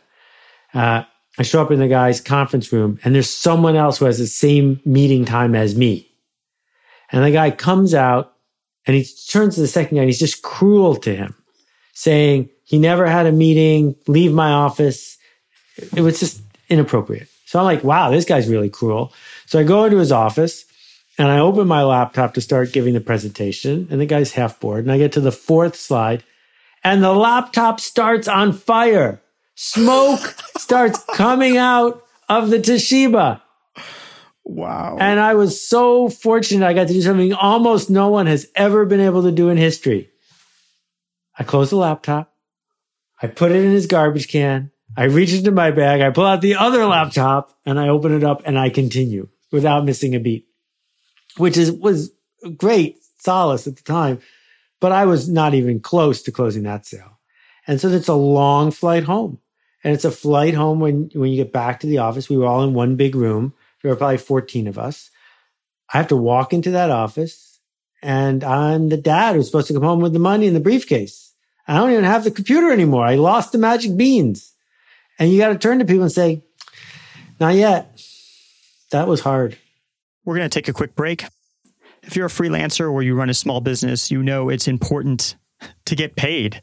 Uh, 0.74 1.04
I 1.38 1.44
show 1.44 1.62
up 1.62 1.72
in 1.72 1.80
the 1.80 1.88
guy's 1.88 2.22
conference 2.22 2.72
room 2.72 3.00
and 3.04 3.16
there's 3.16 3.30
someone 3.30 3.76
else 3.76 3.98
who 3.98 4.06
has 4.06 4.20
the 4.20 4.28
same 4.28 4.82
meeting 4.86 5.26
time 5.26 5.56
as 5.56 5.76
me. 5.76 6.12
And 7.12 7.24
the 7.24 7.32
guy 7.32 7.52
comes 7.52 7.94
out 7.94 8.34
and 8.90 8.96
he 8.96 9.06
turns 9.28 9.54
to 9.54 9.62
the 9.62 9.68
second 9.68 9.98
guy 9.98 10.02
and 10.02 10.10
he's 10.10 10.18
just 10.18 10.42
cruel 10.42 10.96
to 10.96 11.16
him, 11.16 11.36
saying 11.94 12.50
he 12.64 12.80
never 12.80 13.06
had 13.06 13.28
a 13.28 13.32
meeting, 13.32 13.96
leave 14.08 14.34
my 14.34 14.50
office. 14.50 15.20
It 15.96 16.02
was 16.02 16.20
just 16.20 16.42
inappropriate. 16.70 17.28
So 17.46 17.60
I'm 17.60 17.66
like, 17.66 17.84
wow, 17.84 18.10
this 18.10 18.26
guy's 18.26 18.50
really 18.50 18.72
cruel. 18.72 19.14
So 19.46 19.60
I 19.60 19.64
go 19.64 19.86
into 19.86 19.98
his 19.98 20.12
office 20.12 20.66
and 21.20 21.28
I 21.28 21.38
open 21.38 21.68
my 21.68 21.84
laptop 21.84 22.34
to 22.34 22.42
start 22.42 22.74
giving 22.74 22.96
the 22.96 23.00
presentation 23.00 23.88
and 23.92 24.02
the 24.02 24.08
guy's 24.08 24.32
half 24.32 24.60
bored 24.60 24.86
and 24.86 24.92
I 24.92 24.98
get 24.98 25.12
to 25.12 25.22
the 25.22 25.32
fourth 25.32 25.76
slide 25.76 26.24
and 26.84 27.04
the 27.04 27.14
laptop 27.14 27.80
starts 27.80 28.28
on 28.28 28.54
fire. 28.54 29.22
Smoke 29.54 30.22
starts 30.58 31.04
coming 31.14 31.58
out 31.58 32.04
of 32.28 32.50
the 32.50 32.58
Toshiba. 32.58 33.40
Wow. 34.50 34.98
And 35.00 35.20
I 35.20 35.36
was 35.36 35.62
so 35.62 36.10
fortunate 36.10 36.66
I 36.66 36.74
got 36.74 36.88
to 36.88 36.94
do 36.94 37.04
something 37.04 37.34
almost 37.34 37.92
no 37.92 38.10
one 38.10 38.26
has 38.26 38.48
ever 38.56 38.84
been 38.84 39.00
able 39.00 39.22
to 39.24 39.32
do 39.32 39.50
in 39.50 39.58
history. 39.58 40.10
I 41.38 41.44
close 41.44 41.70
the 41.70 41.76
laptop. 41.76 42.34
I 43.22 43.28
put 43.28 43.52
it 43.52 43.64
in 43.64 43.72
his 43.72 43.86
garbage 43.86 44.28
can. 44.28 44.72
I 44.98 45.04
reach 45.04 45.34
into 45.34 45.52
my 45.52 45.70
bag. 45.70 46.02
I 46.02 46.10
pull 46.10 46.26
out 46.26 46.42
the 46.42 46.56
other 46.56 46.84
laptop 46.88 47.56
and 47.64 47.80
I 47.80 47.90
open 47.90 48.12
it 48.12 48.24
up 48.24 48.42
and 48.44 48.58
I 48.58 48.72
continue 48.72 49.28
without 49.52 49.86
missing 49.86 50.16
a 50.16 50.20
beat, 50.20 50.48
which 51.38 51.56
is, 51.56 51.72
was 51.72 52.12
great 52.58 52.98
solace 53.20 53.68
at 53.68 53.76
the 53.76 53.84
time. 53.84 54.20
But 54.80 54.94
I 54.94 55.06
was 55.06 55.30
not 55.30 55.54
even 55.54 55.80
close 55.80 56.24
to 56.24 56.32
closing 56.32 56.64
that 56.64 56.88
sale. 56.88 57.20
And 57.68 57.80
so 57.80 57.90
it's 57.90 58.08
a 58.08 58.16
long 58.16 58.72
flight 58.72 59.04
home. 59.04 59.38
And 59.84 59.94
it's 59.94 60.06
a 60.06 60.12
flight 60.12 60.56
home 60.56 60.80
when, 60.80 61.12
when 61.14 61.30
you 61.30 61.36
get 61.36 61.54
back 61.54 61.82
to 61.82 61.88
the 61.88 62.00
office. 62.00 62.30
We 62.30 62.38
were 62.38 62.48
all 62.48 62.64
in 62.64 62.74
one 62.74 62.96
big 62.96 63.14
room. 63.14 63.54
There 63.82 63.92
were 63.92 63.98
probably 63.98 64.18
14 64.18 64.68
of 64.68 64.78
us. 64.78 65.10
I 65.94 65.98
have 65.98 66.08
to 66.10 66.16
walk 66.16 66.54
into 66.54 66.72
that 66.72 66.92
office 66.92 67.60
and 68.02 68.44
I'm 68.44 68.90
the 68.90 68.98
dad 68.98 69.36
who's 69.36 69.48
supposed 69.48 69.68
to 69.68 69.74
come 69.74 69.84
home 69.84 70.00
with 70.00 70.14
the 70.14 70.20
money 70.20 70.48
in 70.48 70.54
the 70.54 70.60
briefcase. 70.60 71.34
I 71.68 71.76
don't 71.76 71.92
even 71.92 72.04
have 72.04 72.24
the 72.24 72.32
computer 72.32 72.72
anymore. 72.72 73.06
I 73.06 73.16
lost 73.16 73.52
the 73.52 73.58
magic 73.58 73.96
beans. 73.96 74.54
And 75.18 75.32
you 75.32 75.38
got 75.38 75.50
to 75.50 75.58
turn 75.58 75.80
to 75.80 75.86
people 75.86 76.04
and 76.04 76.12
say, 76.12 76.44
not 77.40 77.56
yet. 77.56 78.02
That 78.92 79.08
was 79.08 79.22
hard. 79.22 79.58
We're 80.26 80.36
going 80.36 80.50
to 80.50 80.54
take 80.54 80.68
a 80.68 80.74
quick 80.74 80.96
break. 80.96 81.26
If 82.04 82.16
you're 82.16 82.26
a 82.26 82.30
freelancer 82.30 82.92
or 82.92 83.04
you 83.04 83.16
run 83.16 83.30
a 83.30 83.34
small 83.34 83.62
business, 83.62 84.10
you 84.10 84.24
know 84.24 84.50
it's 84.50 84.68
important 84.68 85.36
to 85.86 85.96
get 85.96 86.16
paid. 86.16 86.62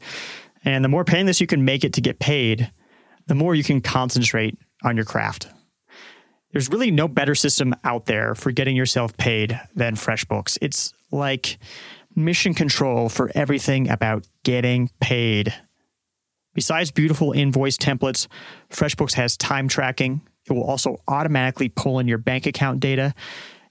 And 0.65 0.83
the 0.83 0.89
more 0.89 1.05
painless 1.05 1.39
you 1.39 1.47
can 1.47 1.63
make 1.63 1.83
it 1.83 1.93
to 1.93 2.01
get 2.01 2.19
paid, 2.19 2.71
the 3.27 3.35
more 3.35 3.55
you 3.55 3.63
can 3.63 3.79
concentrate 3.79 4.57
on 4.83 4.95
your 4.95 5.05
craft. 5.05 5.47
There's 6.51 6.69
really 6.69 6.91
no 6.91 7.07
better 7.07 7.35
system 7.35 7.75
out 7.83 8.05
there 8.05 8.35
for 8.35 8.51
getting 8.51 8.75
yourself 8.75 9.15
paid 9.17 9.59
than 9.75 9.95
FreshBooks. 9.95 10.57
It's 10.61 10.93
like 11.11 11.57
mission 12.15 12.53
control 12.53 13.09
for 13.09 13.31
everything 13.35 13.89
about 13.89 14.27
getting 14.43 14.89
paid. 15.01 15.53
Besides 16.53 16.91
beautiful 16.91 17.33
invoice 17.33 17.77
templates, 17.77 18.27
FreshBooks 18.69 19.13
has 19.13 19.37
time 19.37 19.67
tracking. 19.67 20.21
It 20.49 20.53
will 20.53 20.63
also 20.63 21.01
automatically 21.07 21.69
pull 21.69 21.99
in 21.99 22.07
your 22.07 22.17
bank 22.17 22.45
account 22.45 22.79
data 22.79 23.13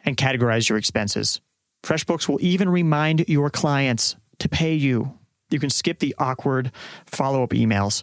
and 0.04 0.16
categorize 0.16 0.68
your 0.68 0.78
expenses. 0.78 1.40
FreshBooks 1.82 2.28
will 2.28 2.40
even 2.40 2.68
remind 2.68 3.28
your 3.28 3.50
clients 3.50 4.16
to 4.38 4.48
pay 4.48 4.74
you 4.74 5.16
you 5.50 5.60
can 5.60 5.70
skip 5.70 5.98
the 5.98 6.14
awkward 6.18 6.72
follow 7.06 7.42
up 7.42 7.50
emails. 7.50 8.02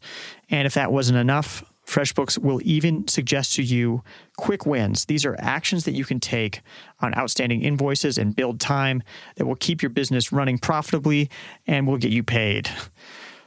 And 0.49 0.65
if 0.65 0.75
that 0.75 0.91
wasn't 0.91 1.17
enough, 1.17 1.63
FreshBooks 1.85 2.37
will 2.37 2.61
even 2.63 3.07
suggest 3.07 3.55
to 3.55 3.63
you 3.63 4.03
quick 4.37 4.65
wins. 4.65 5.05
These 5.05 5.25
are 5.25 5.35
actions 5.39 5.85
that 5.85 5.93
you 5.93 6.05
can 6.05 6.19
take 6.19 6.61
on 7.01 7.13
outstanding 7.15 7.61
invoices 7.61 8.17
and 8.17 8.35
billed 8.35 8.59
time 8.59 9.03
that 9.35 9.45
will 9.45 9.55
keep 9.55 9.81
your 9.81 9.89
business 9.89 10.31
running 10.31 10.57
profitably 10.57 11.29
and 11.67 11.85
will 11.85 11.97
get 11.97 12.11
you 12.11 12.23
paid. 12.23 12.69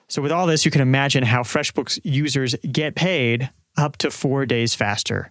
So, 0.09 0.22
with 0.22 0.32
all 0.32 0.47
this, 0.47 0.64
you 0.64 0.70
can 0.70 0.82
imagine 0.82 1.24
how 1.24 1.43
FreshBooks 1.43 1.99
users 2.05 2.55
get 2.70 2.95
paid 2.95 3.51
up 3.76 3.97
to 3.99 4.11
four 4.11 4.47
days 4.47 4.74
faster. 4.74 5.30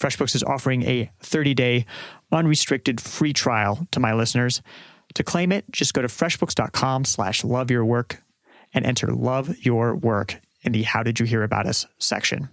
FreshBooks 0.00 0.34
is 0.34 0.42
offering 0.42 0.84
a 0.84 1.10
30 1.20 1.54
day 1.54 1.86
unrestricted 2.32 3.00
free 3.00 3.32
trial 3.32 3.86
to 3.90 4.00
my 4.00 4.14
listeners. 4.14 4.62
To 5.14 5.24
claim 5.24 5.52
it, 5.52 5.64
just 5.70 5.94
go 5.94 6.02
to 6.02 6.08
freshbooks.com 6.08 7.04
slash 7.04 7.42
love 7.42 7.70
your 7.70 7.84
work 7.84 8.22
and 8.72 8.86
enter 8.86 9.08
love 9.08 9.58
your 9.64 9.96
work 9.96 10.40
in 10.62 10.72
the 10.72 10.82
how 10.82 11.02
did 11.02 11.20
you 11.20 11.26
hear 11.26 11.42
about 11.42 11.66
us 11.66 11.86
section. 11.98 12.48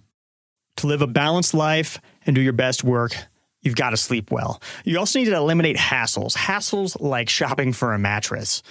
To 0.78 0.88
live 0.88 1.02
a 1.02 1.08
balanced 1.08 1.54
life 1.54 2.00
and 2.26 2.36
do 2.36 2.42
your 2.42 2.54
best 2.54 2.84
work, 2.84 3.16
you've 3.62 3.76
got 3.76 3.92
to 3.92 3.98
sleep 3.98 4.32
well. 4.32 4.62
You 4.84 5.00
also 5.00 5.20
need 5.20 5.26
to 5.26 5.36
eliminate 5.36 5.78
hassles, 5.78 6.36
hassles 6.36 7.00
like 7.00 7.30
shopping 7.30 7.74
for 7.74 7.94
a 7.94 8.00
mattress. 8.00 8.62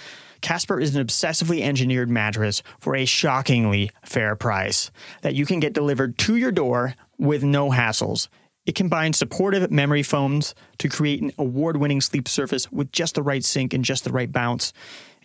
Casper 0.41 0.79
is 0.79 0.95
an 0.95 1.05
obsessively 1.05 1.61
engineered 1.61 2.09
mattress 2.09 2.61
for 2.79 2.95
a 2.95 3.05
shockingly 3.05 3.89
fair 4.03 4.35
price 4.35 4.91
that 5.21 5.33
you 5.33 5.45
can 5.45 5.59
get 5.59 5.73
delivered 5.73 6.17
to 6.19 6.35
your 6.35 6.51
door 6.51 6.93
with 7.17 7.43
no 7.43 7.71
hassles. 7.71 8.27
It 8.65 8.75
combines 8.75 9.17
supportive 9.17 9.69
memory 9.71 10.03
foams 10.03 10.55
to 10.79 10.89
create 10.89 11.21
an 11.21 11.31
award 11.37 11.77
winning 11.77 12.01
sleep 12.01 12.27
surface 12.27 12.71
with 12.71 12.91
just 12.91 13.15
the 13.15 13.23
right 13.23 13.43
sink 13.43 13.73
and 13.73 13.85
just 13.85 14.03
the 14.03 14.11
right 14.11 14.31
bounce. 14.31 14.73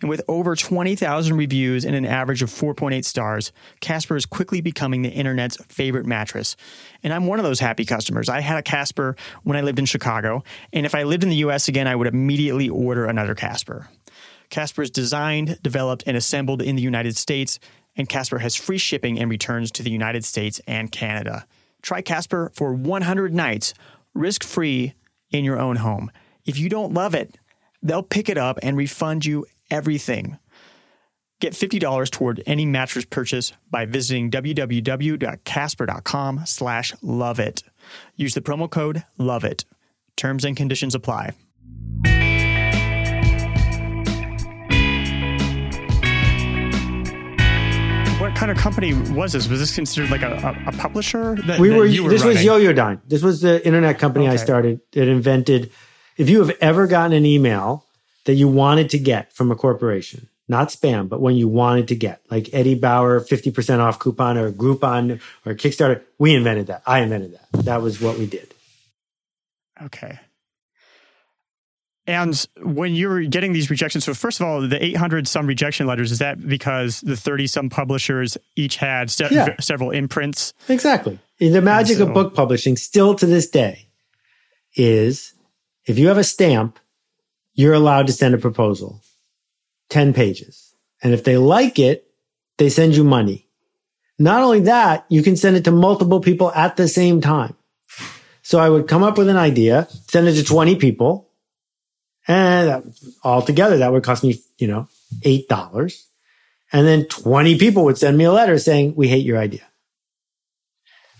And 0.01 0.09
with 0.09 0.21
over 0.27 0.55
20,000 0.55 1.37
reviews 1.37 1.85
and 1.85 1.95
an 1.95 2.05
average 2.05 2.41
of 2.41 2.49
4.8 2.49 3.05
stars, 3.05 3.51
Casper 3.79 4.15
is 4.15 4.25
quickly 4.25 4.59
becoming 4.59 5.03
the 5.03 5.09
internet's 5.09 5.57
favorite 5.67 6.07
mattress. 6.07 6.55
And 7.03 7.13
I'm 7.13 7.27
one 7.27 7.39
of 7.39 7.45
those 7.45 7.59
happy 7.59 7.85
customers. 7.85 8.27
I 8.27 8.41
had 8.41 8.57
a 8.57 8.63
Casper 8.63 9.15
when 9.43 9.57
I 9.57 9.61
lived 9.61 9.77
in 9.77 9.85
Chicago, 9.85 10.43
and 10.73 10.85
if 10.85 10.95
I 10.95 11.03
lived 11.03 11.23
in 11.23 11.29
the 11.29 11.35
US 11.37 11.67
again, 11.67 11.87
I 11.87 11.95
would 11.95 12.07
immediately 12.07 12.67
order 12.67 13.05
another 13.05 13.35
Casper. 13.35 13.89
Casper 14.49 14.81
is 14.81 14.89
designed, 14.89 15.59
developed, 15.61 16.03
and 16.07 16.17
assembled 16.17 16.61
in 16.61 16.75
the 16.75 16.81
United 16.81 17.15
States, 17.15 17.59
and 17.95 18.09
Casper 18.09 18.39
has 18.39 18.55
free 18.55 18.77
shipping 18.77 19.19
and 19.19 19.29
returns 19.29 19.71
to 19.71 19.83
the 19.83 19.91
United 19.91 20.25
States 20.25 20.59
and 20.67 20.91
Canada. 20.91 21.45
Try 21.81 22.01
Casper 22.01 22.51
for 22.55 22.73
100 22.73 23.33
nights, 23.33 23.73
risk 24.13 24.43
free 24.43 24.93
in 25.29 25.45
your 25.45 25.59
own 25.59 25.77
home. 25.77 26.11
If 26.45 26.57
you 26.57 26.69
don't 26.69 26.93
love 26.93 27.15
it, 27.15 27.37
they'll 27.81 28.03
pick 28.03 28.29
it 28.29 28.37
up 28.37 28.59
and 28.61 28.75
refund 28.75 29.25
you 29.25 29.45
everything. 29.71 30.37
Get 31.39 31.53
$50 31.53 32.11
toward 32.11 32.43
any 32.45 32.65
mattress 32.65 33.05
purchase 33.05 33.53
by 33.71 33.85
visiting 33.85 34.29
www.casper.com 34.29 36.41
slash 36.45 36.93
love 37.01 37.39
it. 37.39 37.63
Use 38.15 38.35
the 38.35 38.41
promo 38.41 38.69
code 38.69 39.05
love 39.17 39.43
it. 39.43 39.65
Terms 40.15 40.45
and 40.45 40.55
conditions 40.55 40.93
apply. 40.93 41.31
what 48.21 48.35
kind 48.35 48.51
of 48.51 48.57
company 48.57 48.93
was 48.93 49.33
this? 49.33 49.47
Was 49.47 49.59
this 49.59 49.73
considered 49.73 50.11
like 50.11 50.21
a, 50.21 50.55
a, 50.67 50.71
publisher? 50.73 51.35
That, 51.47 51.59
we 51.59 51.69
that 51.69 51.75
were, 51.75 51.85
were 51.85 52.09
this 52.09 52.21
running? 52.21 52.37
was 52.37 52.45
Yoyodyne. 52.45 53.01
This 53.07 53.23
was 53.23 53.41
the 53.41 53.65
internet 53.65 53.97
company 53.97 54.27
I 54.27 54.35
started 54.35 54.79
that 54.91 55.07
invented. 55.07 55.71
If 56.17 56.29
you 56.29 56.43
have 56.43 56.55
ever 56.61 56.85
gotten 56.85 57.13
an 57.13 57.25
email 57.25 57.87
that 58.25 58.33
you 58.33 58.47
wanted 58.47 58.89
to 58.91 58.99
get 58.99 59.33
from 59.33 59.51
a 59.51 59.55
corporation, 59.55 60.27
not 60.47 60.69
spam, 60.69 61.09
but 61.09 61.21
when 61.21 61.35
you 61.35 61.47
wanted 61.47 61.87
to 61.89 61.95
get, 61.95 62.21
like 62.29 62.49
Eddie 62.53 62.75
Bauer 62.75 63.19
50% 63.21 63.79
off 63.79 63.99
coupon 63.99 64.37
or 64.37 64.51
Groupon 64.51 65.19
or 65.45 65.53
Kickstarter, 65.55 66.01
we 66.19 66.35
invented 66.35 66.67
that. 66.67 66.83
I 66.85 66.99
invented 66.99 67.33
that. 67.33 67.65
That 67.65 67.81
was 67.81 67.99
what 68.01 68.17
we 68.19 68.25
did. 68.27 68.53
Okay. 69.81 70.19
And 72.07 72.45
when 72.61 72.93
you 72.95 73.07
were 73.09 73.21
getting 73.21 73.53
these 73.53 73.69
rejections, 73.69 74.03
so 74.05 74.13
first 74.13 74.39
of 74.41 74.47
all, 74.47 74.61
the 74.67 74.83
800 74.83 75.27
some 75.27 75.45
rejection 75.45 75.85
letters, 75.87 76.11
is 76.11 76.19
that 76.19 76.45
because 76.47 76.99
the 77.01 77.15
30 77.15 77.47
some 77.47 77.69
publishers 77.69 78.37
each 78.55 78.77
had 78.77 79.09
se- 79.11 79.27
Yeah. 79.31 79.55
several 79.61 79.91
imprints? 79.91 80.53
Exactly. 80.67 81.19
The 81.39 81.61
magic 81.61 81.97
so- 81.97 82.07
of 82.07 82.13
book 82.13 82.33
publishing 82.33 82.75
still 82.75 83.13
to 83.15 83.25
this 83.25 83.49
day 83.49 83.87
is 84.75 85.33
if 85.85 85.99
you 85.99 86.07
have 86.07 86.17
a 86.17 86.23
stamp, 86.23 86.79
you're 87.61 87.73
allowed 87.73 88.07
to 88.07 88.13
send 88.13 88.33
a 88.33 88.39
proposal, 88.39 89.01
10 89.89 90.13
pages. 90.13 90.73
And 91.01 91.13
if 91.13 91.23
they 91.23 91.37
like 91.37 91.79
it, 91.79 92.07
they 92.57 92.69
send 92.69 92.95
you 92.95 93.03
money. 93.03 93.47
Not 94.19 94.43
only 94.43 94.61
that, 94.61 95.05
you 95.09 95.23
can 95.23 95.35
send 95.35 95.57
it 95.57 95.63
to 95.65 95.71
multiple 95.71 96.19
people 96.19 96.51
at 96.51 96.75
the 96.77 96.87
same 96.87 97.21
time. 97.21 97.55
So 98.43 98.59
I 98.59 98.69
would 98.69 98.87
come 98.87 99.03
up 99.03 99.17
with 99.17 99.29
an 99.29 99.37
idea, 99.37 99.87
send 100.09 100.27
it 100.27 100.33
to 100.33 100.43
20 100.43 100.75
people, 100.75 101.29
and 102.27 102.67
that, 102.67 102.83
altogether 103.23 103.77
that 103.77 103.91
would 103.91 104.03
cost 104.03 104.23
me, 104.23 104.39
you 104.57 104.67
know, 104.67 104.87
$8. 105.21 106.03
And 106.71 106.87
then 106.87 107.05
20 107.05 107.57
people 107.57 107.83
would 107.85 107.97
send 107.97 108.17
me 108.17 108.25
a 108.25 108.31
letter 108.31 108.57
saying, 108.59 108.95
we 108.95 109.07
hate 109.07 109.25
your 109.25 109.37
idea. 109.37 109.67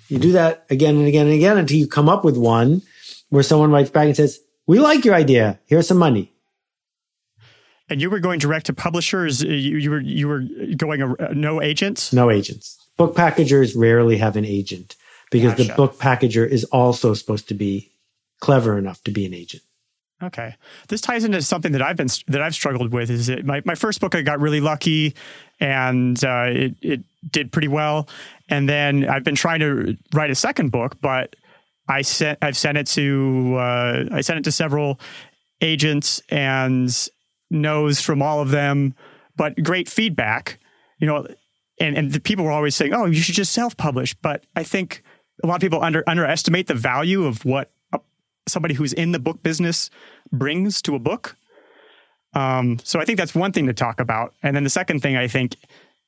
You 0.08 0.20
do 0.20 0.34
that 0.34 0.66
again 0.70 0.98
and 0.98 1.08
again 1.08 1.28
and 1.28 1.36
again 1.36 1.58
until 1.58 1.78
you 1.78 1.88
come 1.88 2.10
up 2.10 2.24
with 2.24 2.38
one 2.38 2.82
where 3.30 3.44
someone 3.44 3.72
writes 3.72 3.90
back 3.90 4.08
and 4.08 4.16
says, 4.16 4.40
we 4.68 4.80
like 4.80 5.06
your 5.06 5.16
idea. 5.16 5.60
Here's 5.66 5.88
some 5.88 5.98
money. 5.98 6.31
And 7.92 8.02
you 8.02 8.10
were 8.10 8.20
going 8.20 8.40
direct 8.40 8.68
to 8.68 8.74
publishers. 8.74 9.44
You, 9.44 9.52
you 9.52 9.92
were 9.92 10.00
you 10.00 10.28
were 10.28 10.44
going 10.78 11.02
a, 11.02 11.34
no 11.34 11.62
agents. 11.62 12.14
No 12.14 12.32
agents. 12.32 12.78
Book 12.96 13.16
packagers 13.16 13.76
rarely 13.76 14.18
have 14.18 14.38
an 14.38 14.46
agent 14.46 14.96
because 15.30 15.52
gotcha. 15.56 15.64
the 15.66 15.74
book 15.76 15.98
packager 16.00 16.48
is 16.48 16.64
also 16.66 17.14
supposed 17.14 17.50
to 17.50 17.54
be 17.54 17.92
clever 18.40 18.78
enough 18.78 19.04
to 19.04 19.12
be 19.12 19.26
an 19.26 19.34
agent. 19.34 19.64
Okay, 20.24 20.56
this 20.88 21.02
ties 21.02 21.24
into 21.24 21.42
something 21.42 21.72
that 21.72 21.82
I've 21.82 21.98
been 21.98 22.08
that 22.28 22.42
I've 22.42 22.54
struggled 22.54 22.94
with. 22.94 23.10
Is 23.10 23.28
it 23.28 23.44
my, 23.44 23.62
my 23.66 23.76
first 23.76 24.00
book? 24.00 24.16
I 24.16 24.22
got 24.22 24.40
really 24.40 24.62
lucky, 24.62 25.16
and 25.60 26.24
uh, 26.24 26.46
it 26.48 26.76
it 26.82 27.02
did 27.30 27.52
pretty 27.52 27.68
well. 27.68 28.08
And 28.48 28.70
then 28.70 29.10
I've 29.10 29.24
been 29.24 29.36
trying 29.36 29.60
to 29.62 29.98
write 30.14 30.30
a 30.30 30.36
second 30.36 30.72
book, 30.72 30.98
but 31.02 31.36
I 31.90 32.04
sent 32.04 32.38
I've 32.42 32.56
sent 32.56 32.78
it 32.78 32.88
to 32.88 33.56
uh, 33.58 34.04
I 34.12 34.22
sent 34.22 34.40
it 34.40 34.44
to 34.44 34.52
several 34.52 35.00
agents 35.60 36.22
and 36.30 37.10
knows 37.52 38.02
from 38.02 38.22
all 38.22 38.42
of 38.42 38.50
them, 38.50 38.96
but 39.36 39.62
great 39.64 39.90
feedback. 39.90 40.60
You 41.00 41.08
know, 41.08 41.28
and 41.80 41.98
and 41.98 42.12
the 42.12 42.20
people 42.20 42.46
were 42.46 42.52
always 42.52 42.76
saying, 42.76 42.94
"Oh, 42.94 43.06
you 43.06 43.22
should 43.22 43.36
just 43.36 43.52
self 43.52 43.76
publish." 43.78 44.14
But 44.16 44.46
I 44.56 44.64
think 44.64 45.04
a 45.44 45.48
lot 45.48 45.56
of 45.56 45.62
people 45.62 45.82
under 45.82 46.04
underestimate 46.08 46.68
the 46.68 46.76
value 46.76 47.26
of 47.26 47.44
what 47.46 47.72
somebody 48.48 48.74
who's 48.74 48.94
in 48.94 49.12
the 49.12 49.20
book 49.20 49.44
business 49.44 49.90
brings 50.32 50.82
to 50.84 50.96
a 50.96 51.00
book. 51.00 51.36
Um, 52.34 52.80
so 52.84 53.00
I 53.00 53.06
think 53.06 53.18
that's 53.18 53.36
one 53.36 53.52
thing 53.52 53.68
to 53.68 53.74
talk 53.74 54.00
about. 54.00 54.34
And 54.42 54.56
then 54.56 54.64
the 54.64 54.70
second 54.70 55.02
thing 55.02 55.18
I 55.18 55.28
think 55.28 55.56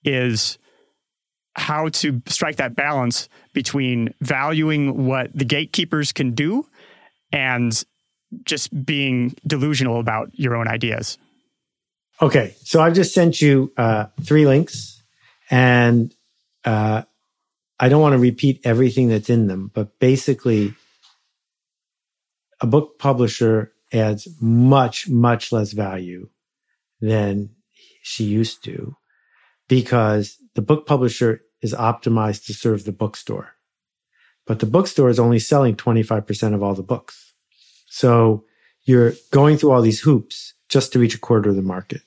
is 0.03 0.57
how 1.55 1.89
to 1.89 2.21
strike 2.27 2.55
that 2.55 2.75
balance 2.75 3.29
between 3.53 4.13
valuing 4.21 5.05
what 5.05 5.29
the 5.33 5.45
gatekeepers 5.45 6.11
can 6.11 6.31
do 6.31 6.67
and 7.31 7.83
just 8.45 8.85
being 8.85 9.35
delusional 9.45 9.99
about 9.99 10.31
your 10.33 10.55
own 10.55 10.67
ideas. 10.67 11.17
Okay, 12.23 12.55
so 12.63 12.79
I've 12.79 12.93
just 12.93 13.13
sent 13.13 13.41
you 13.41 13.73
uh, 13.75 14.05
three 14.21 14.45
links, 14.45 15.03
and 15.51 16.13
uh, 16.63 17.01
I 17.77 17.89
don't 17.89 18.01
want 18.01 18.13
to 18.13 18.17
repeat 18.17 18.61
everything 18.63 19.09
that's 19.09 19.29
in 19.29 19.47
them, 19.47 19.71
but 19.73 19.99
basically, 19.99 20.73
a 22.61 22.65
book 22.65 22.97
publisher 22.97 23.73
adds 23.91 24.29
much, 24.39 25.09
much 25.09 25.51
less 25.51 25.73
value 25.73 26.29
than 27.01 27.49
she 28.03 28.23
used 28.23 28.63
to 28.63 28.95
because 29.67 30.37
the 30.55 30.61
book 30.61 30.87
publisher 30.87 31.41
is 31.61 31.73
optimized 31.73 32.45
to 32.45 32.53
serve 32.53 32.85
the 32.85 32.93
bookstore. 32.93 33.55
But 34.47 34.59
the 34.59 34.65
bookstore 34.65 35.09
is 35.09 35.19
only 35.19 35.39
selling 35.39 35.75
25% 35.75 36.53
of 36.53 36.63
all 36.63 36.73
the 36.73 36.83
books. 36.83 37.33
So 37.87 38.45
you're 38.85 39.11
going 39.31 39.57
through 39.57 39.71
all 39.71 39.81
these 39.81 39.99
hoops 39.99 40.53
just 40.69 40.93
to 40.93 40.99
reach 40.99 41.15
a 41.15 41.19
quarter 41.19 41.49
of 41.49 41.57
the 41.57 41.61
market. 41.61 42.01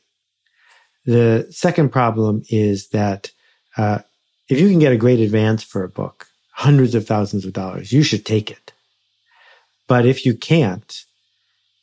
The 1.07 1.46
second 1.50 1.90
problem 1.90 2.42
is 2.50 2.88
that 2.88 3.30
uh, 3.76 4.00
if 4.48 4.61
you 4.61 4.68
can 4.68 4.80
get 4.80 4.92
a 4.92 4.96
great 4.96 5.20
advance 5.20 5.62
for 5.62 5.84
a 5.84 5.88
book, 5.88 6.28
hundreds 6.52 6.94
of 6.94 7.07
thousands 7.07 7.44
of 7.44 7.52
dollars, 7.52 7.92
you 7.92 8.02
should 8.02 8.26
take 8.26 8.50
it. 8.50 8.72
But 9.86 10.04
if 10.04 10.26
you 10.26 10.34
can't, 10.34 11.04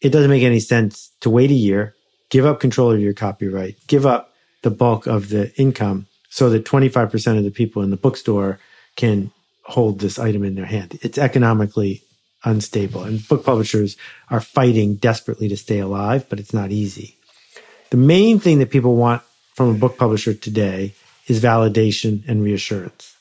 it 0.01 0.09
doesn't 0.09 0.29
make 0.29 0.43
any 0.43 0.59
sense 0.59 1.11
to 1.21 1.29
wait 1.29 1.51
a 1.51 1.55
year, 1.55 1.95
give 2.29 2.45
up 2.45 2.59
control 2.59 2.91
of 2.91 2.99
your 2.99 3.13
copyright, 3.13 3.77
give 3.87 4.05
up 4.05 4.33
the 4.61 4.71
bulk 4.71 5.07
of 5.07 5.29
the 5.29 5.55
income 5.55 6.07
so 6.29 6.49
that 6.49 6.65
25% 6.65 7.37
of 7.37 7.43
the 7.43 7.51
people 7.51 7.81
in 7.81 7.91
the 7.91 7.97
bookstore 7.97 8.59
can 8.95 9.31
hold 9.63 9.99
this 9.99 10.19
item 10.19 10.43
in 10.43 10.55
their 10.55 10.65
hand. 10.65 10.99
It's 11.01 11.17
economically 11.17 12.03
unstable 12.43 13.03
and 13.03 13.25
book 13.27 13.45
publishers 13.45 13.95
are 14.29 14.41
fighting 14.41 14.95
desperately 14.95 15.47
to 15.47 15.55
stay 15.55 15.79
alive, 15.79 16.27
but 16.27 16.39
it's 16.39 16.53
not 16.53 16.71
easy. 16.71 17.17
The 17.93 17.97
main 17.97 18.39
thing 18.39 18.59
that 18.59 18.71
people 18.71 18.95
want 18.97 19.21
from 19.53 19.69
a 19.69 19.73
book 19.77 19.97
publisher 19.97 20.33
today 20.33 20.93
is 21.27 21.41
validation 21.41 22.27
and 22.27 22.43
reassurance. 22.43 23.15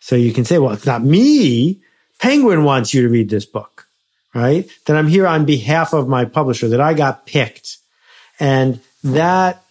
So 0.00 0.16
you 0.16 0.32
can 0.32 0.44
say, 0.44 0.58
well, 0.58 0.72
it's 0.72 0.86
not 0.86 1.04
me. 1.04 1.82
Penguin 2.18 2.64
wants 2.64 2.92
you 2.92 3.02
to 3.02 3.08
read 3.08 3.28
this 3.30 3.44
book 3.44 3.86
right? 4.34 4.68
That 4.86 4.96
I'm 4.96 5.08
here 5.08 5.26
on 5.26 5.44
behalf 5.44 5.92
of 5.92 6.08
my 6.08 6.24
publisher, 6.24 6.68
that 6.68 6.80
I 6.80 6.94
got 6.94 7.26
picked. 7.26 7.78
And 8.38 8.80
that 9.02 9.62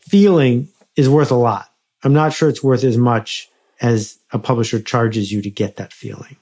feeling 0.00 0.68
is 0.96 1.08
worth 1.08 1.30
a 1.30 1.36
lot. 1.36 1.66
I'm 2.02 2.12
not 2.12 2.32
sure 2.32 2.48
it's 2.48 2.62
worth 2.62 2.84
as 2.84 2.96
much 2.96 3.48
as 3.80 4.18
a 4.32 4.38
publisher 4.38 4.80
charges 4.80 5.30
you 5.30 5.42
to 5.42 5.50
get 5.50 5.76
that 5.76 5.92
feeling. 5.92 6.36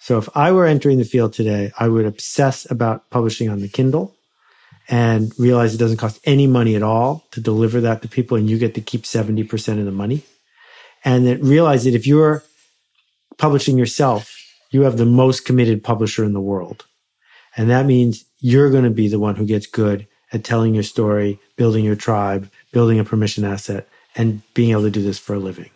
So 0.00 0.18
if 0.18 0.28
I 0.36 0.52
were 0.52 0.66
entering 0.66 0.98
the 0.98 1.04
field 1.04 1.32
today, 1.32 1.72
I 1.78 1.88
would 1.88 2.06
obsess 2.06 2.70
about 2.70 3.10
publishing 3.10 3.48
on 3.48 3.60
the 3.60 3.68
Kindle 3.68 4.15
and 4.88 5.32
realize 5.38 5.74
it 5.74 5.78
doesn't 5.78 5.96
cost 5.96 6.20
any 6.24 6.46
money 6.46 6.76
at 6.76 6.82
all 6.82 7.24
to 7.32 7.40
deliver 7.40 7.80
that 7.80 8.02
to 8.02 8.08
people 8.08 8.36
and 8.36 8.48
you 8.48 8.58
get 8.58 8.74
to 8.74 8.80
keep 8.80 9.02
70% 9.02 9.78
of 9.78 9.84
the 9.84 9.92
money. 9.92 10.22
And 11.04 11.26
then 11.26 11.40
realize 11.40 11.84
that 11.84 11.94
if 11.94 12.06
you're 12.06 12.42
publishing 13.38 13.78
yourself, 13.78 14.36
you 14.70 14.82
have 14.82 14.96
the 14.96 15.06
most 15.06 15.44
committed 15.44 15.84
publisher 15.84 16.24
in 16.24 16.32
the 16.32 16.40
world. 16.40 16.86
And 17.56 17.70
that 17.70 17.86
means 17.86 18.24
you're 18.38 18.70
going 18.70 18.84
to 18.84 18.90
be 18.90 19.08
the 19.08 19.18
one 19.18 19.36
who 19.36 19.46
gets 19.46 19.66
good 19.66 20.06
at 20.32 20.44
telling 20.44 20.74
your 20.74 20.82
story, 20.82 21.38
building 21.56 21.84
your 21.84 21.96
tribe, 21.96 22.50
building 22.72 22.98
a 22.98 23.04
permission 23.04 23.44
asset, 23.44 23.88
and 24.14 24.42
being 24.54 24.70
able 24.70 24.82
to 24.82 24.90
do 24.90 25.02
this 25.02 25.18
for 25.18 25.34
a 25.34 25.38
living. 25.38 25.70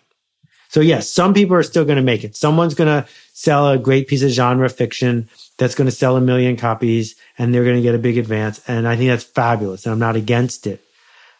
So 0.70 0.80
yes, 0.80 1.10
some 1.10 1.34
people 1.34 1.56
are 1.56 1.64
still 1.64 1.84
going 1.84 1.96
to 1.96 2.02
make 2.02 2.22
it. 2.22 2.36
Someone's 2.36 2.74
going 2.74 3.02
to 3.02 3.08
sell 3.32 3.68
a 3.68 3.76
great 3.76 4.06
piece 4.06 4.22
of 4.22 4.30
genre 4.30 4.68
fiction 4.68 5.28
that's 5.58 5.74
going 5.74 5.86
to 5.86 5.94
sell 5.94 6.16
a 6.16 6.20
million 6.20 6.56
copies 6.56 7.16
and 7.36 7.52
they're 7.52 7.64
going 7.64 7.74
to 7.74 7.82
get 7.82 7.96
a 7.96 7.98
big 7.98 8.16
advance. 8.16 8.62
And 8.68 8.86
I 8.86 8.96
think 8.96 9.08
that's 9.08 9.24
fabulous. 9.24 9.84
And 9.84 9.92
I'm 9.92 9.98
not 9.98 10.14
against 10.14 10.68
it. 10.68 10.80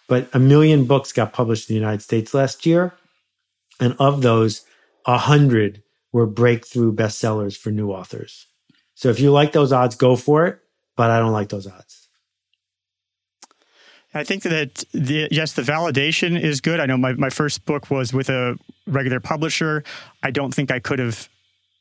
But 0.09 0.29
a 0.33 0.41
million 0.41 0.85
books 0.85 1.13
got 1.13 1.33
published 1.33 1.71
in 1.71 1.75
the 1.75 1.81
United 1.81 2.03
States 2.03 2.35
last 2.35 2.67
year. 2.67 2.93
And 3.79 3.95
of 4.01 4.23
those, 4.23 4.65
a 5.07 5.17
hundred 5.17 5.85
were 6.11 6.27
breakthrough 6.27 6.93
bestsellers 6.93 7.57
for 7.57 7.71
new 7.71 7.93
authors. 7.93 8.49
So 8.97 9.11
if 9.11 9.21
you 9.21 9.31
like 9.31 9.53
those 9.53 9.73
odds, 9.73 9.95
go 9.95 10.17
for 10.17 10.49
it. 10.49 10.59
But 10.97 11.13
I 11.13 11.21
don't 11.21 11.31
like 11.31 11.51
those 11.51 11.69
odds. 11.69 12.09
I 14.13 14.25
think 14.25 14.43
that 14.43 14.83
the, 14.91 15.29
yes, 15.31 15.53
the 15.53 15.63
validation 15.63 16.39
is 16.39 16.61
good. 16.61 16.81
I 16.81 16.87
know 16.87 16.97
my, 16.97 17.13
my 17.13 17.31
first 17.31 17.65
book 17.65 17.93
was 17.93 18.13
with 18.13 18.29
a 18.29 18.59
regular 18.91 19.21
publisher. 19.21 19.85
I 20.23 20.31
don't 20.31 20.55
think 20.55 20.71
I 20.71 20.81
could 20.81 20.99
have 20.99 21.29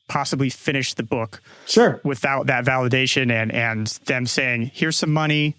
possibly 0.08 0.50
finished 0.50 0.96
the 0.96 1.04
book 1.04 1.40
sure 1.66 2.00
without 2.02 2.48
that 2.48 2.64
validation 2.64 3.30
and 3.30 3.52
and 3.52 3.86
them 4.06 4.26
saying 4.26 4.68
here's 4.74 4.96
some 4.96 5.12
money 5.12 5.54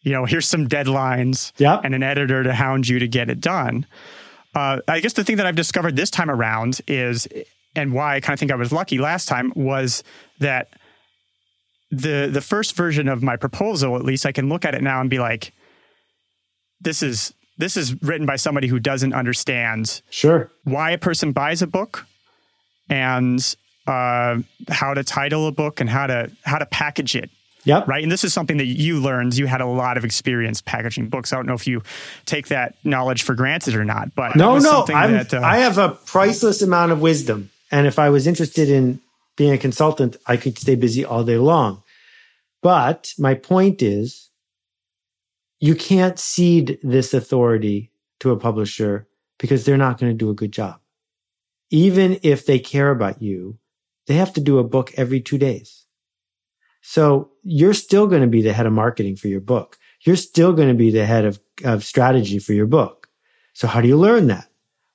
you 0.00 0.10
know 0.10 0.24
here's 0.24 0.48
some 0.48 0.66
deadlines 0.66 1.52
yep. 1.58 1.82
and 1.84 1.94
an 1.94 2.02
editor 2.02 2.42
to 2.42 2.54
hound 2.54 2.88
you 2.88 2.98
to 2.98 3.06
get 3.06 3.28
it 3.28 3.38
done 3.38 3.84
uh, 4.54 4.78
i 4.88 4.98
guess 4.98 5.12
the 5.12 5.22
thing 5.22 5.36
that 5.36 5.44
i've 5.44 5.56
discovered 5.56 5.94
this 5.94 6.08
time 6.08 6.30
around 6.30 6.80
is 6.88 7.28
and 7.74 7.92
why 7.92 8.16
I 8.16 8.20
kind 8.20 8.34
of 8.34 8.40
think 8.40 8.52
I 8.52 8.56
was 8.56 8.72
lucky 8.72 8.98
last 8.98 9.28
time 9.28 9.52
was 9.54 10.02
that 10.40 10.68
the 11.90 12.28
the 12.32 12.40
first 12.40 12.76
version 12.76 13.08
of 13.08 13.22
my 13.22 13.36
proposal, 13.36 13.96
at 13.96 14.04
least 14.04 14.26
I 14.26 14.32
can 14.32 14.48
look 14.48 14.64
at 14.64 14.74
it 14.74 14.82
now 14.82 15.00
and 15.00 15.10
be 15.10 15.18
like, 15.18 15.52
this 16.80 17.02
is 17.02 17.32
this 17.58 17.76
is 17.76 18.00
written 18.02 18.26
by 18.26 18.36
somebody 18.36 18.68
who 18.68 18.78
doesn't 18.78 19.12
understand 19.12 20.02
sure 20.10 20.50
why 20.64 20.90
a 20.90 20.98
person 20.98 21.32
buys 21.32 21.62
a 21.62 21.66
book 21.66 22.06
and 22.88 23.56
uh, 23.86 24.38
how 24.68 24.94
to 24.94 25.02
title 25.02 25.46
a 25.46 25.52
book 25.52 25.80
and 25.80 25.90
how 25.90 26.06
to 26.06 26.30
how 26.44 26.58
to 26.58 26.66
package 26.66 27.16
it 27.16 27.30
Yep. 27.64 27.86
Right. 27.86 28.02
And 28.02 28.10
this 28.10 28.24
is 28.24 28.32
something 28.32 28.56
that 28.56 28.66
you 28.66 29.00
learned. 29.00 29.36
You 29.36 29.46
had 29.46 29.60
a 29.60 29.66
lot 29.66 29.96
of 29.96 30.04
experience 30.04 30.60
packaging 30.60 31.08
books. 31.08 31.32
I 31.32 31.36
don't 31.36 31.46
know 31.46 31.54
if 31.54 31.66
you 31.66 31.82
take 32.26 32.48
that 32.48 32.74
knowledge 32.84 33.22
for 33.22 33.34
granted 33.34 33.74
or 33.74 33.84
not, 33.84 34.14
but 34.14 34.34
no, 34.34 34.58
no, 34.58 34.84
that, 34.86 35.32
uh, 35.32 35.40
I 35.40 35.58
have 35.58 35.78
a 35.78 35.90
priceless 35.90 36.60
amount 36.62 36.92
of 36.92 37.00
wisdom. 37.00 37.50
And 37.70 37.86
if 37.86 37.98
I 37.98 38.10
was 38.10 38.26
interested 38.26 38.68
in 38.68 39.00
being 39.36 39.52
a 39.52 39.58
consultant, 39.58 40.16
I 40.26 40.36
could 40.36 40.58
stay 40.58 40.74
busy 40.74 41.04
all 41.04 41.24
day 41.24 41.38
long. 41.38 41.82
But 42.62 43.12
my 43.18 43.34
point 43.34 43.80
is, 43.82 44.28
you 45.62 45.76
can't 45.76 46.18
cede 46.18 46.80
this 46.82 47.14
authority 47.14 47.92
to 48.18 48.32
a 48.32 48.36
publisher 48.36 49.06
because 49.38 49.64
they're 49.64 49.76
not 49.76 49.96
going 49.96 50.10
to 50.10 50.18
do 50.18 50.28
a 50.28 50.34
good 50.34 50.50
job. 50.50 50.80
Even 51.70 52.18
if 52.24 52.44
they 52.44 52.58
care 52.58 52.90
about 52.90 53.22
you, 53.22 53.58
they 54.08 54.14
have 54.14 54.32
to 54.32 54.40
do 54.40 54.58
a 54.58 54.64
book 54.64 54.92
every 54.96 55.20
two 55.20 55.38
days. 55.38 55.86
So 56.80 57.30
you're 57.44 57.74
still 57.74 58.08
going 58.08 58.22
to 58.22 58.28
be 58.28 58.42
the 58.42 58.52
head 58.52 58.66
of 58.66 58.72
marketing 58.72 59.14
for 59.14 59.28
your 59.28 59.40
book. 59.40 59.78
You're 60.00 60.16
still 60.16 60.52
going 60.52 60.66
to 60.66 60.74
be 60.74 60.90
the 60.90 61.06
head 61.06 61.24
of, 61.24 61.38
of 61.64 61.84
strategy 61.84 62.40
for 62.40 62.54
your 62.54 62.66
book. 62.66 63.08
So 63.52 63.68
how 63.68 63.80
do 63.80 63.86
you 63.86 63.96
learn 63.96 64.26
that? 64.26 64.48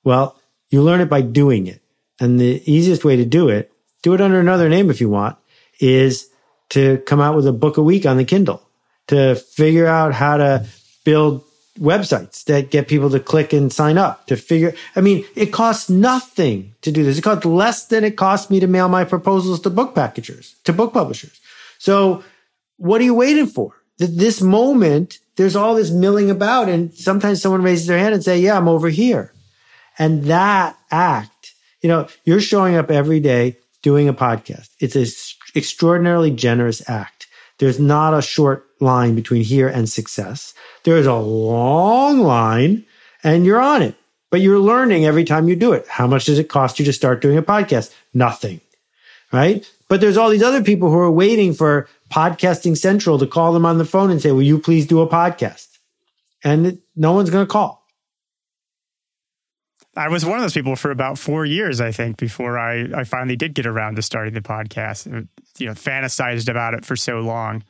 Well, 0.04 0.38
you 0.68 0.82
learn 0.82 1.00
it 1.00 1.08
by 1.08 1.22
doing 1.22 1.66
it. 1.66 1.80
And 2.20 2.38
the 2.38 2.62
easiest 2.70 3.06
way 3.06 3.16
to 3.16 3.24
do 3.24 3.48
it, 3.48 3.72
do 4.02 4.12
it 4.12 4.20
under 4.20 4.38
another 4.38 4.68
name 4.68 4.90
if 4.90 5.00
you 5.00 5.08
want, 5.08 5.38
is 5.80 6.28
to 6.70 6.98
come 7.06 7.22
out 7.22 7.36
with 7.36 7.46
a 7.46 7.52
book 7.54 7.78
a 7.78 7.82
week 7.82 8.04
on 8.04 8.18
the 8.18 8.24
Kindle, 8.26 8.67
to 9.08 9.34
figure 9.34 9.86
out 9.86 10.14
how 10.14 10.36
to 10.36 10.66
build 11.04 11.44
websites 11.78 12.44
that 12.44 12.70
get 12.70 12.88
people 12.88 13.10
to 13.10 13.20
click 13.20 13.52
and 13.52 13.72
sign 13.72 13.98
up, 13.98 14.26
to 14.26 14.36
figure, 14.36 14.74
I 14.96 15.00
mean, 15.00 15.24
it 15.34 15.46
costs 15.46 15.88
nothing 15.88 16.74
to 16.82 16.90
do 16.90 17.04
this. 17.04 17.18
It 17.18 17.22
costs 17.22 17.44
less 17.44 17.86
than 17.86 18.04
it 18.04 18.16
cost 18.16 18.50
me 18.50 18.60
to 18.60 18.66
mail 18.66 18.88
my 18.88 19.04
proposals 19.04 19.60
to 19.60 19.70
book 19.70 19.94
packagers, 19.94 20.56
to 20.64 20.72
book 20.72 20.92
publishers. 20.92 21.40
So 21.78 22.24
what 22.76 23.00
are 23.00 23.04
you 23.04 23.14
waiting 23.14 23.46
for? 23.46 23.74
This 23.98 24.40
moment, 24.40 25.18
there's 25.36 25.56
all 25.56 25.74
this 25.74 25.90
milling 25.90 26.30
about 26.30 26.68
and 26.68 26.94
sometimes 26.94 27.42
someone 27.42 27.62
raises 27.62 27.86
their 27.86 27.98
hand 27.98 28.14
and 28.14 28.22
say, 28.22 28.38
yeah, 28.38 28.56
I'm 28.56 28.68
over 28.68 28.88
here. 28.88 29.32
And 29.98 30.24
that 30.24 30.78
act, 30.90 31.54
you 31.80 31.88
know, 31.88 32.08
you're 32.24 32.40
showing 32.40 32.76
up 32.76 32.90
every 32.90 33.20
day 33.20 33.56
doing 33.82 34.08
a 34.08 34.14
podcast. 34.14 34.68
It's 34.78 34.96
an 34.96 35.06
extraordinarily 35.56 36.30
generous 36.30 36.88
act. 36.88 37.26
There's 37.58 37.80
not 37.80 38.14
a 38.14 38.22
short 38.22 38.67
line 38.80 39.14
between 39.14 39.42
here 39.42 39.68
and 39.68 39.88
success. 39.88 40.54
There 40.84 40.96
is 40.96 41.06
a 41.06 41.14
long 41.14 42.20
line 42.20 42.84
and 43.22 43.44
you're 43.44 43.60
on 43.60 43.82
it, 43.82 43.94
but 44.30 44.40
you're 44.40 44.58
learning 44.58 45.04
every 45.04 45.24
time 45.24 45.48
you 45.48 45.56
do 45.56 45.72
it. 45.72 45.86
How 45.88 46.06
much 46.06 46.26
does 46.26 46.38
it 46.38 46.48
cost 46.48 46.78
you 46.78 46.84
to 46.84 46.92
start 46.92 47.20
doing 47.20 47.38
a 47.38 47.42
podcast? 47.42 47.92
Nothing. 48.14 48.60
Right. 49.32 49.70
But 49.88 50.00
there's 50.00 50.16
all 50.16 50.30
these 50.30 50.42
other 50.42 50.62
people 50.62 50.90
who 50.90 50.98
are 50.98 51.10
waiting 51.10 51.52
for 51.52 51.88
podcasting 52.10 52.76
central 52.76 53.18
to 53.18 53.26
call 53.26 53.52
them 53.52 53.66
on 53.66 53.78
the 53.78 53.84
phone 53.84 54.10
and 54.10 54.20
say, 54.20 54.32
will 54.32 54.42
you 54.42 54.58
please 54.58 54.86
do 54.86 55.00
a 55.00 55.08
podcast? 55.08 55.66
And 56.44 56.78
no 56.96 57.12
one's 57.12 57.30
going 57.30 57.46
to 57.46 57.50
call. 57.50 57.78
I 59.96 60.08
was 60.08 60.24
one 60.24 60.36
of 60.36 60.42
those 60.42 60.54
people 60.54 60.76
for 60.76 60.92
about 60.92 61.18
four 61.18 61.44
years, 61.44 61.80
I 61.80 61.90
think, 61.90 62.18
before 62.18 62.56
I, 62.56 62.86
I 62.94 63.04
finally 63.04 63.34
did 63.34 63.54
get 63.54 63.66
around 63.66 63.96
to 63.96 64.02
starting 64.02 64.32
the 64.32 64.40
podcast. 64.40 65.06
You 65.58 65.66
know, 65.66 65.72
fantasized 65.72 66.48
about 66.48 66.74
it 66.74 66.84
for 66.84 66.94
so 66.94 67.18
long. 67.18 67.64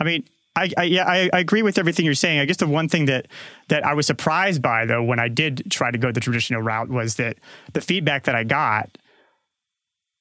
I 0.00 0.04
mean, 0.04 0.24
I, 0.56 0.70
I 0.76 0.82
yeah, 0.84 1.04
I, 1.06 1.30
I, 1.32 1.38
agree 1.38 1.62
with 1.62 1.78
everything 1.78 2.04
you're 2.04 2.14
saying. 2.14 2.40
I 2.40 2.44
guess 2.44 2.56
the 2.56 2.66
one 2.66 2.88
thing 2.88 3.04
that 3.06 3.28
that 3.68 3.84
I 3.84 3.94
was 3.94 4.06
surprised 4.06 4.60
by, 4.62 4.84
though, 4.86 5.02
when 5.02 5.20
I 5.20 5.28
did 5.28 5.70
try 5.70 5.90
to 5.90 5.98
go 5.98 6.10
the 6.10 6.20
traditional 6.20 6.62
route, 6.62 6.88
was 6.88 7.16
that 7.16 7.36
the 7.72 7.80
feedback 7.80 8.24
that 8.24 8.34
I 8.34 8.44
got, 8.44 8.98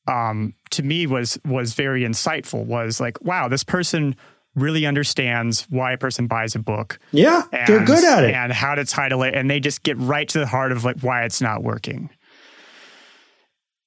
um, 0.08 0.54
to 0.72 0.84
me 0.84 1.08
was 1.08 1.40
was 1.46 1.74
very 1.74 2.04
insightful. 2.04 2.66
Was 2.66 3.00
like, 3.00 3.22
wow, 3.24 3.48
this 3.48 3.64
person 3.64 4.16
really 4.56 4.86
understands 4.86 5.66
why 5.70 5.94
a 5.94 5.98
person 5.98 6.28
buys 6.28 6.54
a 6.54 6.60
book. 6.60 7.00
Yeah, 7.12 7.44
and, 7.52 7.68
they're 7.68 7.86
good 7.86 8.04
at 8.04 8.24
it. 8.24 8.34
And 8.34 8.52
how 8.52 8.76
to 8.76 8.86
title 8.86 9.24
it. 9.24 9.34
And 9.34 9.50
they 9.50 9.60
just 9.60 9.84
get 9.84 9.98
right 9.98 10.28
to 10.30 10.40
the 10.40 10.48
heart 10.48 10.72
of 10.72 10.84
like 10.84 11.00
why 11.02 11.24
it's 11.24 11.42
not 11.42 11.64
working. 11.64 12.10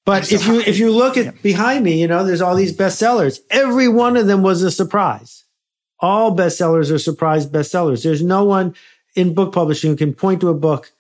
But 0.05 0.27
so 0.27 0.35
if 0.35 0.47
you 0.47 0.61
if 0.61 0.79
you 0.79 0.91
look 0.91 1.17
at 1.17 1.27
yeah. 1.27 1.31
behind 1.43 1.85
me, 1.85 2.01
you 2.01 2.09
know, 2.09 2.25
there's 2.25 2.41
all 2.41 2.57
these 2.57 2.77
bestsellers. 2.77 3.39
Every 3.51 3.89
one 3.89 4.17
of 4.17 4.27
them 4.27 4.43
was 4.43 4.63
a 4.63 4.71
surprise. 4.71 5.42
All 6.03 6.37
bestsellers 6.37 6.93
are 6.93 6.99
surprise 6.99 7.47
bestsellers. 7.47 8.03
There's 8.03 8.23
no 8.23 8.45
one 8.45 8.75
in 9.15 9.33
book 9.33 9.55
publishing 9.55 9.93
who 9.93 9.97
can 9.97 10.13
point 10.13 10.43
to 10.43 10.51
a 10.51 10.55
book 10.55 10.93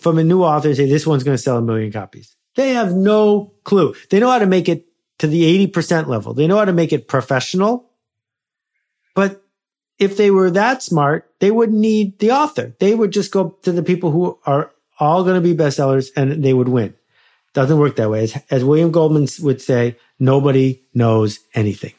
from 0.00 0.18
a 0.18 0.24
new 0.24 0.42
author 0.42 0.68
and 0.68 0.76
say 0.76 0.88
this 0.88 1.06
one's 1.06 1.22
going 1.22 1.36
to 1.36 1.42
sell 1.42 1.58
a 1.58 1.62
million 1.62 1.92
copies. 1.92 2.34
They 2.56 2.74
have 2.74 2.94
no 2.94 3.52
clue. 3.62 3.94
They 4.10 4.18
know 4.18 4.30
how 4.30 4.40
to 4.40 4.46
make 4.46 4.68
it 4.68 4.86
to 5.18 5.28
the 5.28 5.68
80% 5.68 6.08
level. 6.08 6.34
They 6.34 6.48
know 6.48 6.56
how 6.56 6.64
to 6.64 6.72
make 6.72 6.92
it 6.92 7.06
professional 7.06 7.86
but 9.16 9.42
if 9.98 10.18
they 10.18 10.30
were 10.30 10.50
that 10.50 10.82
smart, 10.82 11.32
they 11.40 11.50
wouldn't 11.50 11.78
need 11.78 12.20
the 12.20 12.30
author. 12.30 12.76
They 12.78 12.94
would 12.94 13.12
just 13.12 13.32
go 13.32 13.56
to 13.62 13.72
the 13.72 13.82
people 13.82 14.12
who 14.12 14.38
are 14.44 14.70
all 15.00 15.24
going 15.24 15.34
to 15.34 15.40
be 15.40 15.56
bestsellers 15.56 16.10
and 16.14 16.44
they 16.44 16.52
would 16.52 16.68
win. 16.68 16.94
Doesn't 17.54 17.78
work 17.78 17.96
that 17.96 18.10
way. 18.10 18.24
As, 18.24 18.42
as 18.50 18.62
William 18.62 18.92
Goldman 18.92 19.26
would 19.40 19.62
say, 19.62 19.96
nobody 20.20 20.82
knows 20.92 21.40
anything. 21.54 21.94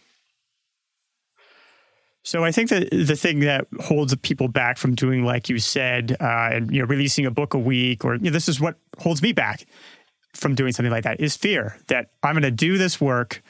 So 2.27 2.43
I 2.43 2.51
think 2.51 2.69
that 2.71 2.89
the 2.91 3.15
thing 3.15 3.39
that 3.39 3.67
holds 3.79 4.13
people 4.17 4.49
back 4.49 4.77
from 4.77 4.95
doing, 4.95 5.23
like 5.23 5.47
you 5.47 5.59
said, 5.59 6.17
uh, 6.19 6.49
and 6.51 6.69
you 6.69 6.81
know, 6.81 6.85
releasing 6.85 7.25
a 7.25 7.31
book 7.31 7.53
a 7.53 7.57
week, 7.57 8.03
or 8.03 8.15
you 8.15 8.23
know, 8.23 8.31
this 8.31 8.49
is 8.49 8.59
what 8.59 8.75
holds 8.97 9.21
me 9.21 9.31
back 9.31 9.65
from 10.33 10.53
doing 10.53 10.73
something 10.73 10.91
like 10.91 11.05
that, 11.05 11.21
is 11.21 11.37
fear 11.37 11.77
that 11.87 12.09
I'm 12.23 12.33
going 12.33 12.43
to 12.43 12.51
do 12.51 12.77
this 12.77 12.99
work 12.99 13.41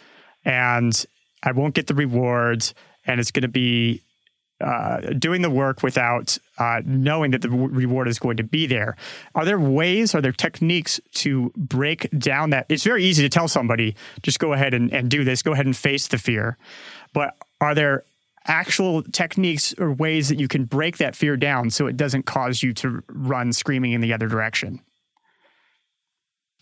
and 0.45 0.93
I 1.41 1.53
won't 1.53 1.73
get 1.73 1.88
the 1.88 1.95
rewards 1.95 2.75
and 3.03 3.19
it's 3.19 3.32
going 3.32 3.41
to 3.41 3.47
be 3.47 4.03
uh, 4.61 4.99
doing 5.17 5.41
the 5.41 5.49
work 5.49 5.82
without 5.82 6.38
uh, 6.59 6.84
knowing 6.86 7.32
that 7.32 7.41
the 7.41 7.49
reward 7.49 8.07
is 8.07 8.19
going 8.19 8.38
to 8.38 8.43
be 8.43 8.67
there. 8.67 8.95
Are 9.34 9.43
there 9.43 9.59
ways, 9.59 10.13
are 10.13 10.21
there 10.21 10.32
techniques 10.32 11.01
to 11.15 11.51
break 11.55 12.11
down 12.11 12.51
that? 12.51 12.67
It's 12.69 12.84
very 12.84 13.03
easy 13.05 13.23
to 13.23 13.30
tell 13.30 13.47
somebody, 13.47 13.95
just 14.21 14.38
go 14.38 14.53
ahead 14.53 14.75
and, 14.75 14.93
and 14.93 15.09
do 15.09 15.23
this, 15.23 15.41
go 15.41 15.53
ahead 15.53 15.65
and 15.65 15.75
face 15.75 16.05
the 16.05 16.19
fear. 16.19 16.59
But 17.11 17.36
are 17.59 17.73
there 17.73 18.03
actual 18.48 19.04
techniques 19.04 19.74
or 19.78 19.91
ways 19.91 20.30
that 20.30 20.39
you 20.39 20.48
can 20.48 20.66
break 20.66 20.98
that 20.98 21.16
fear 21.16 21.38
down 21.38 21.70
so 21.70 21.88
it 21.88 21.98
doesn't 21.98 22.24
cause 22.24 22.64
you 22.64 22.74
to 22.74 23.04
run 23.10 23.54
screaming 23.54 23.91
in 23.91 24.02
the 24.02 24.14
other 24.14 24.28
direction? 24.28 24.82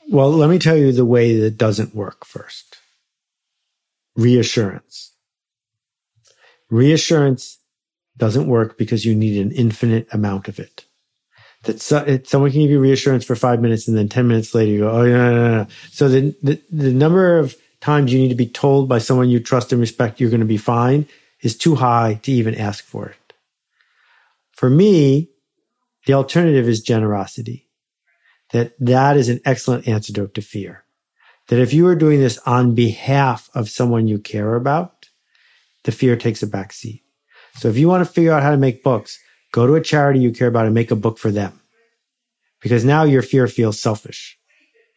Well, 0.10 0.32
let 0.32 0.50
me 0.50 0.60
tell 0.60 0.76
you 0.76 0.92
the 0.92 1.06
way 1.06 1.40
that 1.40 1.58
doesn't 1.58 1.96
work 1.96 2.26
first 2.26 2.78
reassurance 4.16 5.16
Reassurance 6.70 7.60
doesn't 8.18 8.48
work 8.48 8.78
because 8.78 9.06
you 9.06 9.14
need 9.14 9.40
an 9.40 9.52
infinite 9.52 10.08
amount 10.12 10.48
of 10.48 10.60
it. 10.60 10.86
That 11.64 11.82
so, 11.82 12.20
someone 12.24 12.52
can 12.52 12.62
give 12.62 12.72
you 12.72 12.80
reassurance 12.80 13.26
for 13.26 13.36
five 13.36 13.62
minutes 13.62 13.88
and 13.88 13.98
then 13.98 14.10
10 14.10 14.28
minutes 14.28 14.56
later 14.56 14.72
you 14.72 14.80
go, 14.80 14.90
oh, 14.90 15.06
no, 15.06 15.34
no, 15.34 15.58
no. 15.58 15.68
So 15.92 16.10
the, 16.10 16.36
the, 16.42 16.62
the 16.72 16.92
number 16.92 17.38
of 17.38 17.56
times 17.82 18.12
you 18.12 18.20
need 18.20 18.30
to 18.30 18.36
be 18.36 18.48
told 18.48 18.90
by 18.90 18.98
someone 18.98 19.30
you 19.30 19.40
trust 19.40 19.72
and 19.72 19.82
respect 19.82 20.20
you're 20.20 20.30
going 20.30 20.40
to 20.40 20.46
be 20.46 20.58
fine 20.58 21.08
is 21.46 21.56
too 21.56 21.76
high 21.76 22.20
to 22.24 22.32
even 22.32 22.56
ask 22.56 22.84
for 22.84 23.08
it. 23.08 23.34
For 24.52 24.68
me, 24.68 25.30
the 26.08 26.14
alternative 26.14 26.68
is 26.68 26.82
generosity. 26.82 27.70
That 28.52 28.74
that 28.80 29.16
is 29.16 29.30
an 29.30 29.41
excellent 29.46 29.88
antidote 29.88 30.34
to 30.34 30.41
fear. 30.41 30.86
That 31.50 31.60
if 31.60 31.72
you 31.72 31.86
are 31.86 31.96
doing 31.96 32.20
this 32.20 32.39
on 32.39 32.74
behalf 32.74 33.52
of 33.54 33.70
someone 33.70 34.08
you 34.08 34.18
care 34.18 34.56
about, 34.56 35.10
the 35.84 35.91
fear 35.91 36.16
takes 36.16 36.41
a 36.41 36.48
back 36.48 36.74
seat. 36.74 37.04
So 37.58 37.68
if 37.68 37.78
you 37.78 37.88
want 37.88 38.06
to 38.06 38.12
figure 38.12 38.32
out 38.32 38.41
how 38.41 38.50
to 38.50 38.58
make 38.58 38.84
books, 38.84 39.20
go 39.52 39.68
to 39.68 39.76
a 39.76 39.82
charity 39.82 40.20
you 40.20 40.32
care 40.32 40.48
about 40.48 40.66
and 40.66 40.74
make 40.74 40.89
a 40.89 40.96
book 40.96 41.20
for 41.20 41.32
them. 41.32 41.62
Because 42.60 42.84
now 42.84 43.04
your 43.04 43.22
fear 43.22 43.48
feels 43.48 43.80
selfish, 43.80 44.39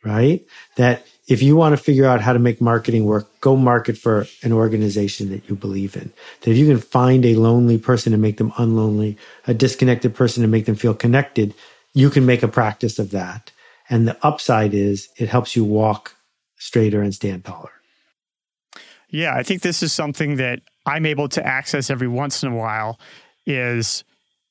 right? 0.03 0.47
That 0.77 1.07
if 1.29 1.43
you 1.43 1.57
want 1.57 1.77
to 1.77 1.83
figure 1.83 2.07
out 2.07 2.23
how 2.23 2.33
to 2.33 2.39
make 2.39 2.59
marketing 2.61 3.05
work, 3.05 3.29
go 3.41 3.55
market 3.55 3.99
for 3.99 4.27
an 4.43 4.53
organization 4.53 5.29
that 5.29 5.47
you 5.49 5.55
believe 5.55 5.95
in. 5.95 6.11
That 6.41 6.51
if 6.51 6.57
you 6.57 6.67
can 6.67 6.79
find 6.79 7.25
a 7.25 7.35
lonely 7.35 7.77
person 7.77 8.15
and 8.15 8.23
make 8.23 8.39
them 8.39 8.51
unlonely, 8.53 9.17
a 9.47 9.53
disconnected 9.53 10.15
person 10.15 10.43
and 10.43 10.51
make 10.51 10.65
them 10.65 10.75
feel 10.75 10.95
connected, 10.95 11.55
you 11.93 12.09
can 12.09 12.25
make 12.25 12.43
a 12.43 12.49
practice 12.49 12.99
of 12.99 13.11
that. 13.11 13.53
And 13.91 14.09
the 14.09 14.17
upside 14.27 14.73
is 14.73 15.11
it 15.19 15.29
helps 15.29 15.55
you 15.55 15.65
walk 15.65 16.17
straighter 16.57 17.03
and 17.03 17.15
stand 17.15 17.45
taller. 17.45 17.73
Yeah, 19.11 19.35
I 19.35 19.43
think 19.43 19.61
this 19.61 19.83
is 19.83 19.93
something 19.93 20.37
that 20.37 20.61
I'm 20.87 21.05
able 21.05 21.29
to 21.31 21.47
access 21.47 21.91
every 21.91 22.09
once 22.09 22.43
in 22.43 22.53
a 22.53 22.57
while 22.57 22.99
is 23.47 24.03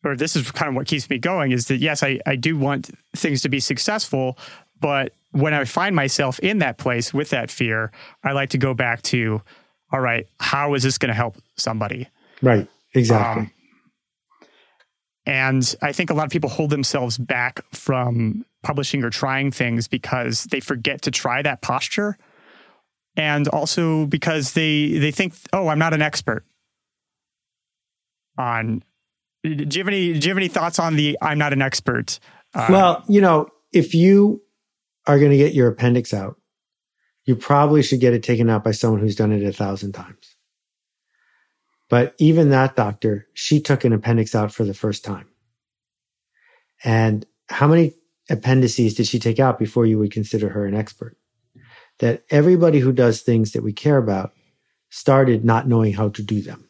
or 0.03 0.15
this 0.15 0.36
is 0.36 0.49
kind 0.51 0.69
of 0.69 0.75
what 0.75 0.88
keeps 0.88 1.09
me 1.09 1.17
going 1.17 1.51
is 1.51 1.67
that 1.67 1.78
yes, 1.78 2.03
I, 2.03 2.19
I 2.25 2.36
do 2.36 2.57
want 2.57 2.91
things 3.15 3.41
to 3.41 3.49
be 3.49 3.59
successful, 3.59 4.38
but 4.80 5.13
when 5.32 5.53
I 5.53 5.65
find 5.65 5.95
myself 5.95 6.39
in 6.39 6.59
that 6.59 6.78
place 6.78 7.13
with 7.13 7.30
that 7.30 7.51
fear, 7.51 7.91
I 8.23 8.32
like 8.32 8.49
to 8.51 8.57
go 8.57 8.73
back 8.73 9.01
to, 9.03 9.41
all 9.91 9.99
right, 9.99 10.28
how 10.39 10.73
is 10.73 10.84
this 10.84 10.97
going 10.97 11.09
to 11.09 11.15
help 11.15 11.38
somebody? 11.55 12.07
Right. 12.41 12.67
Exactly. 12.93 13.43
Um, 13.43 13.51
and 15.25 15.75
I 15.82 15.91
think 15.91 16.09
a 16.09 16.13
lot 16.13 16.25
of 16.25 16.32
people 16.32 16.49
hold 16.49 16.69
themselves 16.69 17.17
back 17.17 17.61
from 17.73 18.45
publishing 18.63 19.03
or 19.03 19.09
trying 19.09 19.51
things 19.51 19.88
because 19.88 20.45
they 20.45 20.61
forget 20.61 21.01
to 21.03 21.11
try 21.11 21.41
that 21.41 21.61
posture 21.61 22.17
and 23.17 23.47
also 23.49 24.05
because 24.05 24.53
they 24.53 24.97
they 24.99 25.11
think, 25.11 25.34
oh, 25.51 25.67
I'm 25.67 25.80
not 25.80 25.93
an 25.93 26.01
expert 26.01 26.45
on. 28.38 28.84
Do 29.43 29.49
you 29.49 29.80
have 29.80 29.88
any 29.88 30.17
Do 30.17 30.28
you 30.28 30.32
have 30.32 30.38
any 30.38 30.47
thoughts 30.47 30.80
on 30.80 30.95
the 30.95 31.17
I'm 31.21 31.38
not 31.38 31.51
an 31.51 31.61
expert? 31.61 32.19
Uh, 32.53 32.67
well, 32.69 33.03
you 33.09 33.19
know, 33.19 33.49
if 33.73 33.93
you 33.93 34.41
are 35.08 35.18
going 35.20 35.32
to 35.32 35.38
get 35.38 35.53
your 35.53 35.70
appendix 35.70 36.14
out, 36.14 36.39
you 37.26 37.36
probably 37.36 37.82
should 37.82 37.99
get 37.99 38.14
it 38.14 38.24
taken 38.24 38.49
out 38.49 38.64
by 38.64 38.72
someone 38.72 39.01
who's 39.01 39.16
done 39.16 39.32
it 39.32 39.43
a 39.43 39.51
thousand 39.51 39.93
times. 39.93 40.36
But 41.89 42.14
even 42.20 42.49
that 42.49 42.76
doctor, 42.76 43.28
she 43.34 43.62
took 43.62 43.84
an 43.86 43.93
appendix 43.93 44.36
out 44.36 44.53
for 44.53 44.64
the 44.66 44.74
first 44.74 45.03
time. 45.03 45.28
And 46.84 47.26
how 47.49 47.68
many 47.68 47.93
appendices 48.30 48.93
did 48.93 49.08
she 49.08 49.20
take 49.20 49.39
out 49.39 49.58
before 49.58 49.86
you 49.86 49.97
would 49.99 50.12
consider 50.12 50.49
her 50.49 50.66
an 50.66 50.76
expert? 50.76 51.18
that 51.99 52.24
everybody 52.30 52.80
who 52.80 52.91
does 52.91 53.22
things 53.22 53.51
that 53.51 53.64
we 53.64 53.74
care 53.74 53.97
about 53.97 54.34
started 54.89 55.43
not 55.43 55.68
knowing 55.68 55.93
how 55.93 56.10
to 56.10 56.22
do 56.22 56.41
them. 56.41 56.70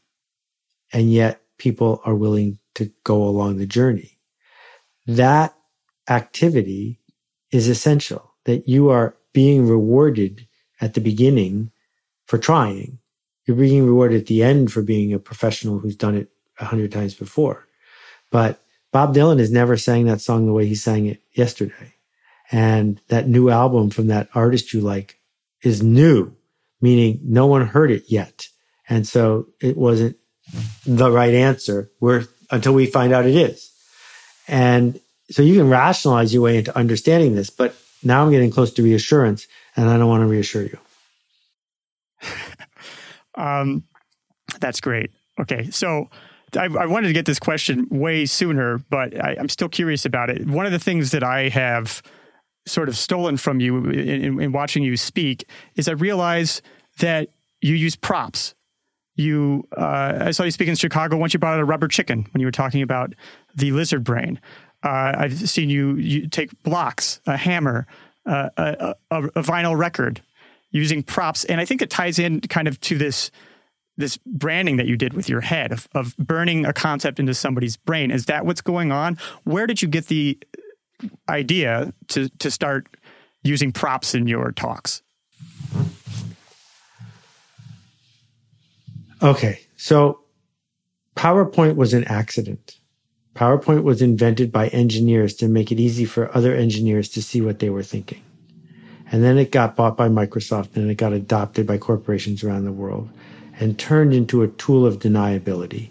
And 0.93 1.11
yet 1.11 1.41
people 1.57 2.01
are 2.05 2.15
willing 2.15 2.59
to 2.75 2.91
go 3.03 3.23
along 3.23 3.57
the 3.57 3.65
journey. 3.65 4.19
That 5.05 5.55
activity 6.09 6.99
is 7.51 7.67
essential 7.67 8.26
that 8.47 8.67
you 8.67 8.89
are 8.89 9.15
being 9.33 9.67
rewarded 9.67 10.47
at 10.79 10.93
the 10.93 11.01
beginning 11.01 11.69
for 12.25 12.37
trying. 12.37 12.97
You're 13.45 13.57
being 13.57 13.85
rewarded 13.85 14.21
at 14.21 14.27
the 14.27 14.41
end 14.41 14.71
for 14.71 14.81
being 14.81 15.13
a 15.13 15.19
professional 15.19 15.79
who's 15.79 15.97
done 15.97 16.15
it 16.15 16.29
a 16.57 16.65
hundred 16.65 16.91
times 16.93 17.13
before. 17.13 17.67
But 18.31 18.61
Bob 18.93 19.13
Dylan 19.13 19.39
has 19.39 19.51
never 19.51 19.75
sang 19.75 20.05
that 20.05 20.21
song 20.21 20.45
the 20.45 20.53
way 20.53 20.65
he 20.65 20.75
sang 20.75 21.07
it 21.07 21.21
yesterday. 21.33 21.93
And 22.49 23.01
that 23.09 23.27
new 23.27 23.49
album 23.49 23.89
from 23.89 24.07
that 24.07 24.29
artist 24.33 24.73
you 24.73 24.79
like 24.79 25.19
is 25.61 25.83
new, 25.83 26.33
meaning 26.79 27.19
no 27.23 27.47
one 27.47 27.67
heard 27.67 27.91
it 27.91 28.05
yet. 28.07 28.47
And 28.87 29.05
so 29.05 29.47
it 29.59 29.75
wasn't 29.75 30.15
the 30.85 31.11
right 31.11 31.33
answer 31.33 31.91
where 31.99 32.23
until 32.49 32.73
we 32.73 32.85
find 32.85 33.11
out 33.11 33.25
it 33.25 33.35
is. 33.35 33.71
And 34.47 35.01
so 35.29 35.41
you 35.41 35.55
can 35.55 35.69
rationalize 35.69 36.33
your 36.33 36.43
way 36.43 36.57
into 36.57 36.77
understanding 36.77 37.35
this, 37.35 37.49
but 37.49 37.75
now 38.03 38.23
I'm 38.23 38.31
getting 38.31 38.51
close 38.51 38.73
to 38.73 38.83
reassurance 38.83 39.47
and 39.75 39.89
I 39.89 39.97
don't 39.97 40.07
want 40.07 40.21
to 40.21 40.27
reassure 40.27 40.63
you. 40.63 40.79
um, 43.35 43.83
that's 44.59 44.81
great. 44.81 45.11
Okay. 45.39 45.69
So 45.69 46.09
I, 46.55 46.65
I, 46.65 46.85
wanted 46.85 47.07
to 47.07 47.13
get 47.13 47.25
this 47.25 47.39
question 47.39 47.87
way 47.89 48.25
sooner, 48.25 48.79
but 48.89 49.19
I, 49.21 49.33
am 49.33 49.49
still 49.49 49.69
curious 49.69 50.05
about 50.05 50.29
it. 50.29 50.47
One 50.47 50.65
of 50.65 50.71
the 50.71 50.79
things 50.79 51.11
that 51.11 51.23
I 51.23 51.49
have 51.49 52.01
sort 52.65 52.89
of 52.89 52.97
stolen 52.97 53.37
from 53.37 53.59
you 53.59 53.85
in, 53.89 54.39
in 54.41 54.51
watching 54.51 54.83
you 54.83 54.97
speak 54.97 55.47
is 55.75 55.87
I 55.87 55.93
realize 55.93 56.61
that 56.99 57.29
you 57.61 57.75
use 57.75 57.95
props. 57.95 58.55
You, 59.15 59.67
uh, 59.75 60.19
I 60.21 60.31
saw 60.31 60.43
you 60.43 60.51
speak 60.51 60.67
in 60.67 60.75
Chicago 60.75 61.17
once. 61.17 61.33
You 61.33 61.39
brought 61.39 61.55
out 61.55 61.59
a 61.59 61.65
rubber 61.65 61.87
chicken 61.87 62.27
when 62.31 62.39
you 62.39 62.47
were 62.47 62.51
talking 62.51 62.81
about 62.81 63.13
the 63.55 63.71
lizard 63.71 64.03
brain. 64.03 64.39
Uh, 64.88 65.13
I've 65.17 65.49
seen 65.49 65.69
you, 65.69 65.95
you 65.95 66.29
take 66.29 66.63
blocks, 66.63 67.19
a 67.27 67.35
hammer, 67.35 67.85
uh, 68.25 68.49
a, 68.55 68.95
a, 69.11 69.23
a 69.25 69.43
vinyl 69.43 69.77
record, 69.77 70.21
using 70.71 71.03
props, 71.03 71.43
and 71.43 71.59
I 71.59 71.65
think 71.65 71.81
it 71.81 71.89
ties 71.89 72.17
in 72.17 72.39
kind 72.39 72.69
of 72.69 72.79
to 72.81 72.97
this 72.97 73.29
this 73.97 74.17
branding 74.25 74.77
that 74.77 74.85
you 74.85 74.95
did 74.95 75.13
with 75.13 75.27
your 75.27 75.41
head 75.41 75.73
of, 75.73 75.89
of 75.93 76.15
burning 76.17 76.65
a 76.65 76.71
concept 76.71 77.19
into 77.19 77.33
somebody's 77.33 77.75
brain. 77.75 78.11
Is 78.11 78.27
that 78.27 78.45
what's 78.45 78.61
going 78.61 78.93
on? 78.93 79.17
Where 79.43 79.67
did 79.67 79.81
you 79.81 79.89
get 79.89 80.07
the 80.07 80.38
idea 81.27 81.93
to 82.09 82.29
to 82.29 82.49
start 82.49 82.88
using 83.43 83.73
props 83.73 84.15
in 84.15 84.25
your 84.25 84.53
talks? 84.53 85.01
Okay, 89.21 89.59
so 89.75 90.21
PowerPoint 91.17 91.75
was 91.75 91.93
an 91.93 92.05
accident. 92.05 92.79
PowerPoint 93.38 93.83
was 93.83 94.01
invented 94.01 94.51
by 94.51 94.69
engineers 94.69 95.35
to 95.35 95.47
make 95.47 95.71
it 95.71 95.79
easy 95.79 96.05
for 96.05 96.35
other 96.35 96.55
engineers 96.55 97.07
to 97.09 97.21
see 97.21 97.39
what 97.39 97.59
they 97.59 97.69
were 97.69 97.83
thinking. 97.83 98.23
And 99.11 99.23
then 99.23 99.38
it 99.38 99.51
got 99.51 99.75
bought 99.75 99.95
by 99.95 100.09
Microsoft 100.09 100.75
and 100.75 100.89
it 100.89 100.95
got 100.95 101.13
adopted 101.13 101.67
by 101.67 101.77
corporations 101.77 102.43
around 102.43 102.65
the 102.65 102.71
world 102.71 103.09
and 103.59 103.77
turned 103.77 104.15
into 104.15 104.41
a 104.41 104.47
tool 104.47 104.88
of 104.88 104.97
deniability. 104.97 105.89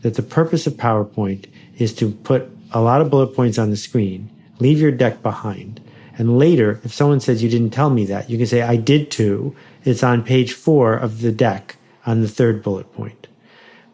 That 0.00 0.14
the 0.14 0.22
purpose 0.22 0.66
of 0.66 0.74
PowerPoint 0.74 1.44
is 1.76 1.92
to 1.96 2.10
put 2.10 2.50
a 2.72 2.80
lot 2.80 3.02
of 3.02 3.10
bullet 3.10 3.34
points 3.34 3.58
on 3.58 3.68
the 3.68 3.76
screen, 3.76 4.30
leave 4.58 4.80
your 4.80 4.90
deck 4.90 5.22
behind. 5.22 5.82
And 6.16 6.38
later, 6.38 6.80
if 6.84 6.94
someone 6.94 7.20
says 7.20 7.42
you 7.42 7.50
didn't 7.50 7.70
tell 7.70 7.90
me 7.90 8.06
that, 8.06 8.30
you 8.30 8.38
can 8.38 8.46
say, 8.46 8.62
I 8.62 8.76
did 8.76 9.10
too. 9.10 9.54
It's 9.84 10.02
on 10.02 10.24
page 10.24 10.54
four 10.54 10.94
of 10.94 11.20
the 11.20 11.32
deck 11.32 11.76
on 12.06 12.22
the 12.22 12.28
third 12.28 12.62
bullet 12.62 12.90
point. 12.94 13.26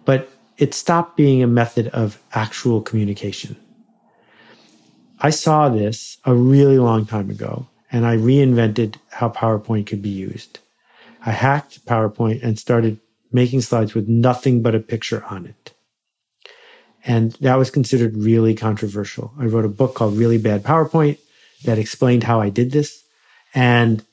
But 0.05 0.30
it 0.57 0.74
stopped 0.74 1.16
being 1.16 1.42
a 1.42 1.46
method 1.46 1.88
of 1.88 2.20
actual 2.32 2.80
communication. 2.80 3.57
I 5.20 5.30
saw 5.30 5.68
this 5.68 6.18
a 6.24 6.34
really 6.34 6.78
long 6.78 7.07
time 7.07 7.30
ago 7.30 7.68
and 7.90 8.07
I 8.07 8.16
reinvented 8.16 8.96
how 9.11 9.30
PowerPoint 9.30 9.86
could 9.86 10.02
be 10.02 10.11
used. 10.11 10.59
I 11.24 11.30
hacked 11.30 11.86
PowerPoint 11.86 12.42
and 12.42 12.59
started 12.59 13.00
making 13.32 13.62
slides 13.62 13.94
with 13.94 14.09
nothing 14.09 14.62
but 14.62 14.74
a 14.74 14.80
picture 14.80 15.24
on 15.24 15.46
it. 15.46 15.72
And 17.07 17.32
that 17.40 17.57
was 17.57 17.70
considered 17.70 18.16
really 18.16 18.55
controversial. 18.55 19.32
I 19.38 19.44
wrote 19.44 19.64
a 19.64 19.68
book 19.68 19.94
called 19.94 20.16
Really 20.16 20.38
Bad 20.38 20.62
PowerPoint 20.62 21.18
that 21.64 21.78
explained 21.78 22.24
how 22.24 22.40
I 22.40 22.48
did 22.48 22.72
this. 22.72 23.05
And 23.55 24.05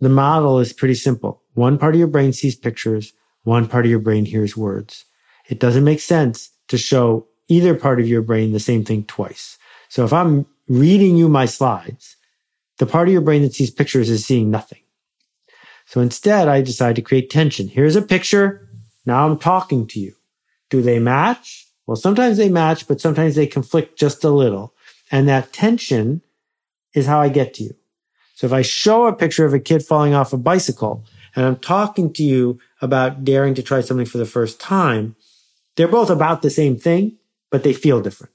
the 0.00 0.08
model 0.08 0.58
is 0.58 0.72
pretty 0.72 0.94
simple. 0.94 1.42
One 1.54 1.78
part 1.78 1.94
of 1.94 1.98
your 1.98 2.08
brain 2.08 2.32
sees 2.32 2.56
pictures, 2.56 3.12
one 3.44 3.68
part 3.68 3.84
of 3.84 3.90
your 3.90 4.00
brain 4.00 4.24
hears 4.24 4.56
words. 4.56 5.04
It 5.50 5.58
doesn't 5.58 5.84
make 5.84 6.00
sense 6.00 6.50
to 6.68 6.78
show 6.78 7.26
either 7.48 7.74
part 7.74 8.00
of 8.00 8.08
your 8.08 8.22
brain 8.22 8.52
the 8.52 8.60
same 8.60 8.84
thing 8.84 9.04
twice. 9.04 9.58
So 9.88 10.04
if 10.04 10.12
I'm 10.12 10.46
reading 10.68 11.16
you 11.16 11.28
my 11.28 11.46
slides, 11.46 12.16
the 12.78 12.86
part 12.86 13.08
of 13.08 13.12
your 13.12 13.20
brain 13.20 13.42
that 13.42 13.54
sees 13.54 13.70
pictures 13.70 14.08
is 14.08 14.24
seeing 14.24 14.50
nothing. 14.50 14.78
So 15.86 16.00
instead, 16.00 16.46
I 16.46 16.62
decide 16.62 16.94
to 16.96 17.02
create 17.02 17.28
tension. 17.28 17.66
Here's 17.66 17.96
a 17.96 18.02
picture. 18.02 18.68
Now 19.04 19.26
I'm 19.26 19.38
talking 19.38 19.88
to 19.88 19.98
you. 19.98 20.14
Do 20.70 20.80
they 20.80 21.00
match? 21.00 21.66
Well, 21.86 21.96
sometimes 21.96 22.36
they 22.36 22.48
match, 22.48 22.86
but 22.86 23.00
sometimes 23.00 23.34
they 23.34 23.48
conflict 23.48 23.98
just 23.98 24.22
a 24.22 24.30
little. 24.30 24.72
And 25.10 25.28
that 25.28 25.52
tension 25.52 26.22
is 26.94 27.06
how 27.06 27.20
I 27.20 27.28
get 27.28 27.54
to 27.54 27.64
you. 27.64 27.74
So 28.36 28.46
if 28.46 28.52
I 28.52 28.62
show 28.62 29.06
a 29.06 29.12
picture 29.12 29.44
of 29.44 29.52
a 29.52 29.58
kid 29.58 29.84
falling 29.84 30.14
off 30.14 30.32
a 30.32 30.38
bicycle 30.38 31.04
and 31.34 31.44
I'm 31.44 31.56
talking 31.56 32.12
to 32.14 32.22
you 32.22 32.60
about 32.80 33.24
daring 33.24 33.54
to 33.54 33.62
try 33.62 33.80
something 33.80 34.06
for 34.06 34.18
the 34.18 34.24
first 34.24 34.60
time, 34.60 35.16
they're 35.80 35.88
both 35.88 36.10
about 36.10 36.42
the 36.42 36.50
same 36.50 36.76
thing, 36.76 37.16
but 37.50 37.62
they 37.62 37.72
feel 37.72 38.02
different. 38.02 38.34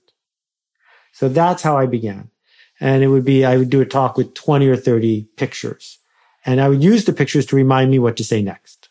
So 1.12 1.30
that's 1.30 1.62
how 1.62 1.78
I 1.78 1.86
began. 1.86 2.32
And 2.80 3.04
it 3.04 3.08
would 3.10 3.24
be, 3.24 3.46
I 3.46 3.58
would 3.58 3.70
do 3.70 3.82
a 3.82 3.86
talk 3.86 4.18
with 4.18 4.34
20 4.34 4.68
or 4.68 4.76
30 4.76 5.30
pictures. 5.38 6.00
And 6.44 6.60
I 6.60 6.70
would 6.70 6.84
use 6.84 7.06
the 7.06 7.14
pictures 7.14 7.46
to 7.46 7.56
remind 7.56 7.92
me 7.92 8.00
what 8.00 8.18
to 8.18 8.24
say 8.24 8.42
next. 8.42 8.90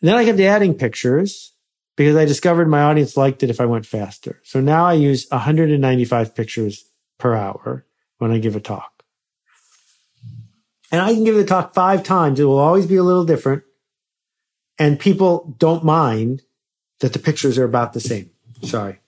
And 0.00 0.08
then 0.08 0.16
I 0.16 0.24
kept 0.24 0.40
adding 0.40 0.74
pictures 0.74 1.54
because 1.94 2.16
I 2.16 2.24
discovered 2.24 2.66
my 2.66 2.82
audience 2.82 3.16
liked 3.16 3.44
it 3.44 3.50
if 3.50 3.60
I 3.60 3.66
went 3.66 3.86
faster. 3.86 4.40
So 4.42 4.60
now 4.60 4.84
I 4.84 4.94
use 4.94 5.28
195 5.30 6.34
pictures 6.34 6.90
per 7.18 7.36
hour 7.36 7.86
when 8.18 8.32
I 8.32 8.38
give 8.38 8.56
a 8.56 8.60
talk. 8.60 9.04
And 10.90 11.00
I 11.00 11.14
can 11.14 11.22
give 11.22 11.36
the 11.36 11.44
talk 11.44 11.72
five 11.72 12.02
times. 12.02 12.40
It 12.40 12.46
will 12.46 12.58
always 12.58 12.86
be 12.86 12.96
a 12.96 13.04
little 13.04 13.24
different. 13.24 13.62
And 14.76 14.98
people 14.98 15.54
don't 15.60 15.84
mind 15.84 16.42
that 17.02 17.12
the 17.12 17.18
pictures 17.18 17.58
are 17.58 17.64
about 17.64 17.92
the 17.92 18.00
same. 18.00 18.30
Sorry. 18.62 18.98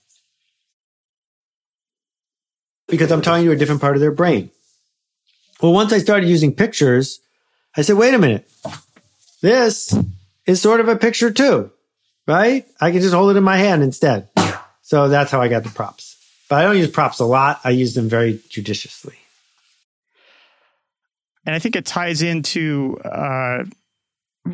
Because 2.89 3.11
I'm 3.11 3.23
telling 3.23 3.45
you 3.45 3.53
a 3.53 3.57
different 3.57 3.81
part 3.81 3.97
of 3.97 4.01
their 4.01 4.13
brain. 4.13 4.51
Well, 5.63 5.73
once 5.73 5.93
I 5.93 5.99
started 5.99 6.29
using 6.29 6.55
pictures, 6.55 7.21
I 7.77 7.83
said, 7.83 7.97
wait 7.97 8.13
a 8.13 8.19
minute. 8.19 8.51
This 9.41 9.97
is 10.45 10.61
sort 10.61 10.81
of 10.81 10.89
a 10.89 10.97
picture 10.97 11.31
too, 11.31 11.71
right? 12.27 12.67
I 12.81 12.91
can 12.91 13.01
just 13.01 13.15
hold 13.15 13.31
it 13.31 13.39
in 13.39 13.45
my 13.45 13.57
hand 13.57 13.83
instead. 13.83 14.29
So 14.83 15.09
that's 15.09 15.31
how 15.31 15.41
I 15.41 15.49
got 15.49 15.63
the 15.63 15.71
props. 15.71 16.17
But 16.49 16.57
I 16.57 16.63
don't 16.65 16.77
use 16.77 16.91
props 16.91 17.21
a 17.21 17.25
lot. 17.25 17.61
I 17.65 17.71
use 17.71 17.95
them 17.95 18.09
very 18.09 18.41
judiciously. 18.49 19.17
And 21.47 21.55
I 21.55 21.59
think 21.59 21.77
it 21.77 21.87
ties 21.87 22.23
into 22.23 22.99
uh, 23.05 23.65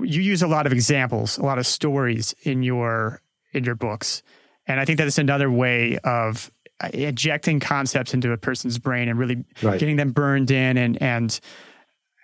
you 0.03 0.21
use 0.21 0.43
a 0.43 0.49
lot 0.49 0.67
of 0.67 0.73
examples, 0.73 1.39
a 1.39 1.43
lot 1.43 1.59
of 1.59 1.67
stories 1.67 2.35
in 2.43 2.63
your 2.63 3.23
in 3.53 3.65
your 3.65 3.75
books, 3.75 4.23
and 4.67 4.81
I 4.81 4.85
think 4.85 4.99
that 4.99 5.07
is 5.07 5.19
another 5.19 5.51
way 5.51 5.99
of 6.05 6.51
injecting 6.93 7.61
concepts 7.61 8.15
into 8.15 8.33
a 8.33 8.39
person's 8.39 8.79
brain 8.79 9.09
and 9.09 9.19
really 9.19 9.45
right. 9.63 9.79
getting 9.79 9.97
them 9.97 10.13
burned 10.13 10.51
in 10.51 10.77
and 10.77 11.01
and 11.03 11.41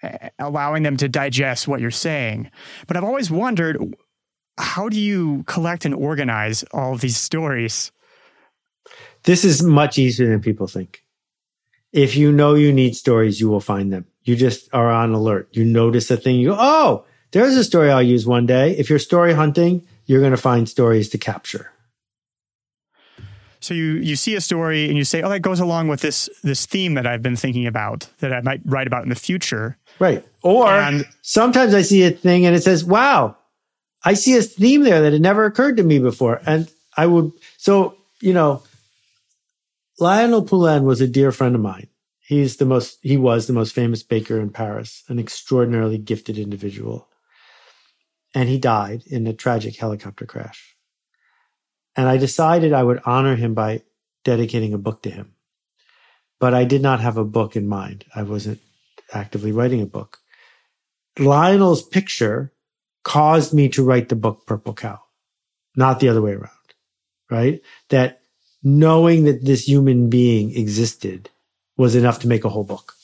uh, 0.03 0.29
allowing 0.39 0.83
them 0.83 0.97
to 0.97 1.09
digest 1.09 1.69
what 1.69 1.81
you're 1.81 1.91
saying. 1.91 2.51
But 2.87 2.97
I've 2.97 3.05
always 3.05 3.31
wondered 3.31 3.79
how 4.59 4.89
do 4.89 4.99
you 4.99 5.45
collect 5.47 5.85
and 5.85 5.95
organize 5.95 6.65
all 6.73 6.95
of 6.95 7.01
these 7.01 7.17
stories? 7.17 7.93
This 9.25 9.45
is 9.45 9.63
much 9.63 9.99
easier 9.99 10.29
than 10.29 10.41
people 10.41 10.67
think. 10.67 11.05
If 11.93 12.17
you 12.17 12.33
know 12.33 12.55
you 12.55 12.73
need 12.73 12.95
stories, 12.95 13.41
you 13.41 13.49
will 13.49 13.61
find 13.61 13.93
them. 13.93 14.07
You 14.23 14.37
just 14.37 14.69
are 14.73 14.91
on 14.91 15.13
alert. 15.13 15.49
You 15.53 15.65
notice 15.65 16.11
a 16.11 16.17
thing, 16.17 16.37
you 16.37 16.51
go, 16.51 16.57
oh, 16.59 17.05
there's 17.33 17.57
a 17.57 17.65
story 17.65 17.91
I'll 17.91 18.03
use 18.03 18.27
one 18.27 18.47
day. 18.47 18.77
If 18.77 18.89
you're 18.89 18.99
story 18.99 19.35
hunting, 19.35 19.87
you're 20.07 20.21
going 20.21 20.33
to 20.33 20.37
find 20.37 20.69
stories 20.69 21.09
to 21.11 21.19
capture. 21.19 21.71
So 23.61 23.75
you 23.75 23.95
you 23.95 24.17
see 24.17 24.35
a 24.37 24.41
story 24.41 24.87
and 24.87 24.97
you 24.97 25.05
say, 25.05 25.23
"Oh, 25.23 25.29
that 25.29 25.41
goes 25.41 25.61
along 25.61 25.89
with 25.89 26.01
this 26.01 26.31
this 26.43 26.67
theme 26.67 26.95
that 26.95 27.07
I've 27.07 27.23
been 27.23 27.37
thinking 27.37 27.67
about 27.67 28.09
that 28.19 28.33
I 28.33 28.41
might 28.41 28.61
write 28.65 28.87
about 28.87 29.03
in 29.03 29.09
the 29.09 29.17
future." 29.17 29.77
Right. 29.99 30.25
Or 30.43 30.69
and, 30.69 31.05
sometimes 31.23 31.75
I 31.75 31.83
see 31.83 32.05
a 32.05 32.11
thing 32.11 32.47
and 32.47 32.55
it 32.55 32.63
says, 32.63 32.85
"Wow, 32.85 33.37
I 34.05 34.15
see 34.15 34.37
a 34.37 34.43
theme 34.43 34.83
there 34.83 35.01
that 35.03 35.13
had 35.13 35.23
never 35.23 35.45
occurred 35.45 35.77
to 35.79 35.83
me 35.83 35.99
before." 35.99 36.41
And 36.47 36.71
I 36.97 37.07
would 37.07 37.33
so 37.57 37.97
you 38.21 38.33
know, 38.33 38.63
Lionel 39.99 40.45
Poilâne 40.45 40.85
was 40.85 41.01
a 41.01 41.09
dear 41.09 41.33
friend 41.33 41.55
of 41.55 41.61
mine. 41.61 41.89
He's 42.21 42.57
the 42.57 42.67
most 42.67 42.99
he 43.03 43.17
was 43.17 43.47
the 43.47 43.53
most 43.53 43.75
famous 43.75 44.03
baker 44.03 44.39
in 44.39 44.51
Paris, 44.51 45.03
an 45.09 45.19
extraordinarily 45.19 45.99
gifted 45.99 46.39
individual. 46.39 47.09
And 48.35 48.49
he 48.49 48.59
died 48.59 49.03
in 49.07 49.27
a 49.27 49.33
tragic 49.33 49.77
helicopter 49.77 50.27
crash. 50.27 50.77
And 51.95 52.09
I 52.09 52.19
decided 52.19 52.73
I 52.73 52.83
would 52.83 53.01
honor 53.07 53.37
him 53.37 53.55
by 53.55 53.83
dedicating 54.25 54.75
a 54.75 54.79
book 54.79 55.03
to 55.03 55.11
him. 55.11 55.35
But 56.39 56.53
I 56.53 56.65
did 56.65 56.83
not 56.83 57.01
have 57.01 57.17
a 57.17 57.25
book 57.25 57.57
in 57.57 57.67
mind. 57.67 58.05
I 58.15 58.23
wasn't 58.23 58.61
actively 59.13 59.53
writing 59.53 59.81
a 59.81 59.87
book. 59.87 60.19
Lionel's 61.19 61.83
picture 61.83 62.53
caused 63.05 63.55
me 63.55 63.69
to 63.71 63.85
write 63.85 64.09
the 64.09 64.17
book 64.17 64.47
Purple 64.47 64.75
Cow, 64.75 65.01
not 65.75 66.01
the 66.01 66.09
other 66.09 66.21
way 66.21 66.33
around, 66.33 66.51
right? 67.31 67.63
That 67.89 68.21
knowing 68.63 69.25
that 69.25 69.45
this 69.45 69.67
human 69.67 70.11
being 70.11 70.55
existed 70.55 71.31
was 71.77 71.95
enough 71.95 72.19
to 72.21 72.29
make 72.29 72.45
a 72.45 72.49
whole 72.49 72.65
book. 72.65 72.95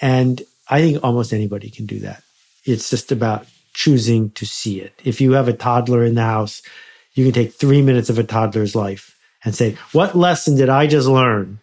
And 0.00 0.42
I 0.68 0.80
think 0.80 1.02
almost 1.02 1.32
anybody 1.32 1.70
can 1.70 1.86
do 1.86 2.00
that. 2.00 2.22
It's 2.64 2.90
just 2.90 3.10
about 3.10 3.46
choosing 3.78 4.28
to 4.32 4.44
see 4.44 4.80
it. 4.80 4.92
If 5.04 5.20
you 5.20 5.34
have 5.34 5.46
a 5.46 5.52
toddler 5.52 6.04
in 6.04 6.16
the 6.16 6.22
house, 6.22 6.62
you 7.12 7.24
can 7.24 7.32
take 7.32 7.52
three 7.52 7.80
minutes 7.80 8.10
of 8.10 8.18
a 8.18 8.24
toddler's 8.24 8.74
life 8.74 9.16
and 9.44 9.54
say, 9.54 9.78
what 9.92 10.16
lesson 10.16 10.56
did 10.56 10.68
I 10.68 10.88
just 10.88 11.06
learn 11.06 11.60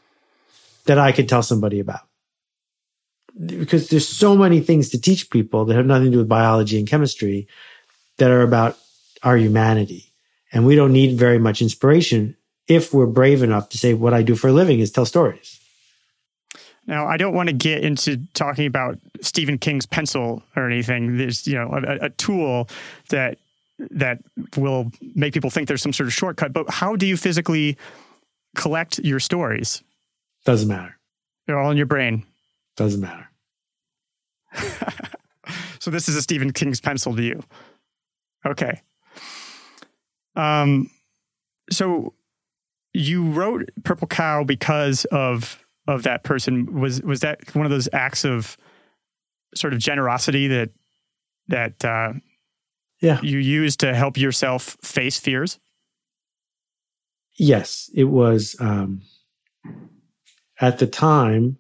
that 0.86 0.98
I 0.98 1.12
could 1.12 1.28
tell 1.28 1.44
somebody 1.44 1.82
about? 1.82 2.08
Because 3.46 3.90
there's 3.90 4.08
so 4.08 4.38
many 4.38 4.62
things 4.62 4.92
to 4.92 5.02
teach 5.02 5.30
people 5.30 5.66
that 5.66 5.76
have 5.76 5.86
nothing 5.86 6.06
to 6.06 6.12
do 6.12 6.18
with 6.20 6.30
biology 6.30 6.80
and 6.80 6.88
chemistry 6.88 7.50
that 8.16 8.32
are 8.32 8.44
about 8.44 8.78
our 9.22 9.36
humanity. 9.36 10.14
And 10.54 10.66
we 10.66 10.78
don't 10.78 10.94
need 10.94 11.20
very 11.20 11.38
much 11.38 11.62
inspiration 11.62 12.38
if 12.70 12.94
we're 12.94 13.08
brave 13.08 13.44
enough 13.44 13.68
to 13.70 13.78
say, 13.78 13.94
what 13.94 14.14
I 14.14 14.22
do 14.24 14.36
for 14.36 14.48
a 14.48 14.54
living 14.54 14.80
is 14.80 14.90
tell 14.90 15.06
stories. 15.06 15.60
Now, 16.88 17.08
I 17.08 17.18
don't 17.18 17.34
want 17.34 17.50
to 17.50 17.54
get 17.54 17.84
into 17.84 18.22
talking 18.34 18.68
about 18.68 19.00
Stephen 19.22 19.58
King's 19.58 19.86
pencil 19.86 20.44
or 20.56 20.70
anything. 20.70 21.18
There's, 21.18 21.48
you 21.48 21.56
know, 21.56 21.72
a, 21.72 22.06
a, 22.06 22.10
tool 22.12 22.70
that 23.10 23.40
that 23.92 24.20
will 24.56 24.92
make 25.16 25.34
people 25.34 25.50
think 25.50 25.68
there's 25.68 25.82
some 25.82 25.94
sort 25.94 26.08
of 26.08 26.14
shortcut. 26.14 26.54
But 26.54 26.70
how 26.70 26.96
do 26.96 27.08
you 27.08 27.18
physically 27.18 27.78
collect 28.56 29.00
your 29.00 29.20
stories? 29.20 29.84
Doesn't 30.46 30.68
matter. 30.68 30.98
They're 31.48 31.58
all 31.60 31.72
in 31.72 31.78
your 31.78 31.88
brain. 31.88 32.24
Doesn't 32.78 33.02
matter. 33.02 33.30
so 35.80 35.92
this 35.92 36.08
is 36.08 36.16
a 36.16 36.22
Stephen 36.22 36.54
King's 36.54 36.80
pencil 36.80 37.16
to 37.16 37.24
you. 37.24 37.44
Okay. 38.46 38.82
Um. 40.36 40.92
So 41.72 42.14
you 42.94 43.30
wrote 43.32 43.70
Purple 43.84 44.08
Cow 44.08 44.44
because 44.44 45.06
of 45.06 45.65
of 45.88 46.04
that 46.04 46.24
person 46.24 46.80
was 46.80 47.02
was 47.02 47.20
that 47.22 47.54
one 47.56 47.66
of 47.66 47.72
those 47.72 47.90
acts 47.94 48.26
of 48.26 48.58
sort 49.54 49.74
of 49.74 49.80
generosity 49.80 50.48
that 50.48 50.70
that 51.48 51.86
uh, 51.86 52.14
yeah. 53.02 53.20
you 53.22 53.38
used 53.38 53.80
to 53.82 53.94
help 53.94 54.18
yourself 54.18 54.78
face 54.82 55.20
fears? 55.20 55.60
Yes 57.38 57.90
it 57.94 58.06
was 58.06 58.56
um, 58.60 59.02
at 60.60 60.80
the 60.80 60.88
time 60.88 61.58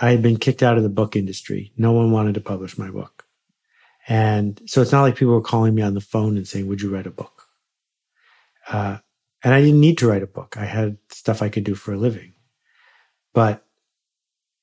i 0.00 0.10
had 0.10 0.22
been 0.22 0.36
kicked 0.36 0.62
out 0.62 0.76
of 0.76 0.82
the 0.82 0.88
book 0.88 1.16
industry. 1.16 1.72
No 1.76 1.92
one 1.92 2.12
wanted 2.12 2.34
to 2.34 2.40
publish 2.40 2.78
my 2.78 2.88
book. 2.88 3.24
And 4.06 4.62
so 4.66 4.80
it's 4.80 4.92
not 4.92 5.02
like 5.02 5.16
people 5.16 5.34
were 5.34 5.42
calling 5.42 5.74
me 5.74 5.82
on 5.82 5.94
the 5.94 6.00
phone 6.00 6.36
and 6.36 6.48
saying 6.48 6.66
would 6.68 6.80
you 6.80 6.88
write 6.88 7.06
a 7.06 7.10
book? 7.10 7.42
Uh, 8.68 8.98
and 9.44 9.54
i 9.54 9.60
didn't 9.60 9.80
need 9.80 9.98
to 9.98 10.08
write 10.08 10.22
a 10.22 10.26
book. 10.26 10.56
I 10.56 10.64
had 10.64 10.98
stuff 11.10 11.42
i 11.42 11.48
could 11.48 11.64
do 11.64 11.74
for 11.74 11.92
a 11.92 11.98
living 11.98 12.32
but 13.38 13.64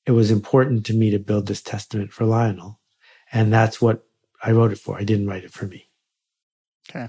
it 0.04 0.12
was 0.12 0.30
important 0.30 0.84
to 0.84 0.92
me 0.92 1.10
to 1.10 1.18
build 1.18 1.46
this 1.46 1.62
testament 1.62 2.12
for 2.12 2.26
Lionel. 2.26 2.78
And 3.32 3.50
that's 3.50 3.80
what 3.80 4.04
I 4.44 4.52
wrote 4.52 4.70
it 4.70 4.76
for. 4.76 4.98
I 4.98 5.02
didn't 5.02 5.28
write 5.28 5.44
it 5.44 5.50
for 5.50 5.64
me. 5.64 5.88
Okay. 6.90 7.08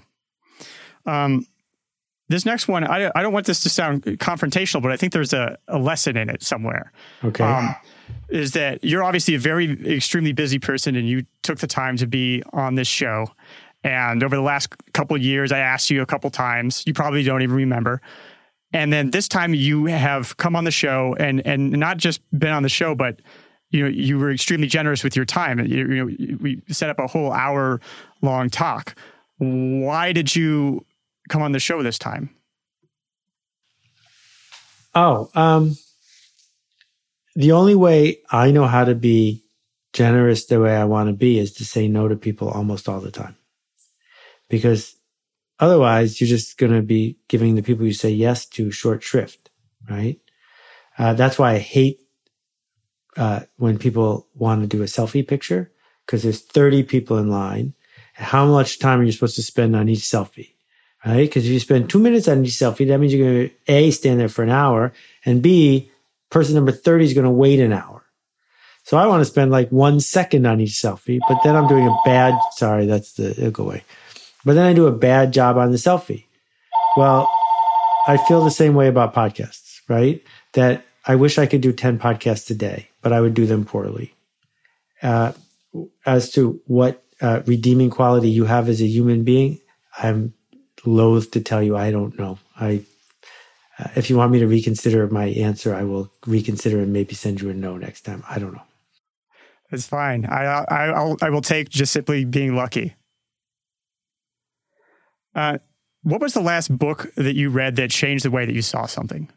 Um, 1.05 1.45
this 2.29 2.45
next 2.45 2.69
one, 2.69 2.85
I, 2.85 3.11
I 3.13 3.21
don't 3.21 3.33
want 3.33 3.47
this 3.47 3.59
to 3.63 3.69
sound 3.69 4.03
confrontational, 4.03 4.81
but 4.81 4.93
I 4.93 4.95
think 4.95 5.11
there's 5.11 5.33
a, 5.33 5.57
a 5.67 5.77
lesson 5.77 6.15
in 6.15 6.29
it 6.29 6.41
somewhere. 6.41 6.93
Okay. 7.21 7.43
Um, 7.43 7.75
is 8.29 8.53
that 8.53 8.81
you're 8.81 9.03
obviously 9.03 9.35
a 9.35 9.39
very 9.39 9.93
extremely 9.93 10.31
busy 10.31 10.59
person 10.59 10.95
and 10.95 11.05
you 11.05 11.25
took 11.43 11.59
the 11.59 11.67
time 11.67 11.97
to 11.97 12.07
be 12.07 12.43
on 12.53 12.75
this 12.75 12.87
show. 12.87 13.27
And 13.83 14.23
over 14.23 14.37
the 14.37 14.41
last 14.41 14.73
couple 14.93 15.17
of 15.17 15.21
years, 15.21 15.51
I 15.51 15.59
asked 15.59 15.89
you 15.89 16.01
a 16.01 16.05
couple 16.05 16.29
times. 16.29 16.85
You 16.87 16.93
probably 16.93 17.23
don't 17.23 17.41
even 17.41 17.57
remember. 17.57 18.01
And 18.73 18.91
then 18.91 19.11
this 19.11 19.27
time 19.27 19.53
you 19.53 19.85
have 19.85 20.37
come 20.37 20.55
on 20.55 20.65
the 20.65 20.71
show 20.71 21.15
and 21.19 21.45
and 21.45 21.71
not 21.71 21.97
just 21.97 22.21
been 22.37 22.51
on 22.51 22.63
the 22.63 22.69
show, 22.69 22.95
but 22.95 23.21
you 23.69 23.83
know 23.83 23.89
you 23.89 24.19
were 24.19 24.31
extremely 24.31 24.67
generous 24.67 25.03
with 25.03 25.15
your 25.15 25.25
time. 25.25 25.59
You, 25.59 25.65
you 25.65 26.05
know 26.05 26.37
we 26.41 26.61
set 26.69 26.89
up 26.89 26.99
a 26.99 27.07
whole 27.07 27.31
hour 27.31 27.79
long 28.21 28.49
talk. 28.49 28.95
Why 29.37 30.11
did 30.11 30.35
you 30.35 30.85
come 31.29 31.41
on 31.41 31.51
the 31.51 31.59
show 31.59 31.81
this 31.81 31.97
time? 31.97 32.29
Oh, 34.95 35.29
um, 35.35 35.77
the 37.35 37.51
only 37.51 37.75
way 37.75 38.19
I 38.31 38.51
know 38.51 38.65
how 38.65 38.83
to 38.83 38.95
be 38.95 39.43
generous 39.93 40.45
the 40.45 40.59
way 40.59 40.75
I 40.75 40.85
want 40.85 41.07
to 41.07 41.13
be 41.13 41.39
is 41.39 41.53
to 41.53 41.65
say 41.65 41.87
no 41.87 42.07
to 42.07 42.15
people 42.15 42.49
almost 42.49 42.89
all 42.89 42.99
the 42.99 43.11
time. 43.11 43.37
Because 44.49 44.96
Otherwise, 45.59 46.21
you're 46.21 46.27
just 46.27 46.57
going 46.57 46.71
to 46.71 46.81
be 46.81 47.17
giving 47.27 47.55
the 47.55 47.63
people 47.63 47.85
you 47.85 47.93
say 47.93 48.09
yes 48.09 48.45
to 48.45 48.71
short 48.71 49.01
shrift, 49.01 49.49
right? 49.89 50.19
Uh, 50.97 51.13
that's 51.13 51.39
why 51.39 51.53
I 51.53 51.57
hate 51.57 51.99
uh, 53.15 53.41
when 53.57 53.77
people 53.77 54.27
want 54.35 54.61
to 54.61 54.67
do 54.67 54.83
a 54.83 54.85
selfie 54.85 55.27
picture 55.27 55.71
because 56.05 56.23
there's 56.23 56.41
30 56.41 56.83
people 56.83 57.17
in 57.17 57.29
line. 57.29 57.73
How 58.13 58.45
much 58.45 58.79
time 58.79 58.99
are 58.99 59.03
you 59.03 59.11
supposed 59.11 59.35
to 59.35 59.43
spend 59.43 59.75
on 59.75 59.89
each 59.89 59.99
selfie? 59.99 60.53
Right? 61.05 61.27
Because 61.27 61.45
if 61.45 61.51
you 61.51 61.59
spend 61.59 61.89
two 61.89 61.99
minutes 61.99 62.27
on 62.27 62.43
each 62.43 62.51
selfie, 62.51 62.87
that 62.87 62.99
means 62.99 63.13
you're 63.13 63.27
going 63.27 63.49
to 63.49 63.55
A, 63.67 63.91
stand 63.91 64.19
there 64.19 64.29
for 64.29 64.43
an 64.43 64.49
hour, 64.49 64.93
and 65.25 65.41
B, 65.41 65.91
person 66.29 66.55
number 66.55 66.71
30 66.71 67.05
is 67.05 67.13
going 67.13 67.25
to 67.25 67.31
wait 67.31 67.59
an 67.59 67.73
hour. 67.73 68.03
So 68.83 68.97
I 68.97 69.07
want 69.07 69.21
to 69.21 69.25
spend 69.25 69.51
like 69.51 69.69
one 69.69 69.99
second 69.99 70.45
on 70.45 70.61
each 70.61 70.71
selfie, 70.71 71.19
but 71.27 71.39
then 71.43 71.55
I'm 71.55 71.67
doing 71.67 71.87
a 71.87 71.95
bad, 72.05 72.33
sorry, 72.55 72.85
that's 72.85 73.13
the, 73.13 73.31
it'll 73.31 73.51
go 73.51 73.63
away. 73.65 73.83
But 74.45 74.53
then 74.53 74.65
I 74.65 74.73
do 74.73 74.87
a 74.87 74.91
bad 74.91 75.33
job 75.33 75.57
on 75.57 75.71
the 75.71 75.77
selfie. 75.77 76.25
Well, 76.95 77.29
I 78.07 78.17
feel 78.17 78.43
the 78.43 78.51
same 78.51 78.73
way 78.73 78.87
about 78.87 79.13
podcasts, 79.13 79.81
right? 79.89 80.23
That 80.53 80.85
I 81.05 81.15
wish 81.15 81.37
I 81.37 81.45
could 81.45 81.61
do 81.61 81.73
10 81.73 81.99
podcasts 81.99 82.49
a 82.49 82.53
day, 82.55 82.89
but 83.01 83.13
I 83.13 83.21
would 83.21 83.33
do 83.33 83.45
them 83.45 83.65
poorly. 83.65 84.13
Uh, 85.01 85.33
as 86.05 86.31
to 86.31 86.61
what 86.65 87.03
uh, 87.21 87.41
redeeming 87.45 87.89
quality 87.89 88.29
you 88.29 88.45
have 88.45 88.69
as 88.69 88.81
a 88.81 88.87
human 88.87 89.23
being, 89.23 89.59
I'm 89.97 90.33
loath 90.85 91.31
to 91.31 91.41
tell 91.41 91.61
you 91.61 91.75
I 91.75 91.91
don't 91.91 92.17
know. 92.17 92.39
I, 92.59 92.83
uh, 93.79 93.89
if 93.95 94.09
you 94.09 94.17
want 94.17 94.31
me 94.31 94.39
to 94.39 94.47
reconsider 94.47 95.07
my 95.07 95.25
answer, 95.25 95.75
I 95.75 95.83
will 95.83 96.11
reconsider 96.25 96.79
and 96.79 96.93
maybe 96.93 97.13
send 97.13 97.41
you 97.41 97.49
a 97.49 97.53
no 97.53 97.77
next 97.77 98.01
time. 98.01 98.23
I 98.29 98.39
don't 98.39 98.53
know. 98.53 98.61
It's 99.71 99.87
fine. 99.87 100.25
I 100.25 100.45
I 100.45 100.85
I'll, 100.87 101.17
I 101.21 101.29
will 101.29 101.41
take 101.41 101.69
just 101.69 101.91
simply 101.91 102.23
being 102.23 102.55
lucky. 102.55 102.95
Uh, 105.37 105.59
what 106.01 106.19
was 106.19 106.33
the 106.33 106.41
last 106.41 106.75
book 106.75 107.13
that 107.15 107.35
you 107.35 107.49
read 107.49 107.75
that 107.75 107.91
changed 107.91 108.25
the 108.25 108.31
way 108.31 108.43
that 108.45 108.55
you 108.55 108.63
saw 108.63 108.87
something? 108.87 109.29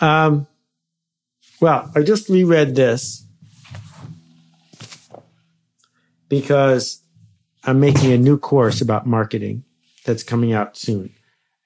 Um, 0.00 0.48
well, 1.60 1.88
I 1.94 2.02
just 2.02 2.28
reread 2.28 2.74
this 2.74 3.24
because 6.28 7.00
I'm 7.62 7.78
making 7.78 8.10
a 8.12 8.18
new 8.18 8.36
course 8.36 8.80
about 8.80 9.06
marketing 9.06 9.62
that's 10.04 10.24
coming 10.24 10.52
out 10.52 10.76
soon. 10.76 11.14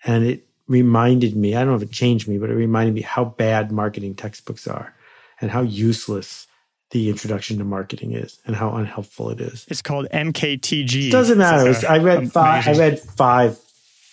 And 0.04 0.26
it 0.26 0.46
reminded 0.68 1.36
me, 1.36 1.54
I 1.54 1.60
don't 1.60 1.68
know 1.68 1.76
if 1.76 1.82
it 1.82 1.92
changed 1.92 2.28
me, 2.28 2.36
but 2.36 2.50
it 2.50 2.54
reminded 2.54 2.94
me 2.94 3.00
how 3.00 3.24
bad 3.24 3.72
marketing 3.72 4.14
textbooks 4.14 4.66
are 4.66 4.94
and 5.40 5.52
how 5.52 5.62
useless 5.62 6.48
the 6.94 7.10
introduction 7.10 7.58
to 7.58 7.64
marketing 7.64 8.12
is 8.12 8.38
and 8.46 8.54
how 8.54 8.70
unhelpful 8.70 9.28
it 9.30 9.40
is. 9.40 9.66
It's 9.68 9.82
called 9.82 10.06
MKTG. 10.12 11.10
Doesn't 11.10 11.38
matter. 11.38 11.72
Like 11.72 11.82
a, 11.82 11.90
I 11.90 11.98
read 11.98 12.30
five. 12.30 12.68
I 12.68 12.78
read 12.78 13.00
five 13.00 13.58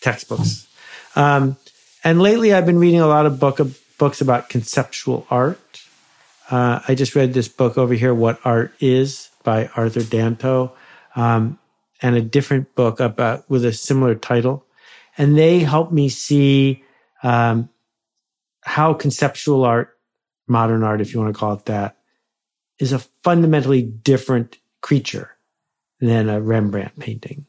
textbooks, 0.01 0.67
um, 1.15 1.57
and 2.03 2.19
lately 2.19 2.53
I've 2.53 2.65
been 2.65 2.79
reading 2.79 2.99
a 2.99 3.05
lot 3.05 3.27
of 3.27 3.39
book 3.39 3.59
of 3.59 3.79
books 3.99 4.19
about 4.19 4.49
conceptual 4.49 5.27
art. 5.29 5.59
Uh, 6.49 6.81
I 6.87 6.95
just 6.95 7.13
read 7.13 7.35
this 7.35 7.47
book 7.47 7.77
over 7.77 7.93
here, 7.93 8.15
"What 8.15 8.39
Art 8.43 8.73
Is" 8.79 9.29
by 9.43 9.69
Arthur 9.75 10.01
Danto, 10.01 10.71
um, 11.15 11.59
and 12.01 12.15
a 12.15 12.21
different 12.21 12.73
book 12.73 12.99
about 12.99 13.47
with 13.47 13.63
a 13.63 13.73
similar 13.73 14.15
title, 14.15 14.65
and 15.19 15.37
they 15.37 15.59
help 15.59 15.91
me 15.91 16.09
see 16.09 16.83
um, 17.21 17.69
how 18.61 18.95
conceptual 18.95 19.65
art, 19.65 19.95
modern 20.47 20.81
art, 20.81 20.99
if 20.99 21.13
you 21.13 21.19
want 21.19 21.31
to 21.31 21.39
call 21.39 21.53
it 21.53 21.65
that, 21.65 21.95
is 22.81 22.91
a 22.91 22.99
fundamentally 22.99 23.83
different 23.83 24.57
creature 24.81 25.37
than 25.99 26.27
a 26.27 26.41
Rembrandt 26.41 26.97
painting. 26.97 27.45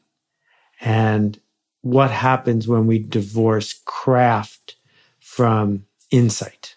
And 0.79 1.39
what 1.81 2.11
happens 2.11 2.67
when 2.67 2.85
we 2.85 2.99
divorce 2.99 3.81
craft 3.85 4.75
from 5.19 5.87
insight? 6.11 6.75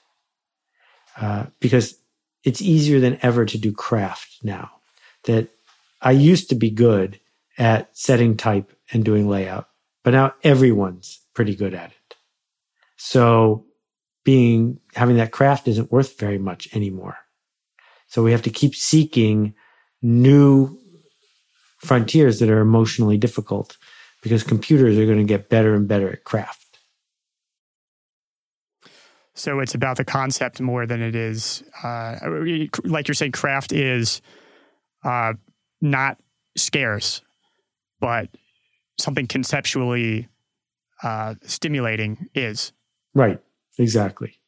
Uh, 1.18 1.46
because 1.60 1.98
it's 2.44 2.62
easier 2.62 2.98
than 2.98 3.18
ever 3.20 3.44
to 3.44 3.58
do 3.58 3.72
craft 3.72 4.38
now. 4.42 4.70
That 5.24 5.48
I 6.00 6.12
used 6.12 6.48
to 6.48 6.54
be 6.54 6.70
good 6.70 7.20
at 7.58 7.94
setting 7.96 8.38
type 8.38 8.72
and 8.90 9.04
doing 9.04 9.28
layout, 9.28 9.68
but 10.02 10.12
now 10.12 10.32
everyone's 10.42 11.20
pretty 11.34 11.54
good 11.54 11.74
at 11.74 11.90
it. 11.90 12.16
So 12.96 13.66
being 14.24 14.80
having 14.94 15.16
that 15.16 15.32
craft 15.32 15.68
isn't 15.68 15.92
worth 15.92 16.18
very 16.18 16.38
much 16.38 16.74
anymore. 16.74 17.18
So 18.06 18.22
we 18.22 18.32
have 18.32 18.42
to 18.42 18.50
keep 18.50 18.74
seeking 18.74 19.54
new 20.02 20.78
frontiers 21.78 22.38
that 22.40 22.50
are 22.50 22.60
emotionally 22.60 23.16
difficult 23.16 23.76
because 24.22 24.42
computers 24.42 24.98
are 24.98 25.06
going 25.06 25.18
to 25.18 25.24
get 25.24 25.48
better 25.48 25.74
and 25.74 25.86
better 25.86 26.10
at 26.10 26.24
craft. 26.24 26.78
So 29.34 29.60
it's 29.60 29.74
about 29.74 29.98
the 29.98 30.04
concept 30.04 30.60
more 30.60 30.86
than 30.86 31.02
it 31.02 31.14
is, 31.14 31.62
uh, 31.82 32.16
like 32.84 33.06
you're 33.06 33.14
saying, 33.14 33.32
craft 33.32 33.70
is 33.70 34.22
uh, 35.04 35.34
not 35.82 36.18
scarce, 36.56 37.20
but 38.00 38.30
something 38.98 39.26
conceptually 39.26 40.28
uh, 41.02 41.34
stimulating 41.42 42.28
is. 42.34 42.72
Right. 43.14 43.38
Exactly. 43.78 44.38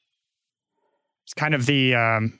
It's 1.24 1.34
kind 1.34 1.54
of 1.54 1.66
the 1.66 1.94
um, 1.94 2.38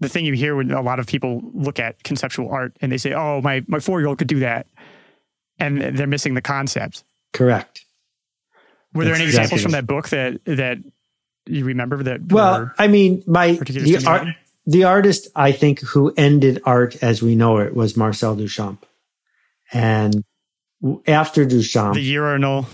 the 0.00 0.08
thing 0.08 0.24
you 0.24 0.34
hear 0.34 0.56
when 0.56 0.70
a 0.70 0.82
lot 0.82 0.98
of 0.98 1.06
people 1.06 1.42
look 1.54 1.78
at 1.78 2.02
conceptual 2.02 2.50
art 2.50 2.76
and 2.80 2.92
they 2.92 2.98
say, 2.98 3.12
"Oh, 3.12 3.40
my 3.40 3.64
my 3.66 3.80
four 3.80 4.00
year 4.00 4.08
old 4.08 4.18
could 4.18 4.28
do 4.28 4.40
that," 4.40 4.66
and 5.58 5.80
they're 5.80 6.06
missing 6.06 6.34
the 6.34 6.42
concept. 6.42 7.04
Correct. 7.32 7.84
Were 8.92 9.04
there 9.04 9.14
any 9.14 9.24
examples 9.24 9.62
from 9.62 9.72
that 9.72 9.86
book 9.86 10.08
that 10.10 10.40
that 10.44 10.78
you 11.46 11.64
remember 11.64 12.02
that? 12.02 12.32
Well, 12.32 12.70
I 12.78 12.88
mean, 12.88 13.22
my 13.26 13.52
the 13.52 14.04
art, 14.06 14.28
the 14.66 14.84
artist 14.84 15.28
I 15.36 15.52
think 15.52 15.80
who 15.80 16.12
ended 16.16 16.62
art 16.64 17.02
as 17.02 17.22
we 17.22 17.34
know 17.34 17.58
it 17.58 17.74
was 17.74 17.96
Marcel 17.96 18.36
Duchamp, 18.36 18.78
and 19.72 20.24
after 21.06 21.44
Duchamp, 21.44 21.94
the 21.94 22.02
urinal, 22.02 22.66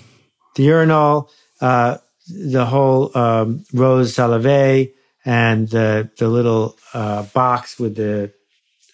the 0.57 0.65
urinal, 0.65 1.31
uh, 1.61 1.99
the 2.29 2.67
whole 2.67 3.17
um, 3.17 3.65
Rrose 3.73 4.13
Sélavy 4.13 4.93
and 5.25 5.69
the 5.69 6.11
the 6.19 6.29
little 6.29 6.79
uh, 6.95 7.23
box 7.25 7.79
with 7.79 7.97
the 7.97 8.33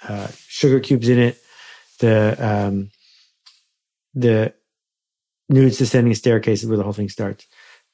uh, 0.06 0.28
sugar 0.46 0.80
cubes 0.80 1.08
in 1.08 1.18
it, 1.18 1.42
the 2.00 2.36
um, 2.38 2.90
the 4.14 4.54
nudes 5.48 5.78
descending 5.78 6.14
staircase 6.14 6.62
is 6.62 6.68
where 6.68 6.76
the 6.76 6.84
whole 6.84 6.92
thing 6.92 7.08
starts. 7.08 7.46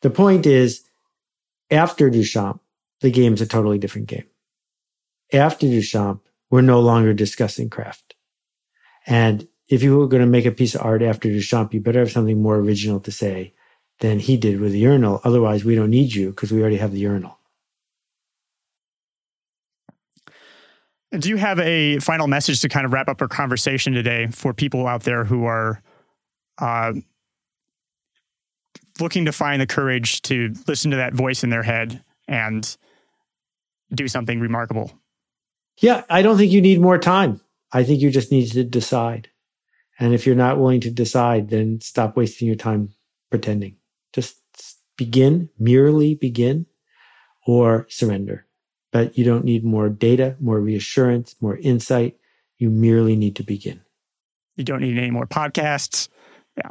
The 0.03 0.11
point 0.11 0.47
is, 0.47 0.82
after 1.70 2.11
Duchamp, 2.11 2.61
the 3.01 3.11
game's 3.11 3.41
a 3.41 3.47
totally 3.47 3.78
different 3.78 4.09
game. 4.09 4.26
After 5.32 5.66
Duchamp, 5.66 6.20
we're 6.51 6.61
no 6.61 6.80
longer 6.80 7.14
discussing 7.14 7.70
craft. 7.70 8.14
And 9.07 9.49
if 9.68 9.82
you 9.82 9.97
were 9.97 10.09
going 10.09 10.22
to 10.22 10.26
make 10.26 10.47
a 10.47 10.51
piece 10.51 10.74
of 10.74 10.82
art 10.82 11.03
after 11.03 11.28
Duchamp, 11.28 11.72
you 11.72 11.80
better 11.80 12.01
have 12.01 12.11
something 12.12 12.41
more 12.41 12.57
original 12.57 13.01
to 13.01 13.12
say 13.12 13.55
than 14.01 14.18
he 14.18 14.37
did 14.37 14.61
with 14.61 14.72
the 14.72 14.78
urinal. 14.78 15.20
Otherwise, 15.24 15.64
we 15.64 15.74
don't 15.74 15.91
need 15.91 16.12
you 16.12 16.30
because 16.30 16.53
we 16.53 16.61
already 16.61 16.76
have 16.76 16.93
the 16.93 16.99
urinal. 16.99 17.39
Do 21.19 21.29
you 21.29 21.37
have 21.37 21.61
a 21.61 21.99
final 22.01 22.27
message 22.27 22.61
to 22.62 22.69
kind 22.69 22.85
of 22.85 22.93
wrap 22.93 23.09
up 23.09 23.23
our 23.23 23.29
conversation 23.29 23.93
today 23.93 24.29
for 24.33 24.53
people 24.53 24.87
out 24.87 25.05
there 25.05 25.25
who 25.25 25.45
are 25.45 25.81
uh, 26.59 26.93
looking 29.01 29.25
to 29.27 29.33
find 29.33 29.61
the 29.61 29.67
courage 29.67 30.23
to 30.23 30.53
listen 30.67 30.91
to 30.91 30.97
that 30.97 31.15
voice 31.15 31.45
in 31.45 31.51
their 31.51 31.62
head 31.62 32.03
and 32.27 32.77
do 33.95 34.09
something 34.09 34.41
remarkable? 34.41 34.93
Yeah, 35.79 36.03
I 36.11 36.23
don't 36.23 36.37
think 36.37 36.51
you 36.51 36.61
need 36.61 36.81
more 36.81 36.99
time. 36.99 37.41
I 37.73 37.85
think 37.85 38.01
you 38.01 38.11
just 38.11 38.33
need 38.33 38.51
to 38.53 38.65
decide. 38.65 39.29
And 39.99 40.15
if 40.15 40.27
you're 40.27 40.35
not 40.35 40.59
willing 40.59 40.81
to 40.81 40.91
decide, 40.91 41.51
then 41.51 41.81
stop 41.81 42.17
wasting 42.17 42.49
your 42.49 42.57
time 42.57 42.91
pretending. 43.31 43.77
Just 44.12 44.41
begin, 44.97 45.49
merely 45.59 46.15
begin, 46.15 46.67
or 47.47 47.87
surrender 47.89 48.43
but 48.95 49.18
you 49.18 49.24
don't 49.24 49.45
need 49.45 49.64
more 49.64 49.88
data, 49.88 50.36
more 50.38 50.61
reassurance, 50.61 51.34
more 51.40 51.57
insight. 51.57 52.16
You 52.59 52.70
merely 52.70 53.16
need 53.16 53.34
to 53.36 53.42
begin. 53.42 53.80
You 54.55 54.62
don't 54.62 54.82
need 54.82 54.97
any 54.97 55.11
more 55.11 55.26
podcasts. 55.26 56.09
Yeah. 56.57 56.70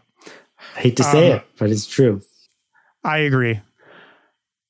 I 0.77 0.79
hate 0.79 0.95
to 0.95 1.03
say 1.03 1.33
um, 1.33 1.39
it, 1.39 1.45
but 1.59 1.69
it's 1.69 1.85
true. 1.85 2.21
I 3.03 3.17
agree. 3.17 3.59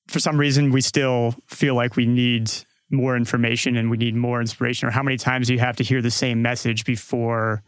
For 0.07 0.17
some 0.17 0.39
reason, 0.39 0.71
we 0.71 0.81
still 0.81 1.35
feel 1.45 1.75
like 1.75 1.95
we 1.95 2.07
need 2.07 2.51
more 2.89 3.15
information 3.15 3.77
and 3.77 3.91
we 3.91 3.97
need 3.97 4.15
more 4.15 4.41
inspiration. 4.41 4.87
Or 4.87 4.91
how 4.91 5.03
many 5.03 5.17
times 5.17 5.45
do 5.45 5.53
you 5.53 5.59
have 5.59 5.75
to 5.75 5.83
hear 5.83 6.01
the 6.01 6.09
same 6.09 6.41
message 6.41 6.85
before 6.85 7.61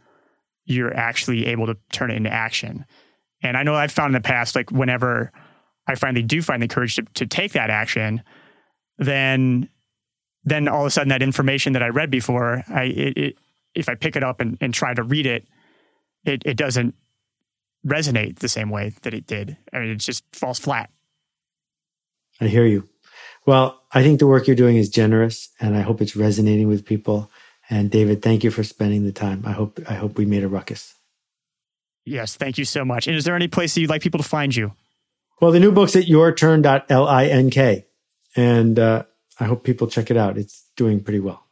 you're 0.64 0.94
actually 0.96 1.46
able 1.46 1.66
to 1.66 1.76
turn 1.92 2.10
it 2.10 2.16
into 2.16 2.32
action? 2.32 2.84
And 3.40 3.56
I 3.56 3.62
know 3.62 3.76
I've 3.76 3.92
found 3.92 4.16
in 4.16 4.20
the 4.20 4.26
past, 4.26 4.56
like 4.56 4.72
whenever 4.72 5.30
I 5.86 5.94
finally 5.94 6.24
do 6.24 6.42
find 6.42 6.60
the 6.60 6.66
courage 6.66 6.96
to, 6.96 7.04
to 7.14 7.26
take 7.26 7.52
that 7.52 7.70
action, 7.70 8.24
then 8.98 9.68
then 10.46 10.68
all 10.68 10.82
of 10.82 10.86
a 10.86 10.90
sudden 10.90 11.10
that 11.10 11.22
information 11.22 11.74
that 11.74 11.82
I 11.82 11.88
read 11.88 12.10
before, 12.10 12.64
I 12.68 12.84
it, 12.84 13.18
it, 13.18 13.38
if 13.74 13.88
I 13.88 13.94
pick 13.94 14.16
it 14.16 14.24
up 14.24 14.40
and, 14.40 14.56
and 14.60 14.72
try 14.72 14.94
to 14.94 15.02
read 15.02 15.26
it, 15.26 15.46
it 16.24 16.42
it 16.46 16.56
doesn't 16.56 16.94
resonate 17.86 18.38
the 18.38 18.48
same 18.48 18.70
way 18.70 18.94
that 19.02 19.12
it 19.12 19.26
did. 19.26 19.56
I 19.72 19.80
mean, 19.80 19.90
it 19.90 19.96
just 19.96 20.24
falls 20.32 20.58
flat. 20.58 20.90
I 22.40 22.46
hear 22.46 22.64
you. 22.64 22.88
Well, 23.44 23.80
I 23.92 24.02
think 24.02 24.18
the 24.18 24.26
work 24.26 24.46
you're 24.46 24.56
doing 24.56 24.76
is 24.76 24.88
generous, 24.88 25.50
and 25.60 25.76
I 25.76 25.82
hope 25.82 26.00
it's 26.00 26.16
resonating 26.16 26.68
with 26.68 26.84
people. 26.84 27.30
And 27.68 27.90
David, 27.90 28.22
thank 28.22 28.44
you 28.44 28.50
for 28.50 28.62
spending 28.62 29.04
the 29.04 29.12
time. 29.12 29.42
I 29.44 29.52
hope 29.52 29.80
I 29.88 29.94
hope 29.94 30.16
we 30.16 30.24
made 30.24 30.44
a 30.44 30.48
ruckus. 30.48 30.94
Yes, 32.04 32.36
thank 32.36 32.56
you 32.56 32.64
so 32.64 32.84
much. 32.84 33.08
And 33.08 33.16
is 33.16 33.24
there 33.24 33.34
any 33.34 33.48
place 33.48 33.74
that 33.74 33.80
you'd 33.80 33.90
like 33.90 34.02
people 34.02 34.18
to 34.18 34.28
find 34.28 34.54
you? 34.54 34.72
Well, 35.40 35.50
the 35.50 35.58
new 35.58 35.72
book's 35.72 35.96
at 35.96 36.04
yourturn.link. 36.04 37.84
And 38.36 38.78
uh, 38.78 39.02
I 39.38 39.44
hope 39.44 39.64
people 39.64 39.86
check 39.86 40.10
it 40.10 40.16
out. 40.16 40.38
It's 40.38 40.70
doing 40.76 41.02
pretty 41.02 41.20
well. 41.20 41.46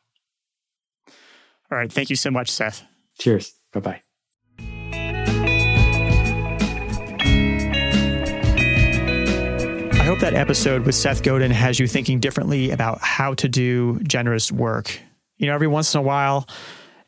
All 1.70 1.78
right. 1.78 1.92
Thank 1.92 2.10
you 2.10 2.16
so 2.16 2.30
much, 2.30 2.50
Seth. 2.50 2.82
Cheers. 3.18 3.54
Bye 3.72 3.80
bye. 3.80 4.02
I 10.04 10.06
hope 10.06 10.18
that 10.18 10.34
episode 10.34 10.84
with 10.84 10.94
Seth 10.94 11.22
Godin 11.22 11.50
has 11.50 11.80
you 11.80 11.88
thinking 11.88 12.20
differently 12.20 12.70
about 12.70 13.00
how 13.00 13.32
to 13.34 13.48
do 13.48 13.98
generous 14.00 14.52
work. 14.52 15.00
You 15.38 15.46
know, 15.46 15.54
every 15.54 15.66
once 15.66 15.94
in 15.94 15.98
a 15.98 16.02
while, 16.02 16.46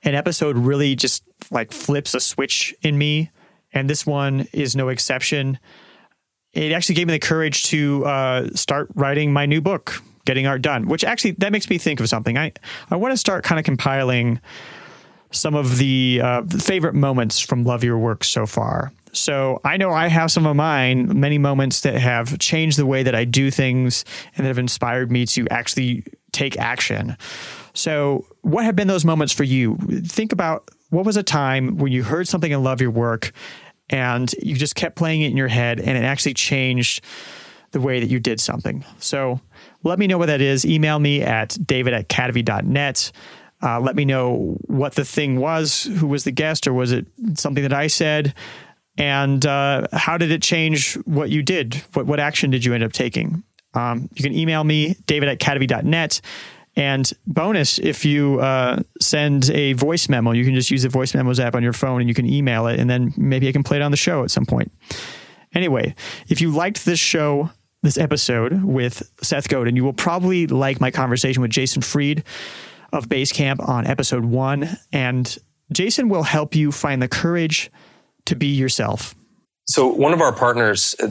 an 0.03 0.14
episode 0.14 0.57
really 0.57 0.97
just 0.97 1.22
like 1.51 1.72
flips 1.72 2.14
a 2.14 2.20
switch 2.20 2.74
in 2.83 2.97
me. 2.97 3.31
And 3.72 3.91
this 3.91 4.07
one 4.07 4.49
is 4.53 4.74
no 4.74 4.89
exception. 4.89 5.59
It 6.55 6.72
actually 6.72 6.95
gave 6.95 7.07
me 7.07 7.12
the 7.12 7.18
courage 7.18 7.64
to 7.64 8.05
uh, 8.07 8.49
start 8.55 8.89
writing 8.95 9.31
my 9.31 9.45
new 9.45 9.61
book, 9.61 10.03
getting 10.27 10.47
art 10.47 10.61
done, 10.61 10.87
which 10.87 11.05
actually 11.05 11.31
that 11.33 11.53
makes 11.53 11.70
me 11.70 11.79
think 11.79 12.01
of 12.01 12.09
something. 12.09 12.37
I, 12.37 12.53
I 12.91 12.97
want 12.97 13.12
to 13.12 13.16
start 13.16 13.45
kind 13.45 13.59
of 13.59 13.64
compiling 13.64 14.41
some 15.31 15.55
of 15.55 15.79
the 15.79 16.20
uh, 16.22 16.43
favorite 16.45 16.95
moments 16.95 17.41
from 17.41 17.64
Love 17.64 17.83
Your 17.83 17.99
Work 17.99 18.24
so 18.24 18.45
far. 18.47 18.93
So 19.12 19.61
I 19.64 19.79
know 19.79 19.91
I 19.93 20.09
have 20.09 20.31
some 20.31 20.47
of 20.47 20.57
mine, 20.57 21.18
many 21.18 21.39
moments 21.39 21.81
that 21.81 21.95
have 21.95 22.39
changed 22.39 22.79
the 22.79 22.87
way 22.87 23.03
that 23.03 23.14
I 23.14 23.24
do 23.24 23.51
things 23.51 24.05
and 24.37 24.45
that 24.45 24.49
have 24.49 24.59
inspired 24.59 25.11
me 25.11 25.24
to 25.27 25.49
actually 25.49 26.05
take 26.33 26.59
action. 26.59 27.16
So, 27.72 28.27
what 28.43 28.64
have 28.64 28.77
been 28.77 28.89
those 28.89 29.05
moments 29.05 29.33
for 29.33 29.45
you? 29.45 29.77
Think 30.07 30.33
about 30.33 30.70
what 30.91 31.05
was 31.05 31.16
a 31.16 31.22
time 31.22 31.79
when 31.79 31.93
you 31.93 32.03
heard 32.03 32.29
something 32.29 32.53
and 32.53 32.62
love 32.62 32.81
your 32.81 32.91
work 32.91 33.33
and 33.91 34.33
you 34.43 34.55
just 34.55 34.74
kept 34.74 34.97
playing 34.97 35.22
it 35.22 35.31
in 35.31 35.37
your 35.37 35.49
head 35.49 35.81
and 35.81 35.97
it 35.97 36.05
actually 36.05 36.35
changed 36.35 37.03
the 37.72 37.81
way 37.81 38.01
that 38.01 38.09
you 38.09 38.20
did 38.20 38.41
something. 38.41 38.85
So, 38.99 39.41
let 39.87 39.99
me 39.99 40.07
know 40.07 40.18
what 40.18 40.26
that 40.26 40.41
is. 40.41 40.64
Email 40.64 40.99
me 40.99 41.22
at 41.22 41.57
david 41.64 41.95
at 41.95 42.09
kadavy.net. 42.09 43.12
Uh, 43.62 43.80
let 43.80 43.97
me 43.97 44.05
know 44.05 44.57
what 44.66 44.95
the 44.95 45.05
thing 45.05 45.41
was, 45.41 45.84
who 45.84 46.07
was 46.07 46.24
the 46.24 46.30
guest, 46.30 46.66
or 46.66 46.74
was 46.74 46.93
it 46.93 47.07
something 47.34 47.62
that 47.62 47.72
I 47.72 47.87
said? 47.87 48.34
And 48.99 49.45
uh, 49.47 49.87
how 49.93 50.18
did 50.18 50.30
it 50.30 50.43
change 50.43 50.95
what 51.07 51.30
you 51.30 51.43
did? 51.43 51.74
What, 51.95 52.07
what 52.07 52.20
action 52.20 52.51
did 52.51 52.64
you 52.64 52.74
end 52.74 52.84
up 52.84 52.93
taking? 52.93 53.43
Um, 53.74 54.09
you 54.14 54.22
can 54.22 54.34
email 54.34 54.64
me, 54.64 54.97
david 55.07 55.28
at 55.28 55.39
kadavy.net. 55.39 56.20
And 56.78 57.11
bonus, 57.26 57.78
if 57.78 58.05
you 58.05 58.39
uh, 58.41 58.82
send 59.01 59.51
a 59.51 59.72
voice 59.72 60.11
memo, 60.11 60.32
you 60.32 60.45
can 60.45 60.55
just 60.55 60.70
use 60.70 60.82
the 60.82 60.91
voice 60.91 61.14
memos 61.14 61.41
app 61.41 61.55
on 61.55 61.62
your 61.62 61.72
phone 61.72 62.01
and 62.01 62.09
you 62.09 62.14
can 62.14 62.26
email 62.26 62.66
it, 62.66 62.78
and 62.78 62.89
then 62.91 63.14
maybe 63.16 63.49
I 63.49 63.53
can 63.53 63.62
play 63.62 63.78
it 63.78 63.82
on 63.82 63.91
the 63.91 63.97
show 63.97 64.22
at 64.22 64.30
some 64.30 64.45
point. 64.45 64.70
Anyway, 65.55 65.95
if 66.28 66.43
you 66.43 66.51
liked 66.51 66.84
this 66.84 66.99
show, 66.99 67.51
this 67.87 67.97
episode 67.97 68.62
with 68.64 69.09
Seth 69.22 69.49
Godin, 69.49 69.76
you 69.76 69.84
will 69.84 69.93
probably 69.93 70.47
like 70.47 70.80
my 70.80 70.91
conversation 70.91 71.41
with 71.41 71.51
Jason 71.51 71.82
Fried 71.82 72.24
of 72.93 73.09
Basecamp 73.09 73.66
on 73.66 73.87
episode 73.87 74.24
one. 74.24 74.76
And 74.93 75.39
Jason 75.72 76.09
will 76.09 76.24
help 76.24 76.55
you 76.55 76.72
find 76.72 77.01
the 77.01 77.09
courage 77.09 77.70
to 78.26 78.34
be 78.34 78.49
yourself. 78.49 79.14
So 79.68 79.87
one 79.87 80.12
of 80.12 80.20
our 80.20 80.32
partners, 80.32 80.95
uh, 81.01 81.09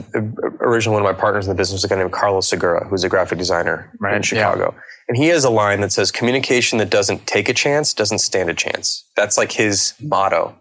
originally 0.60 1.00
one 1.00 1.06
of 1.06 1.16
my 1.16 1.18
partners 1.18 1.46
in 1.46 1.50
the 1.50 1.54
business 1.54 1.82
was 1.82 1.84
a 1.84 1.88
guy 1.88 1.96
named 1.96 2.12
Carlos 2.12 2.48
Segura, 2.48 2.86
who's 2.86 3.04
a 3.04 3.08
graphic 3.08 3.38
designer 3.38 3.90
right. 4.00 4.14
in 4.14 4.22
Chicago. 4.22 4.74
Yeah. 4.74 4.82
And 5.08 5.16
he 5.16 5.28
has 5.28 5.44
a 5.44 5.50
line 5.50 5.80
that 5.80 5.92
says, 5.92 6.10
communication 6.10 6.78
that 6.78 6.90
doesn't 6.90 7.26
take 7.26 7.48
a 7.48 7.54
chance 7.54 7.94
doesn't 7.94 8.18
stand 8.18 8.50
a 8.50 8.54
chance. 8.54 9.04
That's 9.16 9.36
like 9.38 9.52
his 9.52 9.94
motto. 10.00 10.54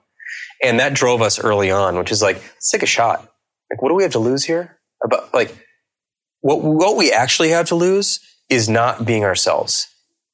And 0.63 0.79
that 0.79 0.93
drove 0.93 1.21
us 1.21 1.39
early 1.39 1.71
on, 1.71 1.97
which 1.97 2.11
is 2.11 2.21
like, 2.21 2.35
let's 2.35 2.69
take 2.69 2.83
a 2.83 2.87
shot. 2.87 3.19
Like, 3.69 3.81
what 3.81 3.89
do 3.89 3.95
we 3.95 4.03
have 4.03 4.13
to 4.13 4.19
lose 4.19 4.43
here? 4.43 4.77
About 5.03 5.33
like, 5.33 5.55
what, 6.45 6.61
what 6.61 6.95
we 6.95 7.11
actually 7.11 7.49
have 7.49 7.65
to 7.69 7.75
lose 7.75 8.19
is 8.51 8.69
not 8.69 9.03
being 9.03 9.23
ourselves. 9.23 9.87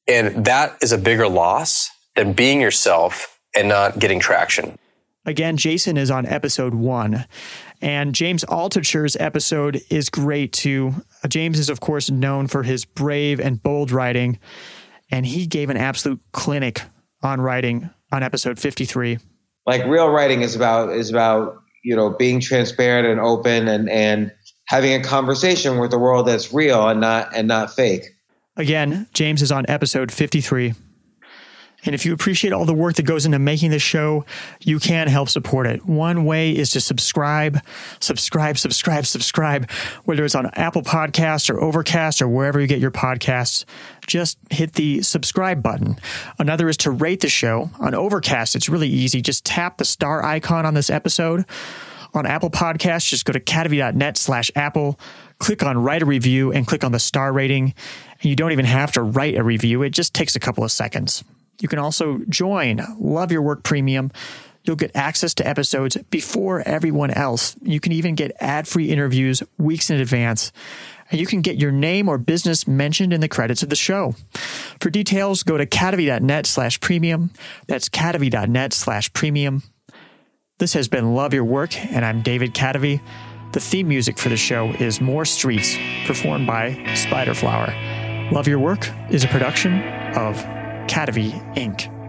And 0.06 0.44
that 0.44 0.76
is 0.82 0.92
a 0.92 0.98
bigger 0.98 1.26
loss 1.26 1.88
than 2.16 2.34
being 2.34 2.60
yourself 2.60 3.40
and 3.56 3.66
not 3.66 3.98
getting 3.98 4.20
traction. 4.20 4.78
Again, 5.24 5.56
Jason 5.56 5.96
is 5.96 6.10
on 6.10 6.26
episode 6.26 6.74
one. 6.74 7.24
And 7.80 8.14
James 8.14 8.44
Altucher's 8.44 9.16
episode 9.16 9.80
is 9.88 10.10
great 10.10 10.52
too. 10.52 10.92
James 11.28 11.58
is, 11.58 11.70
of 11.70 11.80
course, 11.80 12.10
known 12.10 12.46
for 12.46 12.62
his 12.62 12.84
brave 12.84 13.40
and 13.40 13.62
bold 13.62 13.90
writing, 13.90 14.38
and 15.10 15.24
he 15.24 15.46
gave 15.46 15.70
an 15.70 15.78
absolute 15.78 16.20
clinic 16.32 16.82
on 17.22 17.40
writing 17.40 17.88
on 18.12 18.22
episode 18.22 18.58
53. 18.58 19.18
Like 19.64 19.86
real 19.86 20.10
writing 20.10 20.42
is 20.42 20.54
about 20.54 20.90
is 20.90 21.08
about, 21.08 21.56
you 21.82 21.96
know, 21.96 22.10
being 22.10 22.38
transparent 22.38 23.08
and 23.08 23.18
open 23.18 23.66
and 23.66 23.88
and 23.88 24.30
having 24.66 24.94
a 24.94 25.02
conversation 25.02 25.78
with 25.78 25.90
the 25.90 25.98
world 25.98 26.26
that's 26.26 26.52
real 26.52 26.88
and 26.88 27.00
not 27.00 27.34
and 27.36 27.48
not 27.48 27.74
fake. 27.74 28.16
Again, 28.56 29.06
James 29.14 29.42
is 29.42 29.50
on 29.50 29.64
episode 29.68 30.12
53. 30.12 30.74
And 31.84 31.94
if 31.94 32.06
you 32.06 32.12
appreciate 32.12 32.52
all 32.52 32.64
the 32.64 32.74
work 32.74 32.94
that 32.96 33.04
goes 33.04 33.26
into 33.26 33.38
making 33.38 33.70
this 33.70 33.82
show, 33.82 34.24
you 34.60 34.78
can 34.78 35.08
help 35.08 35.28
support 35.28 35.66
it. 35.66 35.84
One 35.84 36.24
way 36.24 36.52
is 36.52 36.70
to 36.70 36.80
subscribe, 36.80 37.60
subscribe, 37.98 38.56
subscribe, 38.56 39.04
subscribe, 39.04 39.68
whether 40.04 40.24
it's 40.24 40.34
on 40.34 40.46
Apple 40.54 40.82
Podcasts 40.82 41.50
or 41.50 41.60
Overcast 41.60 42.22
or 42.22 42.28
wherever 42.28 42.60
you 42.60 42.68
get 42.68 42.78
your 42.78 42.92
podcasts. 42.92 43.64
Just 44.06 44.38
hit 44.50 44.74
the 44.74 45.02
subscribe 45.02 45.62
button. 45.62 45.96
Another 46.38 46.68
is 46.68 46.76
to 46.78 46.90
rate 46.90 47.20
the 47.20 47.28
show. 47.28 47.70
On 47.80 47.94
Overcast, 47.94 48.54
it's 48.54 48.68
really 48.68 48.88
easy. 48.88 49.20
Just 49.20 49.44
tap 49.44 49.78
the 49.78 49.84
star 49.84 50.24
icon 50.24 50.64
on 50.64 50.74
this 50.74 50.90
episode. 50.90 51.44
On 52.14 52.26
Apple 52.26 52.50
Podcasts, 52.50 53.08
just 53.08 53.24
go 53.24 53.32
to 53.32 53.40
kadavy.net 53.40 54.18
slash 54.18 54.50
Apple, 54.54 55.00
click 55.38 55.62
on 55.62 55.78
write 55.78 56.02
a 56.02 56.06
review, 56.06 56.52
and 56.52 56.66
click 56.66 56.84
on 56.84 56.92
the 56.92 56.98
star 56.98 57.32
rating. 57.32 57.74
And 58.20 58.24
you 58.24 58.36
don't 58.36 58.52
even 58.52 58.66
have 58.66 58.92
to 58.92 59.02
write 59.02 59.36
a 59.36 59.42
review. 59.42 59.82
It 59.82 59.90
just 59.90 60.12
takes 60.12 60.36
a 60.36 60.40
couple 60.40 60.62
of 60.62 60.70
seconds. 60.70 61.24
You 61.60 61.68
can 61.68 61.78
also 61.78 62.20
join 62.28 62.82
Love 62.98 63.32
Your 63.32 63.42
Work 63.42 63.62
Premium. 63.62 64.10
You'll 64.64 64.76
get 64.76 64.94
access 64.94 65.34
to 65.34 65.46
episodes 65.46 65.96
before 66.10 66.60
everyone 66.60 67.10
else. 67.10 67.56
You 67.62 67.80
can 67.80 67.92
even 67.92 68.14
get 68.14 68.32
ad 68.40 68.68
free 68.68 68.90
interviews 68.90 69.42
weeks 69.58 69.90
in 69.90 69.98
advance. 70.00 70.52
And 71.10 71.20
you 71.20 71.26
can 71.26 71.40
get 71.40 71.56
your 71.56 71.72
name 71.72 72.08
or 72.08 72.16
business 72.16 72.66
mentioned 72.66 73.12
in 73.12 73.20
the 73.20 73.28
credits 73.28 73.62
of 73.62 73.68
the 73.68 73.76
show. 73.76 74.14
For 74.80 74.88
details, 74.88 75.42
go 75.42 75.58
to 75.58 75.66
kadavy.net 75.66 76.46
slash 76.46 76.80
premium. 76.80 77.30
That's 77.66 77.88
kadavy.net 77.88 78.72
slash 78.72 79.12
premium. 79.12 79.62
This 80.62 80.74
has 80.74 80.86
been 80.86 81.16
Love 81.16 81.34
Your 81.34 81.42
Work, 81.42 81.76
and 81.76 82.04
I'm 82.04 82.22
David 82.22 82.54
Kadavy. 82.54 83.00
The 83.50 83.58
theme 83.58 83.88
music 83.88 84.16
for 84.16 84.28
the 84.28 84.36
show 84.36 84.70
is 84.70 85.00
More 85.00 85.24
Streets, 85.24 85.76
performed 86.06 86.46
by 86.46 86.74
Spiderflower. 86.94 88.30
Love 88.30 88.46
Your 88.46 88.60
Work 88.60 88.88
is 89.10 89.24
a 89.24 89.26
production 89.26 89.82
of 90.14 90.36
Kadavy 90.86 91.32
Inc. 91.56 92.01